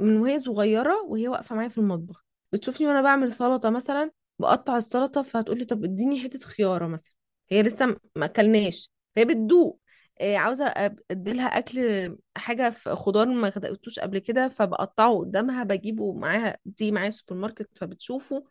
من 0.00 0.16
وهي 0.20 0.38
صغيرة 0.38 1.02
وهي 1.02 1.28
واقفة 1.28 1.56
معايا 1.56 1.68
في 1.68 1.78
المطبخ 1.78 2.24
بتشوفني 2.52 2.86
وأنا 2.86 3.02
بعمل 3.02 3.32
سلطة 3.32 3.70
مثلا 3.70 4.10
بقطع 4.38 4.76
السلطة 4.76 5.22
فهتقولي 5.22 5.64
طب 5.64 5.84
اديني 5.84 6.20
حتة 6.20 6.38
خيارة 6.38 6.86
مثلا. 6.86 7.12
هي 7.50 7.62
لسه 7.62 7.86
ما 8.16 8.24
أكلناش 8.26 8.90
فهي 9.16 9.24
بتدوق. 9.24 9.80
آه 10.20 10.36
عاوزة 10.36 10.64
اديلها 11.10 11.46
أكل 11.58 12.16
حاجة 12.36 12.70
في 12.70 12.90
خضار 12.90 13.26
ما 13.28 13.48
غدقتوش 13.48 13.98
قبل 13.98 14.18
كده 14.18 14.48
فبقطعه 14.48 15.18
قدامها 15.18 15.64
بجيبه 15.64 16.12
معاها 16.14 16.58
دي 16.64 16.92
معايا 16.92 17.08
السوبر 17.08 17.34
ماركت 17.40 17.78
فبتشوفه 17.78 18.44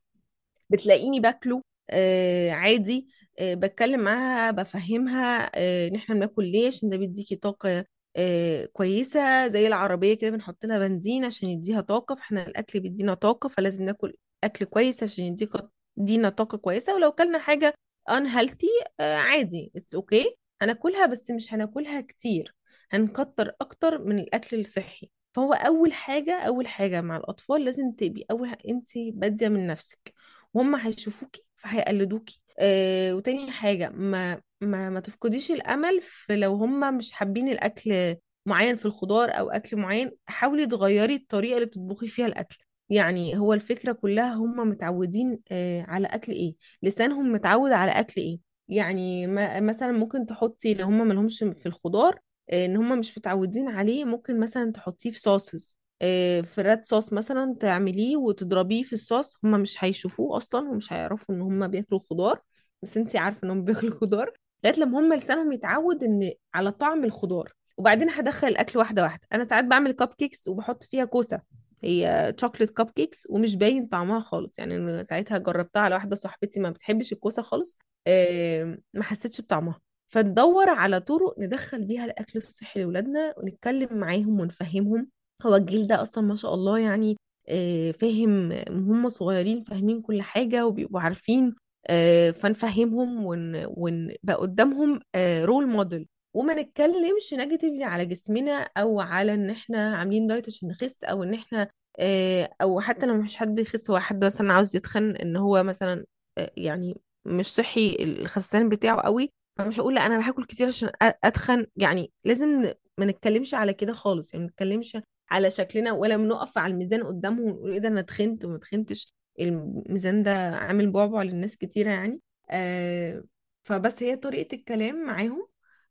بتلاقيني 0.69 1.19
باكله 1.19 1.61
آه 1.89 2.51
عادي. 2.51 3.05
آه 3.39 3.53
بتكلم 3.53 3.99
معاها 3.99 4.51
بفهمها 4.51 5.51
آه 5.55 5.87
إن 5.87 5.95
إحنا 5.95 6.15
بناكل 6.15 6.45
ليش 6.51 6.83
إن 6.83 6.89
ده 6.89 6.97
بيديكي 6.97 7.35
طاقة 7.35 7.85
آه 8.15 8.65
كويسة. 8.65 9.47
زي 9.47 9.67
العربية 9.67 10.13
كده 10.13 10.29
بنحط 10.31 10.65
لها 10.65 10.79
بنزين 10.79 11.25
عشان 11.25 11.49
يديها 11.49 11.81
طاقة 11.81 12.15
فإحنا 12.15 12.47
الأكل 12.47 12.79
بيدينا 12.79 13.13
طاقة 13.13 13.49
فلازم 13.49 13.83
ناكل 13.85 14.13
أكل 14.43 14.65
كويس 14.65 15.03
عشان 15.03 15.23
يديك 15.25 15.51
يدينا 15.97 16.29
طاقة 16.29 16.57
كويسة. 16.57 16.95
ولو 16.95 17.11
كلنا 17.11 17.39
حاجة 17.39 17.73
unhealthy 18.11 18.87
آه 18.99 19.15
عادي 19.15 19.71
it's 19.77 19.99
okay 19.99 20.25
هناكلها 20.61 21.05
بس 21.05 21.31
مش 21.31 21.53
هناكلها 21.53 22.01
كتير 22.01 22.55
هنكتر 22.91 23.55
أكتر 23.61 24.03
من 24.03 24.19
الأكل 24.19 24.59
الصحي. 24.59 25.09
فهو 25.33 25.53
أول 25.53 25.93
حاجة 25.93 26.39
أول 26.41 26.67
حاجة 26.67 27.01
مع 27.01 27.17
الأطفال 27.17 27.65
لازم 27.65 27.91
تبقي 27.91 28.25
أول 28.31 28.49
أنت 28.69 28.89
بادية 28.97 29.47
من 29.47 29.67
نفسك. 29.67 30.13
وهم 30.53 30.75
هيشوفوكي 30.75 31.43
فهيقلدوكي. 31.57 32.41
آه 32.59 33.13
وتاني 33.15 33.51
حاجة 33.51 33.89
ما 33.89 34.41
ما 34.61 34.89
ما 34.89 34.99
تفقديش 34.99 35.51
الأمل 35.51 36.01
في 36.01 36.35
لو 36.35 36.53
هم 36.55 36.97
مش 36.97 37.11
حابين 37.11 37.47
الأكل 37.47 38.15
معين 38.45 38.75
في 38.75 38.85
الخضار 38.85 39.29
أو 39.39 39.49
أكل 39.49 39.77
معين 39.77 40.11
حاولي 40.27 40.65
تغيري 40.65 41.15
الطريقة 41.15 41.55
اللي 41.55 41.65
بتطبخي 41.65 42.07
فيها 42.07 42.25
الأكل. 42.25 42.57
يعني 42.95 43.37
هو 43.39 43.53
الفكرة 43.53 43.91
كلها 43.91 44.33
هم 44.33 44.69
متعودين 44.69 45.39
آه 45.51 45.81
على 45.81 46.07
أكل 46.07 46.31
إيه؟ 46.31 46.55
لسانهم 46.83 47.33
متعود 47.33 47.71
على 47.71 47.91
أكل 47.91 48.21
إيه؟ 48.21 48.39
يعني 48.67 49.27
ما 49.27 49.59
مثلا 49.59 49.91
ممكن 49.91 50.25
تحطي 50.25 50.73
لو 50.73 50.85
هم 50.85 51.07
ملهمش 51.07 51.39
في 51.39 51.65
الخضار 51.65 52.19
آه، 52.49 52.65
إن 52.65 52.77
هم 52.77 52.99
مش 52.99 53.17
متعودين 53.17 53.69
عليه 53.69 54.05
ممكن 54.05 54.39
مثلا 54.39 54.71
تحطيه 54.71 55.11
في 55.11 55.19
صوصز 55.19 55.79
آه، 56.01 56.41
في 56.41 56.61
راد 56.61 56.85
صوص 56.85 57.13
مثلا 57.13 57.55
تعمليه 57.59 58.17
وتضربيه 58.17 58.83
في 58.83 58.93
الصوص 58.93 59.37
هم 59.43 59.51
مش 59.51 59.83
هيشوفوه 59.83 60.37
أصلا 60.37 60.69
ومش 60.69 60.93
هيعرفوا 60.93 61.35
إن 61.35 61.41
هم 61.41 61.67
بياكلوا 61.67 61.99
خضار 61.99 62.41
بس 62.81 62.97
انتي 62.97 63.17
عارفة 63.17 63.39
انهم 63.43 63.63
بياكلوا 63.65 63.99
خضار 63.99 64.31
لغاية 64.63 64.79
لما 64.79 64.99
هم 64.99 65.13
لسانهم 65.13 65.51
يتعود 65.51 66.03
إن 66.03 66.31
على 66.53 66.71
طعم 66.71 67.03
الخضار. 67.03 67.53
وبعدين 67.77 68.09
هدخل 68.09 68.47
الأكل 68.47 68.79
واحدة 68.79 69.03
واحدة. 69.03 69.27
أنا 69.33 69.45
ساعات 69.45 69.65
بعمل 69.65 69.91
كب 69.91 70.07
كيكس 70.07 70.47
وبحط 70.47 70.83
فيها 70.83 71.05
كوسة. 71.05 71.41
هي 71.83 72.33
chocolate 72.41 72.69
cupcakes 72.71 73.27
ومش 73.29 73.55
باين 73.55 73.85
طعمها 73.87 74.19
خالص. 74.19 74.59
يعني 74.59 74.75
أنا 74.77 75.03
ساعتها 75.03 75.37
جربتها 75.37 75.79
على 75.81 75.95
واحدة 75.95 76.15
صاحبتي 76.15 76.59
ما 76.59 76.69
بتحبش 76.69 77.13
الكوسة 77.13 77.41
خالص 77.41 77.77
آه، 78.07 78.77
ما 78.93 79.03
حسيتش 79.03 79.41
بطعمها. 79.41 79.79
فندور 80.09 80.69
على 80.69 80.99
طرق 80.99 81.35
ندخل 81.39 81.85
بيها 81.85 82.05
الأكل 82.05 82.39
الصحي 82.39 82.79
لاولادنا 82.79 83.33
ونتكلم 83.37 83.97
معاهم 83.97 84.39
ونفهمهم. 84.39 85.07
هو 85.45 85.55
الجيل 85.55 85.87
ده 85.87 86.01
أصلا 86.01 86.23
ما 86.23 86.35
شاء 86.35 86.53
الله 86.53 86.79
يعني 86.79 87.17
آه، 87.49 87.91
فاهم 87.91 88.51
هم 88.69 89.09
صغيرين 89.09 89.63
فاهمين 89.63 90.01
كل 90.01 90.21
حاجة 90.21 90.65
وبيبقوا 90.67 91.01
عارفين 91.01 91.55
آه، 91.87 92.31
فنفهمهم 92.31 93.25
ون- 93.25 93.65
ونبقى 93.67 94.35
قدامهم 94.35 94.99
role 95.17 95.67
model 95.67 96.07
وما 96.33 96.53
نتكلمش 96.61 97.33
negatively 97.33 97.83
على 97.83 98.05
جسمنا 98.05 98.69
أو 98.77 98.99
على 99.01 99.33
إن 99.33 99.49
إحنا 99.49 99.95
عاملين 99.97 100.27
دايت 100.27 100.47
عشان 100.47 100.69
نخس 100.69 101.03
أو 101.03 101.23
إن 101.23 101.33
إحنا 101.33 101.69
آه، 101.99 102.49
أو 102.61 102.79
حتى 102.81 103.05
لو 103.05 103.17
مش 103.17 103.37
حد 103.37 103.55
بيخس 103.55 103.89
هو 103.91 103.99
حد 103.99 104.25
مثلا 104.25 104.53
عاوز 104.53 104.75
يتخن 104.75 105.15
إن 105.15 105.35
هو 105.35 105.63
مثلا 105.63 106.05
آه، 106.37 106.51
يعني 106.57 107.01
مش 107.25 107.53
صحي 107.53 107.97
الخسان 107.99 108.69
بتاعه 108.69 109.01
قوي 109.01 109.29
فمش 109.57 109.79
هقول 109.79 109.95
لأ 109.95 110.05
أنا 110.05 110.29
هاكل 110.29 110.45
كتير 110.45 110.67
عشان 110.67 110.89
أتخن. 111.01 111.65
يعني 111.75 112.11
لازم 112.25 112.73
ما 112.97 113.05
نتكلمش 113.05 113.53
على 113.53 113.73
كده 113.73 113.93
خالص. 113.93 114.33
يعني 114.33 114.45
ما 114.45 114.51
نتكلمش 114.51 114.97
على 115.31 115.49
شكلنا 115.49 115.91
ولا 115.91 116.17
بنقف 116.17 116.57
على 116.57 116.73
الميزان 116.73 117.03
قدامهم 117.03 117.45
ونقول 117.45 117.71
إيه 117.71 117.79
ده 117.79 117.87
أنا 117.87 118.01
تخنت 118.01 118.45
وما 118.45 118.57
تخنتش 118.57 119.13
الميزان 119.39 120.23
ده 120.23 120.31
عامل 120.55 120.91
بعبع 120.91 121.23
للناس 121.23 121.57
كتيرة 121.57 121.89
يعني. 121.89 122.19
آه 122.49 123.23
فبس 123.63 124.03
هي 124.03 124.15
طريقة 124.15 124.55
الكلام 124.55 125.05
معاهم. 125.05 125.47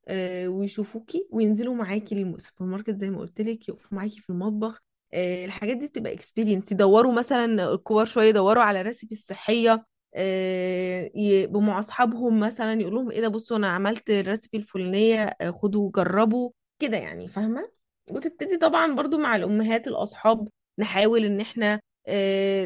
آه 0.08 0.48
ويشوفوكي 0.48 1.28
وينزلوا 1.30 1.74
معاكي 1.74 2.14
للسوبر 2.14 2.66
ماركت 2.70 2.94
زي 2.96 3.10
ما 3.10 3.18
قلت 3.18 3.40
لك 3.40 3.68
يقفوا 3.68 3.88
معاكي 3.96 4.20
في 4.20 4.30
المطبخ. 4.30 4.82
آه 5.12 5.44
الحاجات 5.44 5.76
دي 5.76 5.86
بتبقى 5.86 6.12
experience 6.12 6.72
يدوروا 6.72 7.12
مثلا 7.12 7.72
الكبار 7.72 8.04
شوية 8.04 8.28
يدوروا 8.28 8.62
على 8.62 8.82
recipe 8.82 9.14
الصحية 9.14 9.86
آه 10.14 11.10
يبقوا 11.14 11.62
مع 11.62 11.78
أصحابهم 11.78 12.40
مثلا 12.40 12.80
يقول 12.80 12.94
لهم 12.94 13.10
إيه 13.10 13.20
ده 13.20 13.28
بصوا 13.28 13.56
أنا 13.56 13.68
عملت 13.68 14.10
ال 14.10 14.17
recipe 14.17 14.58
الفلانية 14.58 15.36
آه 15.40 15.50
خدوا 15.50 15.90
جربوا 15.94 16.50
كده 16.78 16.96
يعني 16.96 17.28
فاهمة؟ 17.28 17.70
وتبتدي 18.10 18.56
طبعا 18.56 18.94
برضو 18.94 19.18
مع 19.18 19.36
الأمهات 19.36 19.86
الأصحاب 19.86 20.48
نحاول 20.78 21.24
إن 21.24 21.40
إحنا 21.40 21.80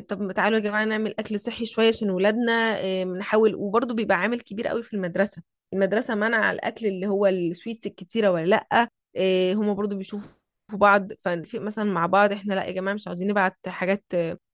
طب 0.09 0.33
تعالوا 0.33 0.59
يا 0.59 0.63
جماعة 0.65 0.85
نعمل 0.85 1.15
أكل 1.19 1.41
صحي 1.41 1.67
شوية 1.67 1.89
عشان 1.89 2.11
ولادنا 2.11 3.05
نحاول. 3.05 3.55
وبرضه 3.55 3.95
بيبقى 3.95 4.17
عامل 4.19 4.41
كبير 4.41 4.69
قوي 4.69 4.83
في 4.83 4.95
المدرسة. 4.95 5.43
المدرسة 5.73 6.15
منع 6.15 6.51
الأكل 6.53 6.87
اللي 6.87 7.07
هو 7.07 7.27
ال 7.27 7.36
sweets 7.36 7.87
الكتيرة 7.87 8.31
ولا 8.31 8.45
لأ؟ 8.45 8.89
آه، 9.17 9.53
هما 9.55 9.73
برضه 9.73 9.97
بيشوفوا 9.97 10.39
بعض 10.73 11.13
فنتفق 11.13 11.59
مثلا 11.59 11.85
مع 11.85 12.07
بعض 12.07 12.33
إحنا 12.33 12.55
لأ 12.55 12.65
يا 12.65 12.73
جماعة 12.73 12.95
مش 12.95 13.07
عاوزين 13.09 13.29
نبعت 13.29 13.69
حاجات 13.69 14.05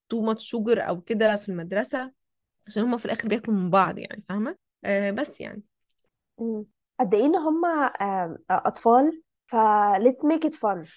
too 0.09 0.21
much 0.23 0.49
sugar 0.49 0.89
أو 0.89 1.01
كده 1.01 1.37
في 1.37 1.49
المدرسة 1.49 2.13
عشان 2.67 2.83
هما 2.83 2.97
في 2.97 3.05
الآخر 3.05 3.29
بياكلوا 3.29 3.57
من 3.57 3.71
بعض 3.71 3.99
يعني 3.99 4.25
فاهمة؟ 4.29 4.57
آه، 4.85 5.11
بس 5.11 5.41
يعني. 5.41 5.63
قد 7.01 7.15
إيه 7.15 7.25
إن 7.25 7.37
هم 7.37 7.63
أطفال؟ 8.51 9.23
ف 9.47 9.57
let's 9.99 10.27
make 10.33 10.49
it 10.49 10.55
fun. 10.55 10.89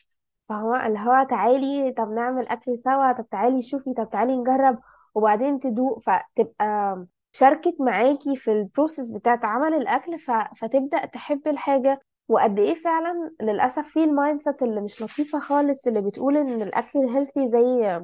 فهو 0.50 0.76
اللي 0.76 1.00
هو 1.00 1.28
تعالي 1.30 1.92
طب 1.92 2.10
نعمل 2.12 2.48
أكل 2.48 2.80
سوا 2.84 3.12
طب 3.12 3.30
تعالي 3.30 3.62
شوفي 3.62 3.94
طب 3.94 4.10
تعالي 4.10 4.38
نجرب 4.38 4.80
وبعدين 5.16 5.60
تدوق 5.60 6.00
فتبقى 6.00 7.06
شاركت 7.36 7.76
معاكي 7.82 8.36
في 8.36 8.52
ال 8.52 8.59
process 8.59 9.12
بتاعت 9.12 9.46
عمل 9.46 9.74
الأكل 9.74 10.20
ف... 10.20 10.32
فتبدأ 10.32 11.06
تحب 11.06 11.48
الحاجة. 11.48 12.02
وقد 12.30 12.60
إيه 12.60 12.76
فعلا 12.76 13.32
للأسف 13.42 13.88
في 13.90 14.04
ال 14.04 14.42
mindset 14.42 14.64
اللي 14.64 14.82
مش 14.82 15.02
لطيفة 15.02 15.40
خالص 15.40 15.88
اللي 15.88 16.02
بتقول 16.02 16.38
إن 16.38 16.62
الأكل 16.62 17.00
ال 17.00 17.06
healthy 17.06 17.48
زي 17.50 18.00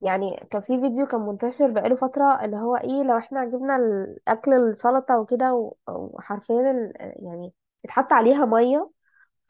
يعني 0.00 0.46
كان 0.50 0.62
في 0.62 0.80
فيديو 0.80 1.06
كان 1.06 1.20
منتشر 1.20 1.70
بقاله 1.70 1.96
فترة 1.96 2.44
اللي 2.44 2.56
هو 2.56 2.76
إيه 2.76 3.02
لو 3.04 3.18
إحنا 3.18 3.44
جبنا 3.44 3.76
الأكل 3.76 4.54
السلطة 4.54 5.18
وكده 5.20 5.54
و- 5.54 5.74
وحرفيا 5.88 6.70
ال- 6.70 6.92
يعني 7.26 7.52
اتحط 7.84 8.12
عليها 8.12 8.44
مية 8.46 8.90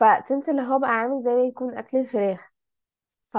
فتنسى 0.00 0.50
اللي 0.50 0.62
هو 0.62 0.78
بقى 0.78 0.90
عامل 0.90 1.22
زي 1.24 1.34
ما 1.34 1.42
يكون 1.42 1.74
أكل 1.78 1.98
الفراخ. 1.98 2.50
ف... 3.30 3.38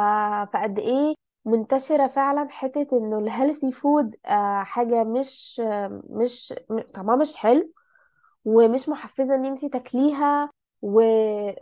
فقد 0.54 0.80
إيه 0.80 1.16
منتشرة 1.52 2.08
فعلا 2.08 2.48
حتة 2.50 2.98
إنه 2.98 3.20
ال 3.20 3.26
healthy 3.26 3.72
food 3.72 4.16
آه 4.26 4.64
حاجة 4.64 5.04
مش 5.04 5.62
مش 6.10 6.54
طعمها 6.94 7.16
مش 7.16 7.36
حلو 7.36 7.72
ومش 8.46 8.90
محفزة 8.90 9.36
إن 9.36 9.46
أنتي 9.46 9.70
تاكليها 9.70 10.52
و 10.82 11.02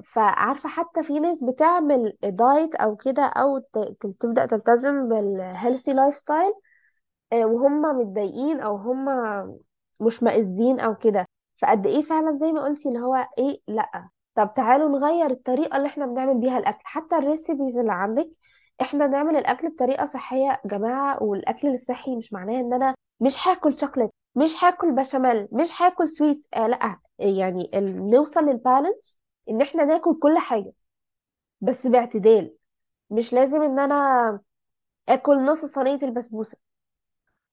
فعارفة 0.06 0.70
حتى 0.70 1.04
في 1.04 1.20
ناس 1.20 1.44
بتعمل 1.44 2.18
دايت 2.24 2.76
أو 2.76 2.96
كده 2.96 3.24
أو 3.24 3.60
تبدأ 4.20 4.46
تلتزم 4.46 5.10
بال 5.10 5.94
healthy 5.94 6.18
lifestyle 6.18 6.54
وهم 7.34 7.82
متضايقين 7.82 8.60
أو 8.60 8.76
هم 8.76 9.06
مش 10.02 10.24
مأذيين 10.24 10.80
أو 10.80 10.96
كده. 10.96 11.26
فقد 11.62 11.88
إيه 11.88 12.04
فعلا 12.04 12.38
زي 12.38 12.52
ما 12.52 12.64
قلتي 12.66 12.90
اللي 12.90 13.00
هو 13.00 13.28
إيه 13.40 13.62
لأ. 13.68 14.10
طب 14.36 14.54
تعالوا 14.56 14.90
نغير 14.90 15.32
الطريقة 15.32 15.78
اللي 15.78 15.88
إحنا 15.88 16.06
بنعمل 16.06 16.38
بيها 16.42 16.58
الأكل. 16.58 16.80
حتى 16.84 17.16
ال 17.18 17.25
recipes 17.25 17.78
اللي 17.78 17.92
عندك 17.94 18.30
إحنا 18.82 19.08
نعمل 19.08 19.36
الأكل 19.36 19.70
بطريقة 19.70 20.06
صحية 20.06 20.38
يا 20.48 20.58
جماعة 20.66 21.24
والأكل 21.24 21.68
الصحي 21.68 22.16
مش 22.16 22.34
معناه 22.34 22.60
إن 22.60 22.74
أنا 22.74 22.96
مش 23.20 23.48
هاكل 23.48 23.80
شوكليت 23.80 24.10
مش 24.36 24.64
هاكل 24.64 24.96
بشاميل 24.96 25.48
مش 25.52 25.82
هاكل 25.82 26.08
سويت 26.08 26.46
آه 26.56 26.68
لأ 26.68 27.00
يعني 27.20 27.72
ال- 27.76 28.08
نوصل 28.12 28.42
للبالانس 28.46 29.20
إن 29.50 29.62
إحنا 29.62 29.86
ناكل 29.86 30.20
كل 30.20 30.38
حاجة 30.38 30.74
بس 31.62 31.88
باعتدال 31.88 32.56
مش 33.12 33.34
لازم 33.34 33.64
إن 33.64 33.80
أنا 33.80 34.42
آكل 35.10 35.46
نص 35.46 35.66
صينية 35.66 36.00
البسبوسة 36.04 36.58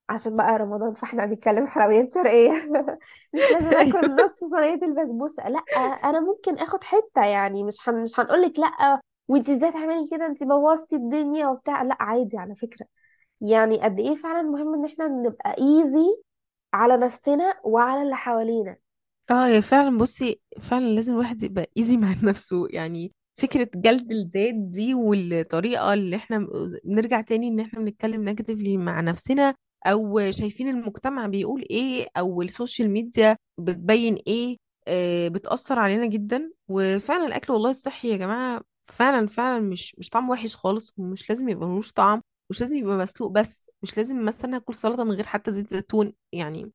عشان 0.09 0.37
بقى 0.37 0.57
رمضان 0.57 0.93
فإحنا 0.93 1.25
هنتكلم 1.25 1.67
حلويات 1.67 2.13
شرقية. 2.13 2.51
مش 3.33 3.51
لازم 3.51 3.75
آكل 3.75 4.05
أيوه 4.05 4.15
نص 4.15 4.31
صينية 4.39 4.85
البسبوسة 4.87 5.49
لأ 5.49 5.59
أنا 5.79 6.19
ممكن 6.19 6.55
آخد 6.59 6.83
حتة 6.83 7.25
يعني 7.25 7.63
مش 7.63 7.89
هن... 7.89 8.03
مش 8.03 8.19
هنقولك 8.19 8.59
لأ 8.59 9.01
وانت 9.27 9.49
إزاي 9.49 9.71
تعملي 9.71 10.07
كده؟ 10.11 10.25
انت 10.25 10.43
بوظتي 10.43 10.95
الدنيا 10.95 11.47
وبتاع. 11.47 11.81
لا 11.83 11.97
عادي 11.99 12.37
على 12.37 12.55
فكرة. 12.55 12.85
يعني 13.41 13.81
قد 13.81 13.99
إيه 13.99 14.15
فعلا 14.15 14.41
مهم 14.43 14.73
إن 14.73 14.85
إحنا 14.85 15.07
نبقى 15.07 15.55
easy 15.59 16.23
على 16.73 16.97
نفسنا 16.97 17.61
وعلى 17.65 18.03
اللي 18.03 18.15
حوالينا. 18.15 18.77
آه 19.31 19.47
هي 19.47 19.61
فعلا 19.61 19.97
بصي 19.97 20.41
فعلا 20.61 20.85
لازم 20.85 21.13
الواحد 21.13 21.43
يبقى 21.43 21.67
easy 21.77 21.97
مع 22.03 22.15
نفسه. 22.23 22.67
يعني 22.69 23.11
فكرة 23.37 23.69
جلد 23.75 24.11
الذات 24.11 24.53
دي 24.55 24.93
والطريقة 24.93 25.93
اللي 25.93 26.15
إحنا 26.15 26.47
بنرجع 26.83 27.21
تاني 27.21 27.47
إن 27.47 27.59
إحنا 27.59 27.79
بنتكلم 27.79 28.23
negatively 28.23 28.77
مع 28.77 29.01
نفسنا 29.01 29.55
أو 29.85 30.31
شايفين 30.31 30.67
المجتمع 30.69 31.27
بيقول 31.27 31.61
إيه 31.69 32.07
أو 32.17 32.41
ال 32.41 32.48
social 32.48 32.89
media 32.89 33.37
بتبين 33.57 34.15
إيه 34.27 34.57
آه 34.87 35.27
بتأثر 35.27 35.79
علينا 35.79 36.05
جدا. 36.05 36.51
وفعلا 36.67 37.25
الأكل 37.25 37.53
والله 37.53 37.69
الصحي 37.69 38.09
يا 38.11 38.17
جماعة 38.17 38.61
فعلا 38.85 39.27
فعلا 39.27 39.59
مش 39.59 39.95
مش 39.99 40.09
طعم 40.09 40.29
وحش 40.29 40.55
خالص 40.55 40.93
ومش 40.97 41.29
لازم 41.29 41.49
يبقى 41.49 41.67
ملوش 41.67 41.91
طعم 41.91 42.21
مش 42.49 42.61
لازم 42.61 42.75
يبقى 42.75 42.97
مسلوق 42.97 43.31
بس 43.31 43.69
مش 43.83 43.97
لازم 43.97 44.25
مثلا 44.25 44.57
آكل 44.57 44.73
سلطة 44.75 45.03
من 45.03 45.11
غير 45.11 45.25
حتى 45.25 45.51
زيت 45.51 45.73
زيتون. 45.73 46.13
يعني 46.31 46.71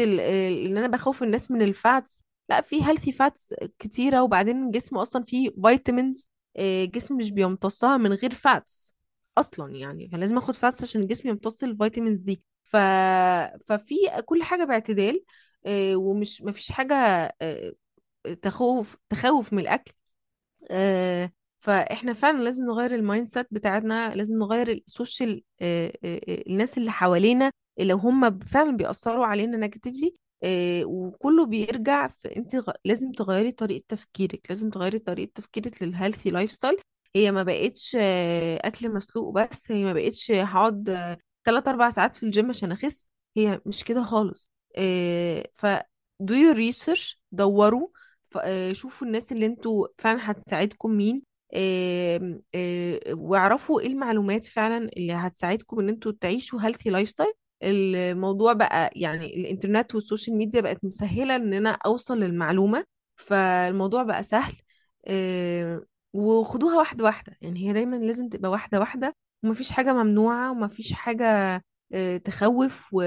ال- 0.00 0.20
ان 0.66 0.76
أنا 0.78 0.86
بخوف 0.86 1.22
الناس 1.22 1.50
من 1.50 1.62
ال 1.62 1.74
fats 1.74 2.24
لأ 2.48 2.60
في 2.60 2.84
healthy 2.84 3.12
fats 3.12 3.54
كتيرة 3.78 4.22
وبعدين 4.22 4.64
الجسم 4.66 4.96
أصلا 4.98 5.24
فيه 5.24 5.50
vitamins 5.66 6.28
الجسم 6.58 7.16
مش 7.16 7.30
بيمتصها 7.32 7.96
من 7.96 8.12
غير 8.12 8.34
fats 8.34 8.94
أصلا 9.38 9.74
يعني. 9.76 10.08
فلازم 10.08 10.38
آخد 10.38 10.54
fats 10.54 10.82
عشان 10.82 11.00
الجسم 11.02 11.28
يمتص 11.28 11.62
ال 11.64 11.70
vitamins 11.70 12.22
دي. 12.22 12.42
ف... 12.64 12.76
ففي 13.66 13.94
كل 14.24 14.42
حاجة 14.42 14.64
باعتدال 14.64 15.24
آه، 15.66 15.96
ومش 15.96 16.42
مفيش 16.42 16.72
حاجة 16.72 16.94
آه، 17.42 17.72
تخوف 18.42 18.96
تخوف 19.08 19.52
من 19.52 19.58
الأكل. 19.58 19.92
آه، 20.70 21.32
فإحنا 21.60 22.12
فعلا 22.12 22.42
لازم 22.42 22.64
نغير 22.66 22.94
ال 22.94 23.26
mindset 23.26 23.46
بتاعتنا 23.50 24.14
لازم 24.14 24.38
نغير 24.38 24.70
ال 24.72 24.82
social 24.82 25.42
آه، 25.60 25.92
آه، 26.04 26.20
آه، 26.28 26.42
الناس 26.46 26.78
اللي 26.78 26.90
حوالينا 26.90 27.52
لو 27.80 27.96
هم 27.96 28.38
فعلا 28.38 28.76
بيأثروا 28.76 29.26
علينا 29.26 29.56
negatively 29.56 30.14
وكله 30.84 31.46
بيرجع 31.46 32.08
في 32.08 32.36
انت. 32.36 32.64
لازم 32.84 33.12
تغيري 33.12 33.52
طريقة 33.52 33.84
تفكيرك 33.88 34.46
لازم 34.50 34.70
تغيري 34.70 34.98
طريقة 34.98 35.30
تفكيرك 35.34 35.82
لل 35.82 36.30
healthy 36.30 36.52
lifestyle 36.52 36.76
هي 37.16 37.32
ما 37.32 37.42
بقتش 37.42 37.96
أكل 38.64 38.88
مسلوق 38.94 39.34
بس 39.34 39.72
هي 39.72 39.84
ما 39.84 39.92
بقتش 39.92 40.30
هقعد 40.30 40.88
آه، 40.90 41.18
3 41.44 41.70
4 41.70 41.90
ساعات 41.90 42.14
في 42.14 42.22
الجيم 42.22 42.48
عشان 42.48 42.72
أخس 42.72 43.08
هي 43.36 43.60
مش 43.66 43.84
كده 43.84 44.02
خالص 44.04 44.50
ف 45.54 45.66
do 46.22 46.34
your 46.34 46.56
research 46.56 47.16
دوروا 47.32 47.88
شوفوا 48.72 49.06
الناس 49.06 49.32
اللي 49.32 49.46
أنتوا 49.46 49.86
فعلا 49.98 50.30
هتساعدكم 50.30 50.90
مين 50.90 51.29
واعرفوا 53.14 53.80
إيه 53.80 53.86
المعلومات 53.86 54.44
فعلا 54.44 54.88
اللي 54.96 55.12
هتساعدكم 55.12 55.80
إن 55.80 55.88
أنتوا 55.88 56.12
تعيشوا 56.20 56.60
healthy 56.60 56.86
lifestyle 56.86 57.32
الموضوع 57.62 58.52
بقى 58.52 58.90
يعني 58.96 59.26
الإنترنت 59.40 59.94
وال 59.94 60.05
social 60.05 60.36
media 60.36 60.60
بقت 60.60 60.84
مسهلة 60.84 61.36
إن 61.36 61.52
أنا 61.54 61.70
أوصل 61.86 62.20
للمعلومة 62.20 62.84
فالموضوع 63.16 64.02
بقى 64.02 64.22
سهل. 64.22 64.56
آه، 65.06 65.82
وخدوها 66.12 66.76
واحدة 66.78 67.04
واحدة 67.04 67.36
يعني 67.40 67.68
هي 67.68 67.72
دايما 67.72 67.96
لازم 67.96 68.28
تبقى 68.28 68.50
واحدة 68.50 68.80
واحدة 68.80 69.16
ومفيش 69.42 69.70
حاجة 69.72 69.92
ممنوعة 69.92 70.50
ومفيش 70.52 70.92
حاجة 70.92 71.62
آه، 71.92 72.16
تخوف 72.16 72.88
و... 72.92 73.02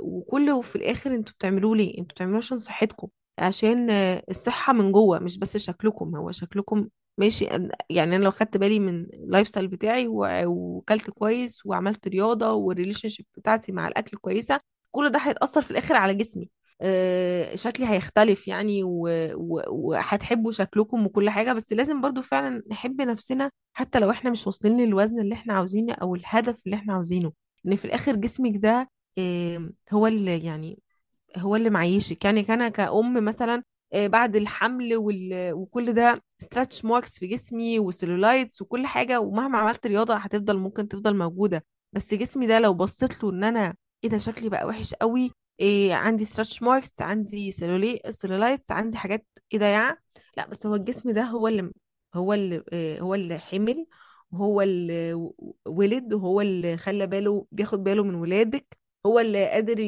وكله 0.00 0.60
في 0.60 0.76
الآخر 0.76 1.14
أنتوا 1.14 1.34
بتعملوه 1.34 1.76
ليه؟ 1.76 1.98
أنتوا 1.98 2.14
بتعملوه 2.14 2.36
عشان 2.38 2.58
صحتكم 2.58 3.08
عشان 3.38 3.90
آه، 3.90 4.22
الصحة 4.30 4.72
من 4.72 4.92
جوه 4.92 5.18
مش 5.18 5.38
بس 5.38 5.56
شكلكم 5.56 6.16
هو 6.16 6.30
شكلكم 6.30 6.88
ماشي 7.18 7.44
يعني 7.90 8.16
أنا 8.16 8.24
لو 8.24 8.30
خدت 8.30 8.56
بالي 8.56 8.78
من 8.78 9.04
ال 9.04 9.48
lifestyle 9.48 9.68
بتاعي 9.68 10.06
وكلت 10.46 11.10
كويس 11.10 11.66
وعملت 11.66 12.08
رياضة 12.08 12.52
وال 12.52 13.08
relationship 13.08 13.26
بتاعتي 13.36 13.72
مع 13.72 13.88
الأكل 13.88 14.16
كويسة 14.16 14.60
كل 14.90 15.10
ده 15.10 15.18
هيتأثر 15.18 15.60
في 15.62 15.70
الآخر 15.70 15.96
على 15.96 16.14
جسمي. 16.14 16.50
شكلي 17.54 17.86
هيختلف 17.86 18.48
يعني 18.48 18.80
وهتحبوا 19.68 20.52
شكلكم 20.52 21.06
وكل 21.06 21.30
حاجة 21.30 21.52
بس 21.52 21.72
لازم 21.72 22.00
برضو 22.00 22.22
فعلا 22.22 22.62
نحب 22.70 23.00
نفسنا 23.02 23.50
حتى 23.72 23.98
لو 24.00 24.10
إحنا 24.10 24.30
مش 24.30 24.46
واصلين 24.46 24.80
للوزن 24.80 25.20
اللي 25.20 25.34
إحنا 25.34 25.54
عاوزينه 25.54 25.92
أو 25.94 26.14
الهدف 26.14 26.62
اللي 26.66 26.76
إحنا 26.76 26.92
عاوزينه. 26.92 27.32
إن 27.66 27.76
في 27.76 27.84
الآخر 27.84 28.16
جسمك 28.16 28.56
ده 28.56 28.90
آه، 29.18 29.70
هو 29.92 30.06
اللي 30.06 30.44
يعني 30.44 30.78
هو 31.36 31.56
اللي 31.56 31.70
معيشك. 31.70 32.24
يعني 32.24 32.42
كان 32.42 32.68
كأم 32.68 33.24
مثلا 33.24 33.62
بعد 33.94 34.36
الحمل 34.36 34.96
وال... 34.96 35.52
وكل 35.52 35.92
ده 35.92 36.22
stretch 36.38 36.84
marks 36.84 37.18
في 37.18 37.26
جسمي 37.26 37.78
و 37.78 37.86
cellulites 37.86 38.62
وكل 38.62 38.86
حاجة 38.86 39.20
ومهما 39.20 39.58
عملت 39.58 39.86
رياضة 39.86 40.14
هتفضل 40.16 40.56
ممكن 40.58 40.88
تفضل 40.88 41.16
موجودة. 41.16 41.64
بس 41.92 42.14
جسمي 42.14 42.46
ده 42.46 42.58
لو 42.58 42.74
بصيت 42.74 43.24
له 43.24 43.30
إن 43.30 43.44
أنا 43.44 43.74
إيه 44.04 44.10
ده 44.10 44.18
شكلي 44.18 44.48
بقى 44.48 44.66
وحش 44.66 44.94
قوي 44.94 45.30
إيه 45.60 45.94
عندي 45.94 46.24
stretch 46.24 46.62
marks 46.62 47.02
عندي 47.02 47.50
celluli- 47.50 48.00
cellulites 48.10 48.70
عندي 48.72 48.96
حاجات 48.96 49.26
إيه 49.52 49.58
ده 49.58 49.66
يا 49.66 49.96
لأ 50.36 50.46
بس 50.46 50.66
هو 50.66 50.74
الجسم 50.74 51.10
ده 51.10 51.22
هو 51.22 51.48
اللي 51.48 51.70
هو 52.14 52.32
اللي 52.32 52.64
إيه 52.72 53.00
هو 53.00 53.14
اللي 53.14 53.38
حمل 53.38 53.86
وهو 54.32 54.60
اللي 54.62 55.30
ولد 55.66 56.12
وهو 56.14 56.40
اللي 56.40 56.76
خلى 56.76 57.06
باله 57.06 57.46
بياخد 57.52 57.84
باله 57.84 58.02
من 58.04 58.14
ولادك 58.14 58.78
هو 59.06 59.20
اللي 59.20 59.48
قادر 59.48 59.80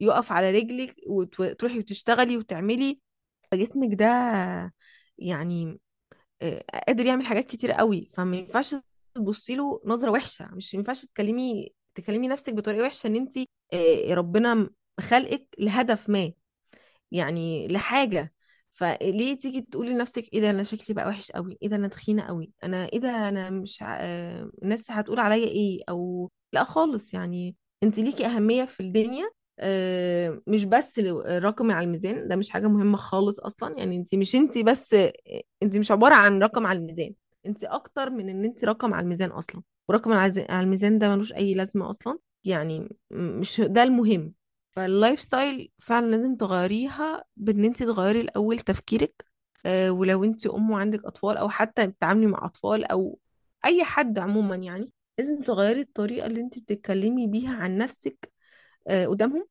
يقف 0.00 0.32
على 0.32 0.50
رجلك 0.50 0.96
وتروحي 1.08 1.78
وتشتغلي 1.78 2.36
وتعملي. 2.36 3.00
فجسمك 3.52 3.94
ده 3.94 4.06
يعني 5.18 5.80
آه، 6.42 6.64
قادر 6.88 7.06
يعمل 7.06 7.26
حاجات 7.26 7.46
كتير 7.46 7.72
قوي 7.72 8.10
فما 8.14 8.36
ينفعش 8.36 8.76
تبصي 9.14 9.54
له 9.56 9.82
نظرة 9.86 10.10
وحشة. 10.10 10.48
مش 10.52 10.74
ينفعش 10.74 11.06
تكلمي 11.06 11.74
تكلمي 11.94 12.28
نفسك 12.28 12.54
بطريقة 12.54 12.84
وحشة 12.86 13.06
إن 13.06 13.16
انت 13.16 13.34
ربنا 14.12 14.70
خلقك 15.00 15.48
لهدف 15.58 16.10
ما 16.10 16.32
يعني 17.12 17.68
لحاجة. 17.68 18.34
فليه 18.74 19.38
تيجي 19.38 19.60
تقولي 19.62 19.94
لنفسك 19.94 20.34
إيه 20.34 20.40
ده؟ 20.40 20.50
أنا 20.50 20.62
شكلي 20.62 20.94
بقى 20.96 21.08
وحش 21.08 21.32
قوي 21.32 21.58
إيه 21.62 21.68
ده؟ 21.68 21.76
أنا 21.76 21.88
تخينة 21.88 22.22
قوي 22.22 22.52
أنا 22.64 22.86
إيه 22.92 23.00
ده؟ 23.00 23.28
أنا 23.28 23.50
مش. 23.50 23.82
آه، 23.82 24.50
الناس 24.62 24.90
هتقول 24.90 25.20
عليا 25.20 25.46
إيه؟ 25.48 25.82
أو 25.88 26.30
لأ 26.52 26.64
خالص 26.64 27.14
يعني. 27.14 27.56
انت 27.82 27.98
ليكي 27.98 28.26
أهمية 28.26 28.64
في 28.64 28.80
الدنيا 28.80 29.24
آه، 29.24 29.30
مش 30.46 30.64
بس 30.64 30.98
الرقم 30.98 31.70
على 31.70 31.84
الميزان 31.84 32.28
ده 32.28 32.36
مش 32.36 32.50
حاجة 32.50 32.66
مهمة 32.68 32.96
خالص 32.96 33.40
أصلا. 33.40 33.78
يعني 33.78 33.96
انت 33.96 34.14
مش 34.14 34.34
انت 34.36 34.58
بس 34.58 34.96
انت 35.62 35.76
مش 35.76 35.90
عبارة 35.90 36.14
عن 36.14 36.42
رقم 36.42 36.66
على 36.66 36.78
الميزان 36.78 37.14
انت 37.46 37.64
أكتر 37.64 38.10
من 38.10 38.28
إن 38.28 38.44
انت 38.44 38.64
رقم 38.64 38.94
على 38.94 39.04
الميزان 39.04 39.30
أصلا. 39.30 39.62
ورقم 39.88 40.12
على 40.12 40.46
الميزان 40.50 40.98
ده 40.98 41.08
ملوش 41.08 41.32
أي 41.32 41.54
لازمة 41.54 41.90
أصلا. 41.90 42.18
يعني 42.44 42.96
مش 43.10 43.60
ده 43.60 43.82
المهم. 43.82 44.34
فال 44.70 45.20
lifestyle 45.20 45.70
فعلا 45.80 46.06
لازم 46.10 46.36
تغيريها 46.36 47.24
بإن 47.36 47.64
انت 47.64 47.82
تغيري 47.82 48.20
الأول 48.20 48.58
تفكيرك. 48.58 49.24
آه 49.66 49.90
ولو 49.90 50.24
انت 50.24 50.46
أم 50.46 50.70
وعندك 50.70 51.04
أطفال 51.04 51.36
أو 51.36 51.48
حتى 51.48 51.86
بتتعاملي 51.86 52.26
مع 52.26 52.44
أطفال 52.46 52.84
أو 52.84 53.18
أي 53.64 53.84
حد 53.84 54.18
عموما 54.18 54.56
يعني 54.56 54.90
لازم 55.18 55.42
تغيري 55.42 55.80
الطريقة 55.80 56.26
اللي 56.26 56.40
انت 56.40 56.58
بتتكلمي 56.58 57.26
بيها 57.26 57.54
عن 57.56 57.76
نفسك 57.78 58.31
آه 58.31 58.31
قدامهم 58.88 59.48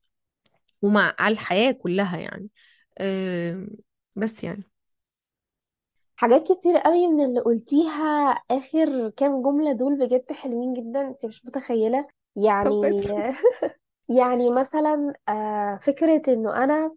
ومع 0.82 1.16
على 1.20 1.34
الحياة 1.34 1.72
كلها 1.72 2.18
يعني. 2.20 2.50
آه 3.00 3.68
بس 4.16 4.44
يعني. 4.44 4.64
حاجات 6.16 6.52
كتير 6.52 6.78
قوي 6.78 7.08
من 7.08 7.22
اللي 7.26 7.40
قلتيها 7.40 8.04
آخر 8.52 9.10
كام 9.10 9.42
جملة 9.42 9.72
دول 9.74 10.00
بجد 10.00 10.32
حلوين 10.34 10.74
جدا 10.74 11.02
انت 11.08 11.26
مش 11.26 11.46
متخيلة. 11.46 12.08
طب 12.64 12.74
كويس 12.74 13.06
يعني 13.06 13.24
يعني 14.20 14.52
مثلا 14.52 15.14
آه، 15.30 15.78
فكرة 15.84 16.24
إنه 16.34 16.64
أنا 16.64 16.96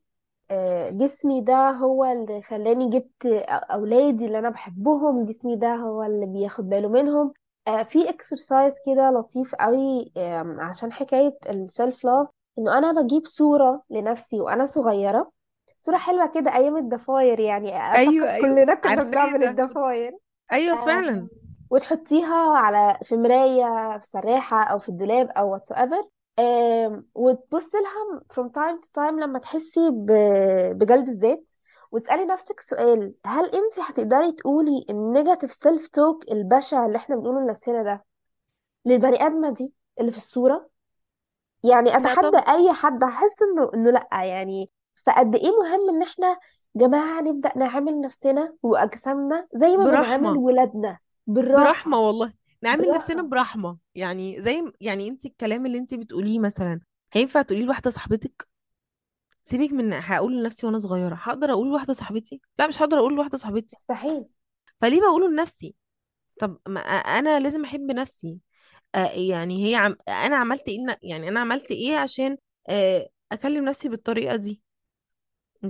آه، 0.52 0.90
جسمي 0.90 1.42
ده 1.42 1.70
هو 1.70 2.04
اللي 2.06 2.42
خلاني 2.42 2.90
جبت 2.90 3.26
أولادي 3.72 4.26
اللي 4.26 4.38
أنا 4.40 4.50
بحبهم 4.50 5.24
جسمي 5.26 5.56
ده 5.56 5.74
هو 5.76 6.02
اللي 6.04 6.26
بياخد 6.26 6.68
باله 6.70 6.88
منهم. 6.90 7.34
آه، 7.68 7.82
في 7.82 8.08
exercise 8.10 8.74
كده 8.86 9.10
لطيف 9.10 9.54
قوي 9.54 10.12
آم، 10.16 10.60
عشان 10.60 10.92
حكاية 10.92 11.38
ال 11.50 11.61
self 11.61 12.04
love 12.04 12.28
إنه 12.58 12.78
أنا 12.78 13.02
بجيب 13.02 13.22
صورة 13.26 13.82
لنفسي 13.90 14.40
وأنا 14.40 14.66
صغيرة 14.66 15.30
صورة 15.78 15.96
حلوة 15.96 16.26
كده 16.26 16.54
أيام 16.56 16.76
الضفاير 16.76 17.40
يعني 17.40 17.76
أعتقد 17.76 17.98
أيوه 18.08 18.30
أيوه 18.34 18.40
كلنا 18.48 18.74
كنا 18.74 18.90
عارفاه 18.90 19.04
بنعمل 19.10 19.40
ده. 19.54 19.64
الضفاير 19.64 20.12
أيوه 20.52 20.82
آه، 20.82 20.86
فعلا. 20.86 21.28
وتحطيها 21.70 22.56
على 22.58 22.98
في 23.02 23.16
مراية 23.16 23.98
في 23.98 24.06
تسريحة 24.06 24.62
أو 24.64 24.78
في 24.78 24.88
الدولاب 24.88 25.28
أو 25.30 25.58
whatsoever 25.58 26.06
آم، 26.38 27.06
وتبص 27.14 27.70
لها 27.74 28.20
from 28.32 28.48
time 28.50 28.80
to 28.84 28.88
time 28.98 29.20
لما 29.22 29.38
تحسي 29.38 29.90
ب- 29.90 30.78
بجلد 30.78 31.08
الذات. 31.08 31.52
وتسألي 31.94 32.26
نفسك 32.26 32.60
سؤال 32.60 33.14
هل 33.26 33.44
انت 33.46 33.80
هتقدري 33.80 34.32
تقولي 34.32 34.86
ال 34.90 34.97
negative 34.97 35.52
self 35.52 35.88
talk 35.88 36.32
البشع 36.32 36.86
اللي 36.86 36.96
إحنا 36.98 37.16
بنقوله 37.16 37.40
لنفسنا 37.40 37.82
ده 37.82 38.04
للبني 38.86 39.26
آدمة 39.26 39.50
دي 39.50 39.74
اللي 40.00 40.10
في 40.10 40.16
الصورة؟ 40.16 40.70
يعني 41.64 41.96
لا 41.96 41.96
أتحدى 41.96 42.38
طبعا. 42.38 42.44
أي 42.48 42.72
حد 42.72 43.04
هحس 43.04 43.34
إنه 43.42 43.70
إنه 43.74 43.90
لأ 43.90 44.08
يعني 44.24 44.70
فقد 45.06 45.36
إيه 45.36 45.50
مهم 45.50 45.88
إن 45.90 46.02
إحنا 46.02 46.38
جماعة 46.76 47.20
نبدأ 47.20 47.58
نعامل 47.58 48.00
نفسنا 48.00 48.56
وأجسامنا 48.62 49.48
زي 49.54 49.76
ما 49.76 49.86
بنعامل 49.86 50.36
برحمة 50.36 50.36
ولادنا 50.36 50.98
برحمة 51.52 51.96
بالراحة 51.96 51.98
والله 51.98 52.32
نعمل 52.62 52.90
نفسنا 52.90 53.22
بالراحة 53.22 53.28
برحمة. 53.28 53.78
يعني 53.94 54.42
زي 54.42 54.72
يعني 54.80 55.08
انت 55.08 55.26
الكلام 55.26 55.66
اللي 55.66 55.78
انت 55.78 55.94
بتقوليه 55.94 56.38
مثلا 56.38 56.80
هينفع 57.12 57.42
تقوليه 57.42 57.64
لواحدة 57.64 57.90
صاحبتك؟ 57.90 58.48
سيبك 59.44 59.72
من 59.72 59.92
هقول 59.92 60.36
لنفسي 60.40 60.66
وأنا 60.66 60.78
صغيرة 60.78 61.14
هقدر 61.14 61.50
أقول 61.52 61.68
لواحدة 61.68 61.92
صاحبتي؟ 61.92 62.40
لا 62.58 62.66
مش 62.66 62.82
هقدر 62.82 62.98
أقول 62.98 63.14
لواحدة 63.14 63.38
صاحبتي. 63.38 63.76
مستحيل. 63.76 64.24
فليه 64.80 65.00
بقوله 65.00 65.28
لنفسي؟ 65.28 65.74
طب 66.40 66.58
ما 66.68 66.80
أنا 66.80 67.40
لازم 67.40 67.64
أحب 67.64 67.90
نفسي. 67.90 68.38
آه 68.94 69.06
يعني 69.06 69.70
هي 69.70 69.74
عم... 69.74 69.96
أنا 70.08 70.36
عملت 70.36 70.68
إيه 70.68 70.78
يعني 71.02 71.28
أنا 71.28 71.40
عملت 71.40 71.70
إيه 71.70 71.96
عشان 71.96 72.36
آه 72.68 73.08
أكلم 73.32 73.64
نفسي 73.64 73.88
بالطريقة 73.88 74.36
دي؟ 74.36 74.60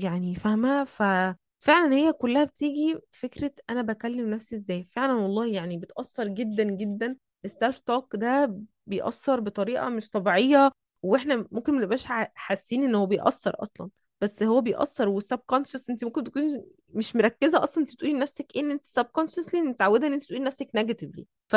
يعني 0.03 0.35
فاهمة؟ 0.35 0.85
ففعلا 0.85 1.93
هي 1.95 2.13
كلها 2.13 2.45
بتيجي 2.45 2.99
فكرة 3.13 3.53
أنا 3.71 3.83
بكلم 3.83 4.31
نفسي 4.31 4.57
إزاي. 4.57 4.89
فعلا 4.93 5.13
والله 5.15 5.47
يعني 5.47 5.77
بتأثر 5.79 6.29
جدا 6.29 6.63
جدا. 6.65 7.17
ال 7.45 7.51
self 7.51 7.79
talk 7.79 8.17
ده 8.17 8.57
بيأثر 8.87 9.41
بطريقة 9.41 9.89
مش 9.89 10.09
طبيعية. 10.11 10.71
وإحنا 11.05 11.47
ممكن 11.53 11.75
منبقاش 11.75 12.05
حاسين 12.35 12.85
إن 12.85 12.95
هو 12.95 13.07
بيأثر 13.07 13.55
أصلا. 13.63 13.91
بس 14.21 14.43
هو 14.43 14.61
بيأثر 14.61 15.09
وال 15.09 15.39
subconscious 15.47 15.91
أنت 15.91 16.05
ممكن 16.05 16.25
تكوني 16.25 16.65
مش 16.95 17.17
مركزة 17.17 17.63
أصلا 17.65 17.79
أنت 17.79 17.95
بتقولي 17.95 18.13
لنفسك 18.15 18.47
إيه 18.57 18.61
إن 18.63 18.71
أنت 18.71 18.85
subconsciously 18.85 19.61
متعودة 19.63 20.07
إن 20.07 20.13
أنت 20.13 20.23
تقولي 20.23 20.41
لنفسك 20.43 20.69
negatively 20.75 21.27
ف... 21.49 21.57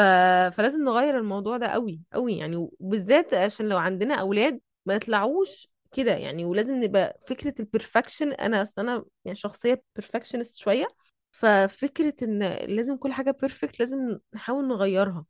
فلازم 0.56 0.84
نغير 0.84 1.18
الموضوع 1.18 1.58
ده 1.58 1.68
قوي 1.68 2.02
قوي 2.14 2.38
يعني. 2.38 2.56
وبالذات 2.80 3.34
عشان 3.34 3.70
لو 3.70 3.78
عندنا 3.78 4.16
أولاد 4.16 4.60
ما 4.86 4.94
يطلعوش 4.94 5.68
كده 5.92 6.12
يعني. 6.16 6.46
ولازم 6.46 6.76
نبقى 6.84 7.20
فكرة 7.28 7.54
ال 7.60 7.66
perfection 7.66 8.32
أنا 8.32 8.62
أصل 8.62 8.82
أنا 8.82 9.06
يعني 9.26 9.36
شخصية 9.36 9.84
perfectionist 10.02 10.58
شوية. 10.60 10.88
ففكرة 11.32 12.14
إن 12.24 12.44
لازم 12.44 12.98
كل 12.98 13.14
حاجة 13.14 13.32
perfect 13.32 13.80
لازم 13.80 14.18
نحاول 14.34 14.68
نغيرها. 14.68 15.26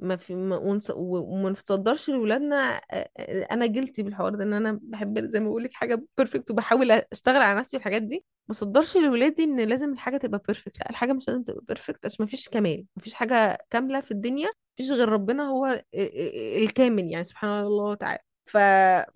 ما 0.00 0.16
في 0.16 0.34
ما 0.34 0.56
ونص- 0.56 0.90
وما 0.96 1.50
نصدرش 1.50 2.10
لولادنا 2.10 2.76
آه، 2.92 3.10
آه، 3.16 3.42
أنا 3.50 3.66
guilty 3.66 4.02
بالحوار 4.02 4.34
ده 4.34 4.44
إن 4.44 4.52
أنا 4.52 4.78
بحب 4.82 5.18
زي 5.26 5.40
ما 5.40 5.48
بقول 5.48 5.64
لك 5.64 5.72
حاجة 5.72 6.02
perfect 6.18 6.50
وبحاول 6.50 6.90
أشتغل 6.92 7.36
على 7.42 7.58
نفسي 7.58 7.76
والحاجات 7.76 8.02
دي. 8.02 8.24
ما 8.48 8.54
صدرش 8.54 8.96
لولادي 8.96 9.44
إن 9.44 9.60
لازم 9.60 9.92
الحاجة 9.92 10.16
تبقى 10.16 10.40
perfect 10.46 10.78
لأ 10.80 10.90
الحاجة 10.90 11.12
مش 11.12 11.28
لازم 11.28 11.42
تبقى 11.42 11.60
perfect 11.68 12.06
عشان 12.06 12.24
ما 12.24 12.30
فيش 12.30 12.48
كمال 12.48 12.86
ما 12.96 13.02
فيش 13.02 13.14
حاجة 13.14 13.66
كاملة 13.70 14.00
في 14.00 14.10
الدنيا 14.10 14.48
مفيش 14.78 14.92
غير 14.92 15.08
ربنا 15.08 15.42
هو 15.48 15.66
ال- 15.66 15.84
ال- 15.94 16.62
الكامل 16.62 17.10
يعني 17.10 17.24
سبحان 17.24 17.64
الله 17.64 17.94
تعالى. 17.94 18.18
ف... 18.46 18.56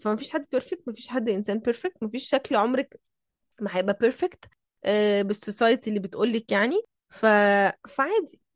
فما 0.02 0.16
فيش 0.16 0.30
حد 0.30 0.46
perfect 0.52 0.82
ما 0.86 0.92
فيش 0.94 1.08
حد 1.08 1.28
إنسان 1.28 1.58
perfect 1.58 1.96
ما 2.02 2.08
فيش 2.08 2.28
شكل 2.30 2.56
عمرك 2.56 3.00
ما 3.60 3.76
هيبقى 3.76 3.98
perfect 4.00 4.44
بال 5.22 5.37
society 5.37 5.90
اللي 5.90 6.00
بتقولك 6.00 6.52
يعني. 6.52 6.82
ف... 7.10 7.26
فعادي. 7.88 8.40
آه، 8.42 8.47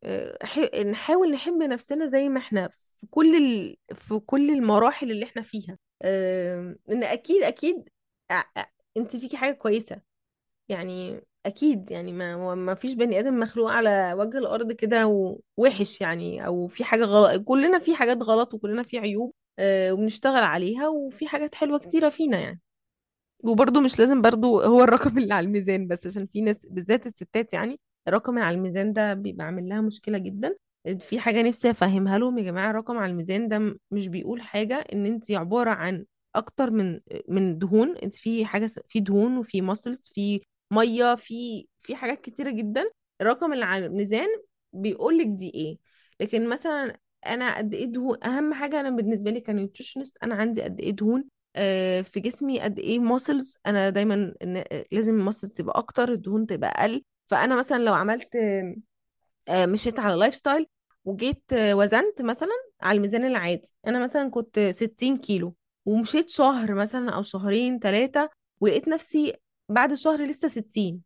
ح... 0.43 0.59
نحاول 0.81 1.31
نحب 1.33 1.63
نفسنا 1.63 2.07
زي 2.07 2.29
ما 2.29 2.39
إحنا 2.39 2.69
في 3.01 3.07
كل 3.11 3.37
ال... 3.37 3.77
في 3.95 4.19
كل 4.19 4.51
المراحل 4.51 5.11
اللي 5.11 5.25
إحنا 5.25 5.43
فيها. 5.43 5.79
آه، 6.03 6.77
إن 6.91 7.05
أكيد 7.05 7.43
أكيد 7.43 7.89
أنت 8.97 9.17
فيكي 9.17 9.37
حاجة 9.37 9.53
كويسة. 9.55 10.01
يعني 10.69 11.21
أكيد 11.47 11.91
يعني 11.91 12.13
ما 12.13 12.55
ما 12.55 12.75
فيش 12.75 12.95
بني 12.95 13.19
آدم 13.21 13.41
مخلوق 13.41 13.71
على 13.71 14.15
وجه 14.19 14.39
الأرض 14.39 14.73
كده 14.73 15.07
ووحش 15.59 16.01
يعني 16.01 16.47
أو 16.47 16.69
في 16.69 16.85
حاجة 16.85 17.05
غلط 17.05 17.43
كلنا 17.45 17.79
في 17.79 17.95
حاجات 17.97 18.23
غلط 18.23 18.55
وكلنا 18.55 18.83
في 18.83 18.99
عيوب 18.99 19.33
آه، 19.59 19.93
وبنشتغل 19.93 20.45
عليها 20.45 20.89
وفي 20.89 21.29
حاجات 21.29 21.55
حلوة 21.55 21.79
كتيرة 21.79 22.09
فينا 22.09 22.41
يعني. 22.41 22.61
وبرضه 23.45 23.81
مش 23.81 23.99
لازم 23.99 24.23
برضه 24.23 24.67
هو 24.67 24.83
الرقم 24.85 25.19
اللي 25.19 25.35
على 25.35 25.47
الميزان 25.47 25.89
بس 25.89 26.07
عشان 26.07 26.27
في 26.27 26.41
ناس 26.41 26.67
بالذات 26.67 27.07
الستات 27.07 27.53
يعني 27.55 27.81
الرقم 28.09 28.39
على 28.39 28.57
الميزان 28.57 28.93
ده 28.93 29.15
بيبقى 29.15 29.47
عامل 29.47 29.69
لها 29.69 29.81
مشكلة 29.81 30.19
جدا. 30.19 30.57
في 30.99 31.21
حاجة 31.21 31.43
نفسي 31.43 31.71
أفهمها 31.71 32.19
لهم 32.19 32.39
يا 32.39 32.43
جماعة 32.45 32.71
الرقم 32.71 32.99
على 32.99 33.13
الميزان 33.13 33.49
ده 33.49 33.77
مش 33.91 34.09
بيقول 34.09 34.43
حاجة 34.43 34.75
إن 34.93 35.07
انت 35.07 35.31
عبارة 35.31 35.71
عن 35.71 36.05
أكتر 36.35 36.71
من 36.71 37.01
من 37.29 37.59
دهون. 37.59 37.97
انت 37.97 38.15
في 38.15 38.45
حاجة 38.45 38.67
س- 38.67 38.81
في 38.89 39.01
دهون 39.01 39.37
وفي 39.39 39.61
muscles 39.61 40.11
في 40.15 40.41
مية 40.73 41.15
في 41.15 41.67
في 41.83 41.97
حاجات 41.97 42.21
كتيرة 42.21 42.51
جدا. 42.51 42.91
الرقم 43.21 43.53
اللي 43.53 43.65
على 43.65 43.87
الميزان 43.87 44.29
بيقول 44.73 45.19
لك 45.19 45.27
دي 45.27 45.51
إيه. 45.55 45.79
لكن 46.21 46.49
مثلا 46.49 46.97
أنا 47.27 47.57
قد 47.59 47.75
إيه 47.75 47.85
دهون 47.87 48.25
أهم 48.25 48.55
حاجة 48.55 48.81
أنا 48.81 48.91
بالنسبة 48.91 49.31
لي 49.31 49.41
ك 49.41 49.47
nutritionist 49.47 50.17
أنا 50.23 50.35
عندي 50.35 50.63
قد 50.63 50.81
إيه 50.81 50.91
دهون 50.91 51.25
آه، 51.57 52.01
في 52.01 52.21
جسمي 52.21 52.61
قد 52.61 52.79
إيه 52.79 52.99
muscles 52.99 53.57
أنا 53.67 53.91
دايما 53.91 54.35
إن 54.43 54.65
لازم 54.93 55.15
ال 55.15 55.20
muscles 55.20 55.53
تبقى 55.53 55.79
أكتر 55.79 56.13
الدهون 56.13 56.47
تبقى 56.47 56.71
أقل. 56.71 57.03
فأنا 57.33 57.57
مثلا 57.57 57.79
لو 57.85 57.95
عملت 57.95 58.37
آه، 59.49 59.67
مشيت 59.67 59.99
على 59.99 60.15
lifestyle 60.15 60.67
وجيت 61.05 61.53
آه، 61.53 61.75
وزنت 61.75 62.23
مثلا 62.23 62.53
على 62.81 62.97
الميزان 62.97 63.25
العادي 63.25 63.73
أنا 63.87 63.99
مثلا 63.99 64.31
كنت 64.31 64.59
60 64.59 65.17
كيلو 65.19 65.55
ومشيت 65.87 66.31
شهر 66.31 66.75
مثلا 66.75 67.11
أو 67.11 67.23
شهرين 67.23 67.79
ثلاثة 67.79 68.31
ولقيت 68.61 68.89
نفسي 68.89 69.35
بعد 69.69 69.95
شهر 69.95 70.23
لسه 70.23 70.49
60 70.49 71.03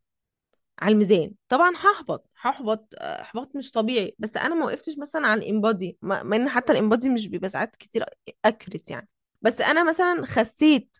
على 0.78 0.92
الميزان. 0.92 1.34
طبعا 1.48 1.72
هحبط 1.76 2.30
هحبط 2.40 2.94
آه، 2.98 3.22
احباط 3.22 3.56
مش 3.56 3.70
طبيعي. 3.70 4.14
بس 4.18 4.36
أنا 4.36 4.54
ما 4.54 4.64
وقفتش 4.66 4.98
مثلا 4.98 5.26
على 5.26 5.40
ال 5.40 5.48
InBody 5.48 5.98
ما 6.02 6.36
إن 6.36 6.48
حتى 6.48 6.72
ال 6.72 6.77
InBody 6.77 7.08
مش 7.08 7.28
بيبقى 7.28 7.48
ساعات 7.48 7.76
كتير 7.76 8.04
اكرت 8.44 8.90
يعني. 8.90 9.08
بس 9.42 9.60
أنا 9.60 9.84
مثلا 9.84 10.22
خسيت 10.24 10.96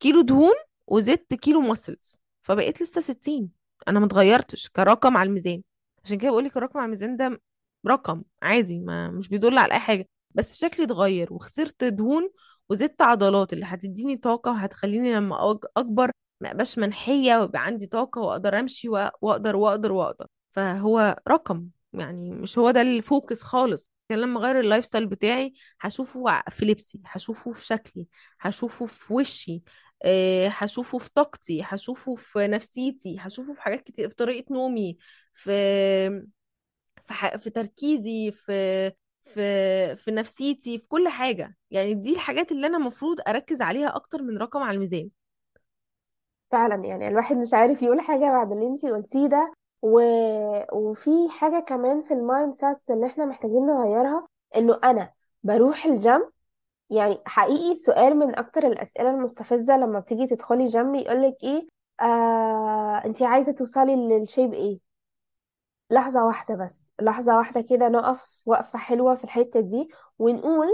كيلو 0.00 0.20
دهون 0.20 0.54
وزدت 0.86 1.34
كيلو 1.34 1.60
ماسلز 1.60 2.20
فبقيت 2.42 2.82
لسه 2.82 3.00
60 3.00 3.59
أنا 3.88 4.00
ما 4.00 4.06
اتغيرتش 4.06 4.68
كرقم 4.68 5.16
على 5.16 5.28
الميزان. 5.28 5.62
عشان 6.04 6.18
كده 6.18 6.30
بقول 6.30 6.44
لك 6.44 6.56
الرقم 6.56 6.78
على 6.78 6.84
الميزان 6.84 7.16
ده 7.16 7.40
رقم 7.86 8.22
عادي 8.42 8.78
ما 8.80 9.10
مش 9.10 9.28
بيدل 9.28 9.58
على 9.58 9.74
أي 9.74 9.78
حاجة 9.78 10.08
بس 10.34 10.60
شكلي 10.60 10.84
اتغير 10.86 11.32
وخسرت 11.32 11.84
دهون 11.84 12.30
وزدت 12.68 13.02
عضلات 13.02 13.52
اللي 13.52 13.64
هتديني 13.66 14.16
طاقة 14.16 14.50
وهتخليني 14.50 15.14
لما 15.14 15.50
أكبر 15.76 16.10
ما 16.40 16.50
أبقاش 16.50 16.78
منحية 16.78 17.36
ويبقى 17.38 17.64
عندي 17.64 17.86
طاقة 17.86 18.20
وأقدر 18.20 18.58
أمشي 18.58 18.88
وأقدر 18.88 19.56
وأقدر 19.56 19.92
وأقدر. 19.92 20.26
فهو 20.52 21.16
رقم 21.28 21.66
يعني 21.92 22.30
مش 22.30 22.58
هو 22.58 22.70
ده 22.70 22.80
ال 22.82 22.92
focus 22.92 23.42
خالص. 23.42 23.90
كان 24.08 24.18
لما 24.20 24.40
أغير 24.40 24.60
ال 24.60 24.84
lifestyle 24.84 25.06
بتاعي 25.06 25.52
هشوفه 25.80 26.42
في 26.50 26.64
لبسي 26.64 27.00
هشوفه 27.06 27.52
في 27.52 27.66
شكلي 27.66 28.06
هشوفه 28.40 28.86
في 28.86 29.14
وشي 29.14 29.62
هشوفه 30.48 30.98
في 30.98 31.10
طاقتي 31.14 31.62
هشوفه 31.64 32.14
في 32.14 32.46
نفسيتي 32.46 33.16
هشوفه 33.20 33.54
في 33.54 33.62
حاجات 33.62 33.80
كتير 33.82 34.08
في 34.08 34.14
طريقة 34.14 34.54
نومي 34.54 34.98
في 35.34 35.50
في, 37.04 37.12
ح... 37.12 37.36
في 37.36 37.50
تركيزي 37.50 38.30
في 38.32 38.92
في 39.24 39.96
في 39.96 40.10
نفسيتي 40.10 40.78
في 40.78 40.86
كل 40.86 41.08
حاجة. 41.08 41.56
يعني 41.70 41.94
دي 41.94 42.12
الحاجات 42.12 42.52
اللي 42.52 42.66
أنا 42.66 42.76
المفروض 42.76 43.20
أركز 43.28 43.62
عليها 43.62 43.96
أكتر 43.96 44.22
من 44.22 44.38
رقم 44.38 44.62
على 44.62 44.74
الميزان. 44.74 45.10
فعلا 46.52 46.84
يعني 46.84 47.08
الواحد 47.08 47.36
مش 47.36 47.54
عارف 47.54 47.82
يقول 47.82 48.00
حاجة 48.00 48.20
بعد 48.30 48.52
اللي 48.52 48.66
أنتي 48.66 48.90
قلتيه 48.90 49.26
ده. 49.26 49.52
و... 49.82 50.00
وفي 50.72 51.10
حاجة 51.30 51.60
كمان 51.60 52.02
في 52.02 52.14
ال 52.14 52.54
mindsets 52.54 52.90
اللي 52.90 53.06
إحنا 53.06 53.24
محتاجين 53.24 53.66
نغيرها 53.66 54.28
إنه 54.56 54.80
أنا 54.84 55.12
بروح 55.42 55.84
الجيم 55.86 56.30
يعني 56.90 57.18
حقيقي 57.26 57.76
سؤال 57.76 58.16
من 58.18 58.38
أكتر 58.38 58.66
الأسئلة 58.66 59.10
المستفزة 59.10 59.76
لما 59.76 60.00
بتيجي 60.00 60.26
تدخلي 60.26 60.64
جيم 60.64 60.94
يقولك 60.94 61.36
إيه؟ 61.42 61.68
آه 62.00 63.02
أنتي 63.04 63.24
عايزة 63.24 63.52
توصلي 63.52 63.96
لل 64.18 64.28
shape 64.28 64.52
إيه؟ 64.54 64.80
لحظة 65.90 66.24
واحدة 66.26 66.54
بس 66.64 66.90
لحظة 67.02 67.36
واحدة 67.38 67.60
كده 67.60 67.88
نقف 67.88 68.42
وقفة 68.46 68.78
حلوة 68.78 69.14
في 69.14 69.24
الحتة 69.24 69.60
دي 69.60 69.88
ونقول 70.18 70.68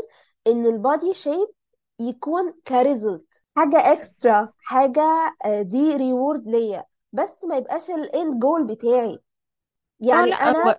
إن 0.47 0.67
ال 0.67 0.76
body 0.76 1.15
shape 1.15 1.49
يكون 2.01 2.53
ك 2.67 2.78
result 2.78 3.43
حاجة 3.57 3.93
extra 3.93 4.53
حاجة 4.63 5.03
آه، 5.45 5.63
دي 5.63 5.97
reward 5.97 6.47
ليا 6.49 6.85
بس 7.13 7.45
ما 7.45 7.57
يبقاش 7.57 7.91
ال 7.91 8.03
end 8.03 8.41
goal 8.41 8.65
بتاعي. 8.67 9.19
آه 10.13 10.25
يعني 10.25 10.27
لا 10.27 10.37
أنا 10.37 10.77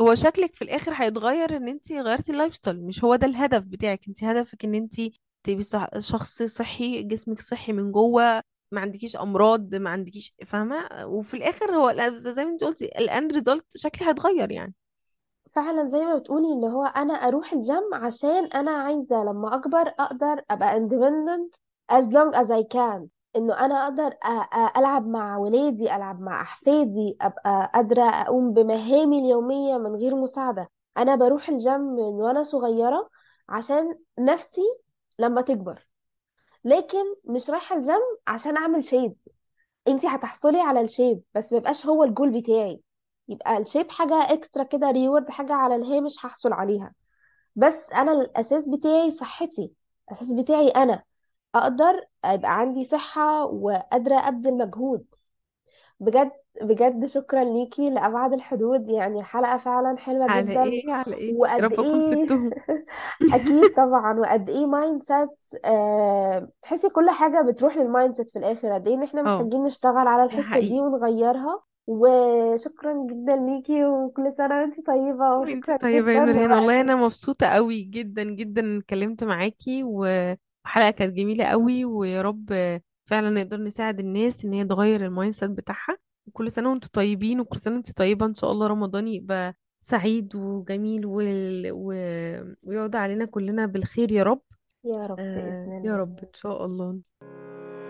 هو 0.00 0.14
شكلك 0.14 0.54
في 0.54 0.62
الآخر 0.62 0.92
هيتغير 0.94 1.56
إن 1.56 1.68
انت 1.68 1.92
غيرتي 1.92 2.32
ال 2.32 2.54
lifestyle 2.54 2.84
مش 2.86 3.04
هو 3.04 3.16
ده 3.16 3.26
الهدف 3.26 3.62
بتاعك. 3.62 4.00
انت 4.08 4.24
هدفك 4.24 4.64
إن 4.64 4.74
انت 4.74 4.94
تبقي 5.42 5.62
شخص 5.98 6.42
صحي 6.42 7.02
جسمك 7.02 7.40
صحي 7.40 7.72
من 7.72 7.92
جوه 7.92 8.42
ما 8.72 8.80
عندكيش 8.80 9.16
أمراض 9.16 9.74
ما 9.74 9.90
عندكيش 9.90 10.34
فاهمة؟ 10.46 10.88
وفي 11.06 11.34
الآخر 11.34 11.74
هو 11.76 12.10
زي 12.18 12.44
ما 12.44 12.50
انت 12.50 12.64
قلتي 12.64 12.84
ال 12.84 12.96
end 12.96 13.32
result 13.32 13.76
شكلي 13.76 14.08
هيتغير 14.08 14.50
يعني. 14.52 14.74
فعلا 15.52 15.88
زي 15.88 16.04
ما 16.04 16.16
بتقولي 16.18 16.52
اللي 16.52 16.66
هو 16.66 16.84
أنا 16.84 17.14
أروح 17.14 17.52
الجيم 17.52 17.94
عشان 17.94 18.44
أنا 18.44 18.70
عايزة 18.70 19.22
لما 19.24 19.54
أكبر 19.54 19.80
أقدر 19.80 20.42
أبقى 20.50 20.80
independent 20.80 21.58
as 21.92 22.04
long 22.04 22.34
as 22.34 22.50
I 22.50 22.62
can. 22.76 23.06
إنه 23.36 23.64
أنا 23.64 23.84
أقدر 23.84 24.14
ألعب 24.76 25.06
مع 25.06 25.36
ولادي 25.38 25.96
ألعب 25.96 26.20
مع 26.20 26.42
أحفادي 26.42 27.16
أبقى 27.20 27.70
قادرة 27.74 28.02
أقوم 28.02 28.52
بمهامي 28.54 29.18
اليومية 29.18 29.78
من 29.78 29.96
غير 29.96 30.14
مساعدة. 30.16 30.70
أنا 30.98 31.14
بروح 31.16 31.48
الجيم 31.48 31.80
من 31.80 31.98
وأنا 32.00 32.42
صغيرة 32.42 33.10
عشان 33.48 33.98
نفسي 34.18 34.62
لما 35.18 35.40
تكبر. 35.42 35.88
لكن 36.64 37.04
مش 37.24 37.50
رايحة 37.50 37.76
الجيم 37.76 38.02
عشان 38.26 38.56
أعمل 38.56 38.84
shape 38.84 39.16
أنتي 39.88 40.06
هتحصلي 40.08 40.60
على 40.60 40.80
ال 40.80 40.87
shape 40.87 41.22
بس 41.34 41.52
ميبقاش 41.52 41.86
هو 41.86 42.04
الجول 42.04 42.30
بتاعي. 42.40 42.80
يبقى 43.28 43.58
ال 43.58 43.63
shape 43.63 43.90
حاجة 43.90 44.14
extra 44.32 44.64
كده 44.64 44.90
reward 44.90 45.30
حاجة 45.30 45.52
على 45.52 45.76
الهامش 45.76 46.26
هحصل 46.26 46.52
عليها. 46.52 46.94
بس 47.56 47.92
أنا 47.92 48.12
الأساس 48.12 48.68
بتاعي 48.68 49.10
صحتي. 49.10 49.72
الأساس 50.08 50.32
بتاعي 50.32 50.68
أنا. 50.68 51.02
أقدر 51.54 52.06
يبقى 52.26 52.58
عندي 52.60 52.84
صحة 52.84 53.44
وقادرة 53.46 54.14
أبذل 54.28 54.54
مجهود. 54.58 55.06
بجد 56.00 56.32
بجد 56.62 57.06
شكرا 57.06 57.44
ليكي 57.44 57.90
لأبعد 57.90 58.32
الحدود. 58.32 58.88
يعني 58.88 59.20
الحلقة 59.20 59.56
فعلا 59.58 59.98
حلوة 59.98 60.26
على 60.28 60.42
جدا. 60.42 60.64
إيه 60.64 60.92
على 60.92 61.16
إيه؟ 61.16 61.38
وقد 61.38 61.60
رب 61.60 61.80
أكون 61.80 62.02
إيه؟ 62.12 62.26
فدتهم 62.26 62.54
أكيد 63.32 63.72
طبعا. 63.76 64.18
وقد 64.20 64.50
إيه 64.50 64.66
مايند 64.66 65.02
سيت 65.02 65.30
آه 65.64 66.48
تحسي 66.62 66.90
كل 66.90 67.10
حاجة 67.10 67.42
بتروح 67.42 67.76
للمايند 67.76 68.16
سيت 68.16 68.30
في 68.30 68.38
الآخر. 68.38 68.72
قد 68.74 68.88
إيه 68.88 68.94
إن 68.94 69.02
إحنا 69.02 69.22
آه 69.26 69.50
محتاجين 69.50 69.62
نشتغل 69.62 70.06
على 70.08 70.24
ده 70.30 70.42
الحتة 70.42 70.60
دي 70.60 70.80
حقيقي. 70.80 70.80
ونغيرها. 70.80 71.62
وشكرا 71.86 73.06
جدا 73.10 73.36
ليكي. 73.36 73.84
وكل 73.86 74.32
سنة 74.32 74.60
وانتي 74.60 74.82
طيبة. 74.82 75.36
وانتي 75.40 75.74
وشكرا 75.74 75.76
طيبة 75.76 76.12
يا 76.12 76.20
جدا. 76.20 76.24
نورهان. 76.24 76.52
والله 76.52 76.80
أنا 76.80 76.96
مبسوطة 76.96 77.46
قوي 77.46 77.82
جدا 77.82 78.22
جدا 78.24 78.78
اتكلمت 78.78 79.24
معاكي. 79.24 79.84
وحلقة 80.66 80.90
كانت 80.90 81.16
جميلة 81.16 81.44
قوي 81.44 81.84
ويا 81.84 82.22
رب 82.22 82.80
فعلا 83.10 83.30
نقدر 83.30 83.62
نساعد 83.62 84.00
الناس 84.00 84.44
إن 84.44 84.52
هي 84.52 84.64
تغير 84.64 85.04
ال 85.04 85.34
mindset 85.34 85.50
بتاعها. 85.50 85.96
وكل 86.28 86.50
سنة 86.50 86.70
وانتوا 86.70 86.90
طيبين 86.92 87.40
وكل 87.40 87.60
سنة 87.60 87.74
وانتي 87.74 87.92
طيبة. 87.94 88.26
إن 88.26 88.34
شاء 88.34 88.52
الله 88.52 88.66
رمضان 88.66 89.08
يبقى 89.08 89.54
سعيد 89.80 90.36
وجميل 90.36 91.06
وال... 91.06 91.70
و... 91.72 91.88
ويعود 92.62 92.96
علينا 92.96 93.24
كلنا 93.24 93.66
بالخير 93.66 94.12
يا 94.12 94.22
رب. 94.22 94.40
يا 94.84 95.06
رب 95.06 95.16
بإذن 95.16 95.72
آه 95.72 95.74
يا 95.74 95.78
الله 95.78 95.96
رب 95.96 96.18
إن 96.18 96.32
شاء 96.34 96.64
الله. 96.64 96.98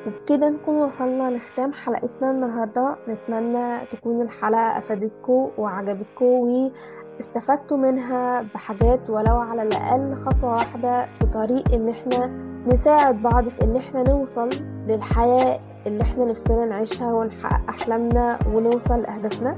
وبكده 0.06 0.50
نكون 0.50 0.74
وصلنا 0.74 1.36
لختام 1.36 1.72
حلقتنا 1.72 2.30
النهاردة. 2.30 2.96
نتمنى 3.08 3.86
تكون 3.86 4.22
الحلقة 4.22 4.78
أفادتكم 4.78 5.50
وعجبتكم 5.58 6.24
واستفدتوا 6.24 7.76
منها 7.76 8.42
بحاجات 8.42 9.10
ولو 9.10 9.36
على 9.36 9.62
الأقل 9.62 10.14
خطوة 10.14 10.52
واحدة 10.52 11.06
في 11.18 11.26
طريق 11.34 11.72
إن 11.72 11.88
إحنا 11.88 12.55
نساعد 12.66 13.22
بعض 13.22 13.48
في 13.48 13.64
إن 13.64 13.76
إحنا 13.76 14.02
نوصل 14.02 14.48
للحياة 14.86 15.58
اللي 15.86 16.02
إحنا 16.02 16.24
نفسنا 16.24 16.64
نعيشها 16.66 17.12
ونحقق 17.12 17.68
أحلامنا 17.68 18.38
ونوصل 18.54 19.02
لأهدافنا. 19.02 19.56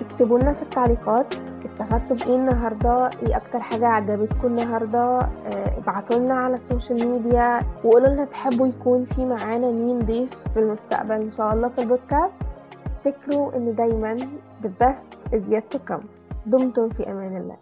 اكتبوا 0.00 0.38
لنا 0.38 0.52
في 0.52 0.62
التعليقات 0.62 1.34
استفدتوا 1.64 2.16
بإيه 2.16 2.36
النهارده 2.36 3.10
إيه 3.22 3.36
أكتر 3.36 3.60
حاجة 3.60 3.86
عجبتكم 3.86 4.46
النهارده 4.48 5.18
آه، 5.20 5.78
ابعتوا 5.78 6.16
لنا 6.18 6.34
على 6.34 6.54
ال 6.54 6.62
social 6.62 7.08
media 7.08 7.60
وقولوا 7.84 8.08
لنا 8.08 8.24
تحبوا 8.24 8.66
يكون 8.66 9.04
في 9.04 9.24
معانا 9.26 9.70
مين 9.70 9.98
ضيف 9.98 10.30
في 10.54 10.60
المستقبل 10.60 11.12
إن 11.12 11.32
شاء 11.32 11.52
الله 11.54 11.68
في 11.68 11.80
البودكاست. 11.80 12.36
افتكروا 12.86 13.56
إن 13.56 13.74
دايما 13.74 14.16
the 14.62 14.68
best 14.84 15.34
is 15.36 15.52
yet 15.52 15.76
to 15.76 15.92
come. 15.92 16.04
دمتم 16.46 16.88
في 16.88 17.10
أمان 17.10 17.36
الله. 17.36 17.56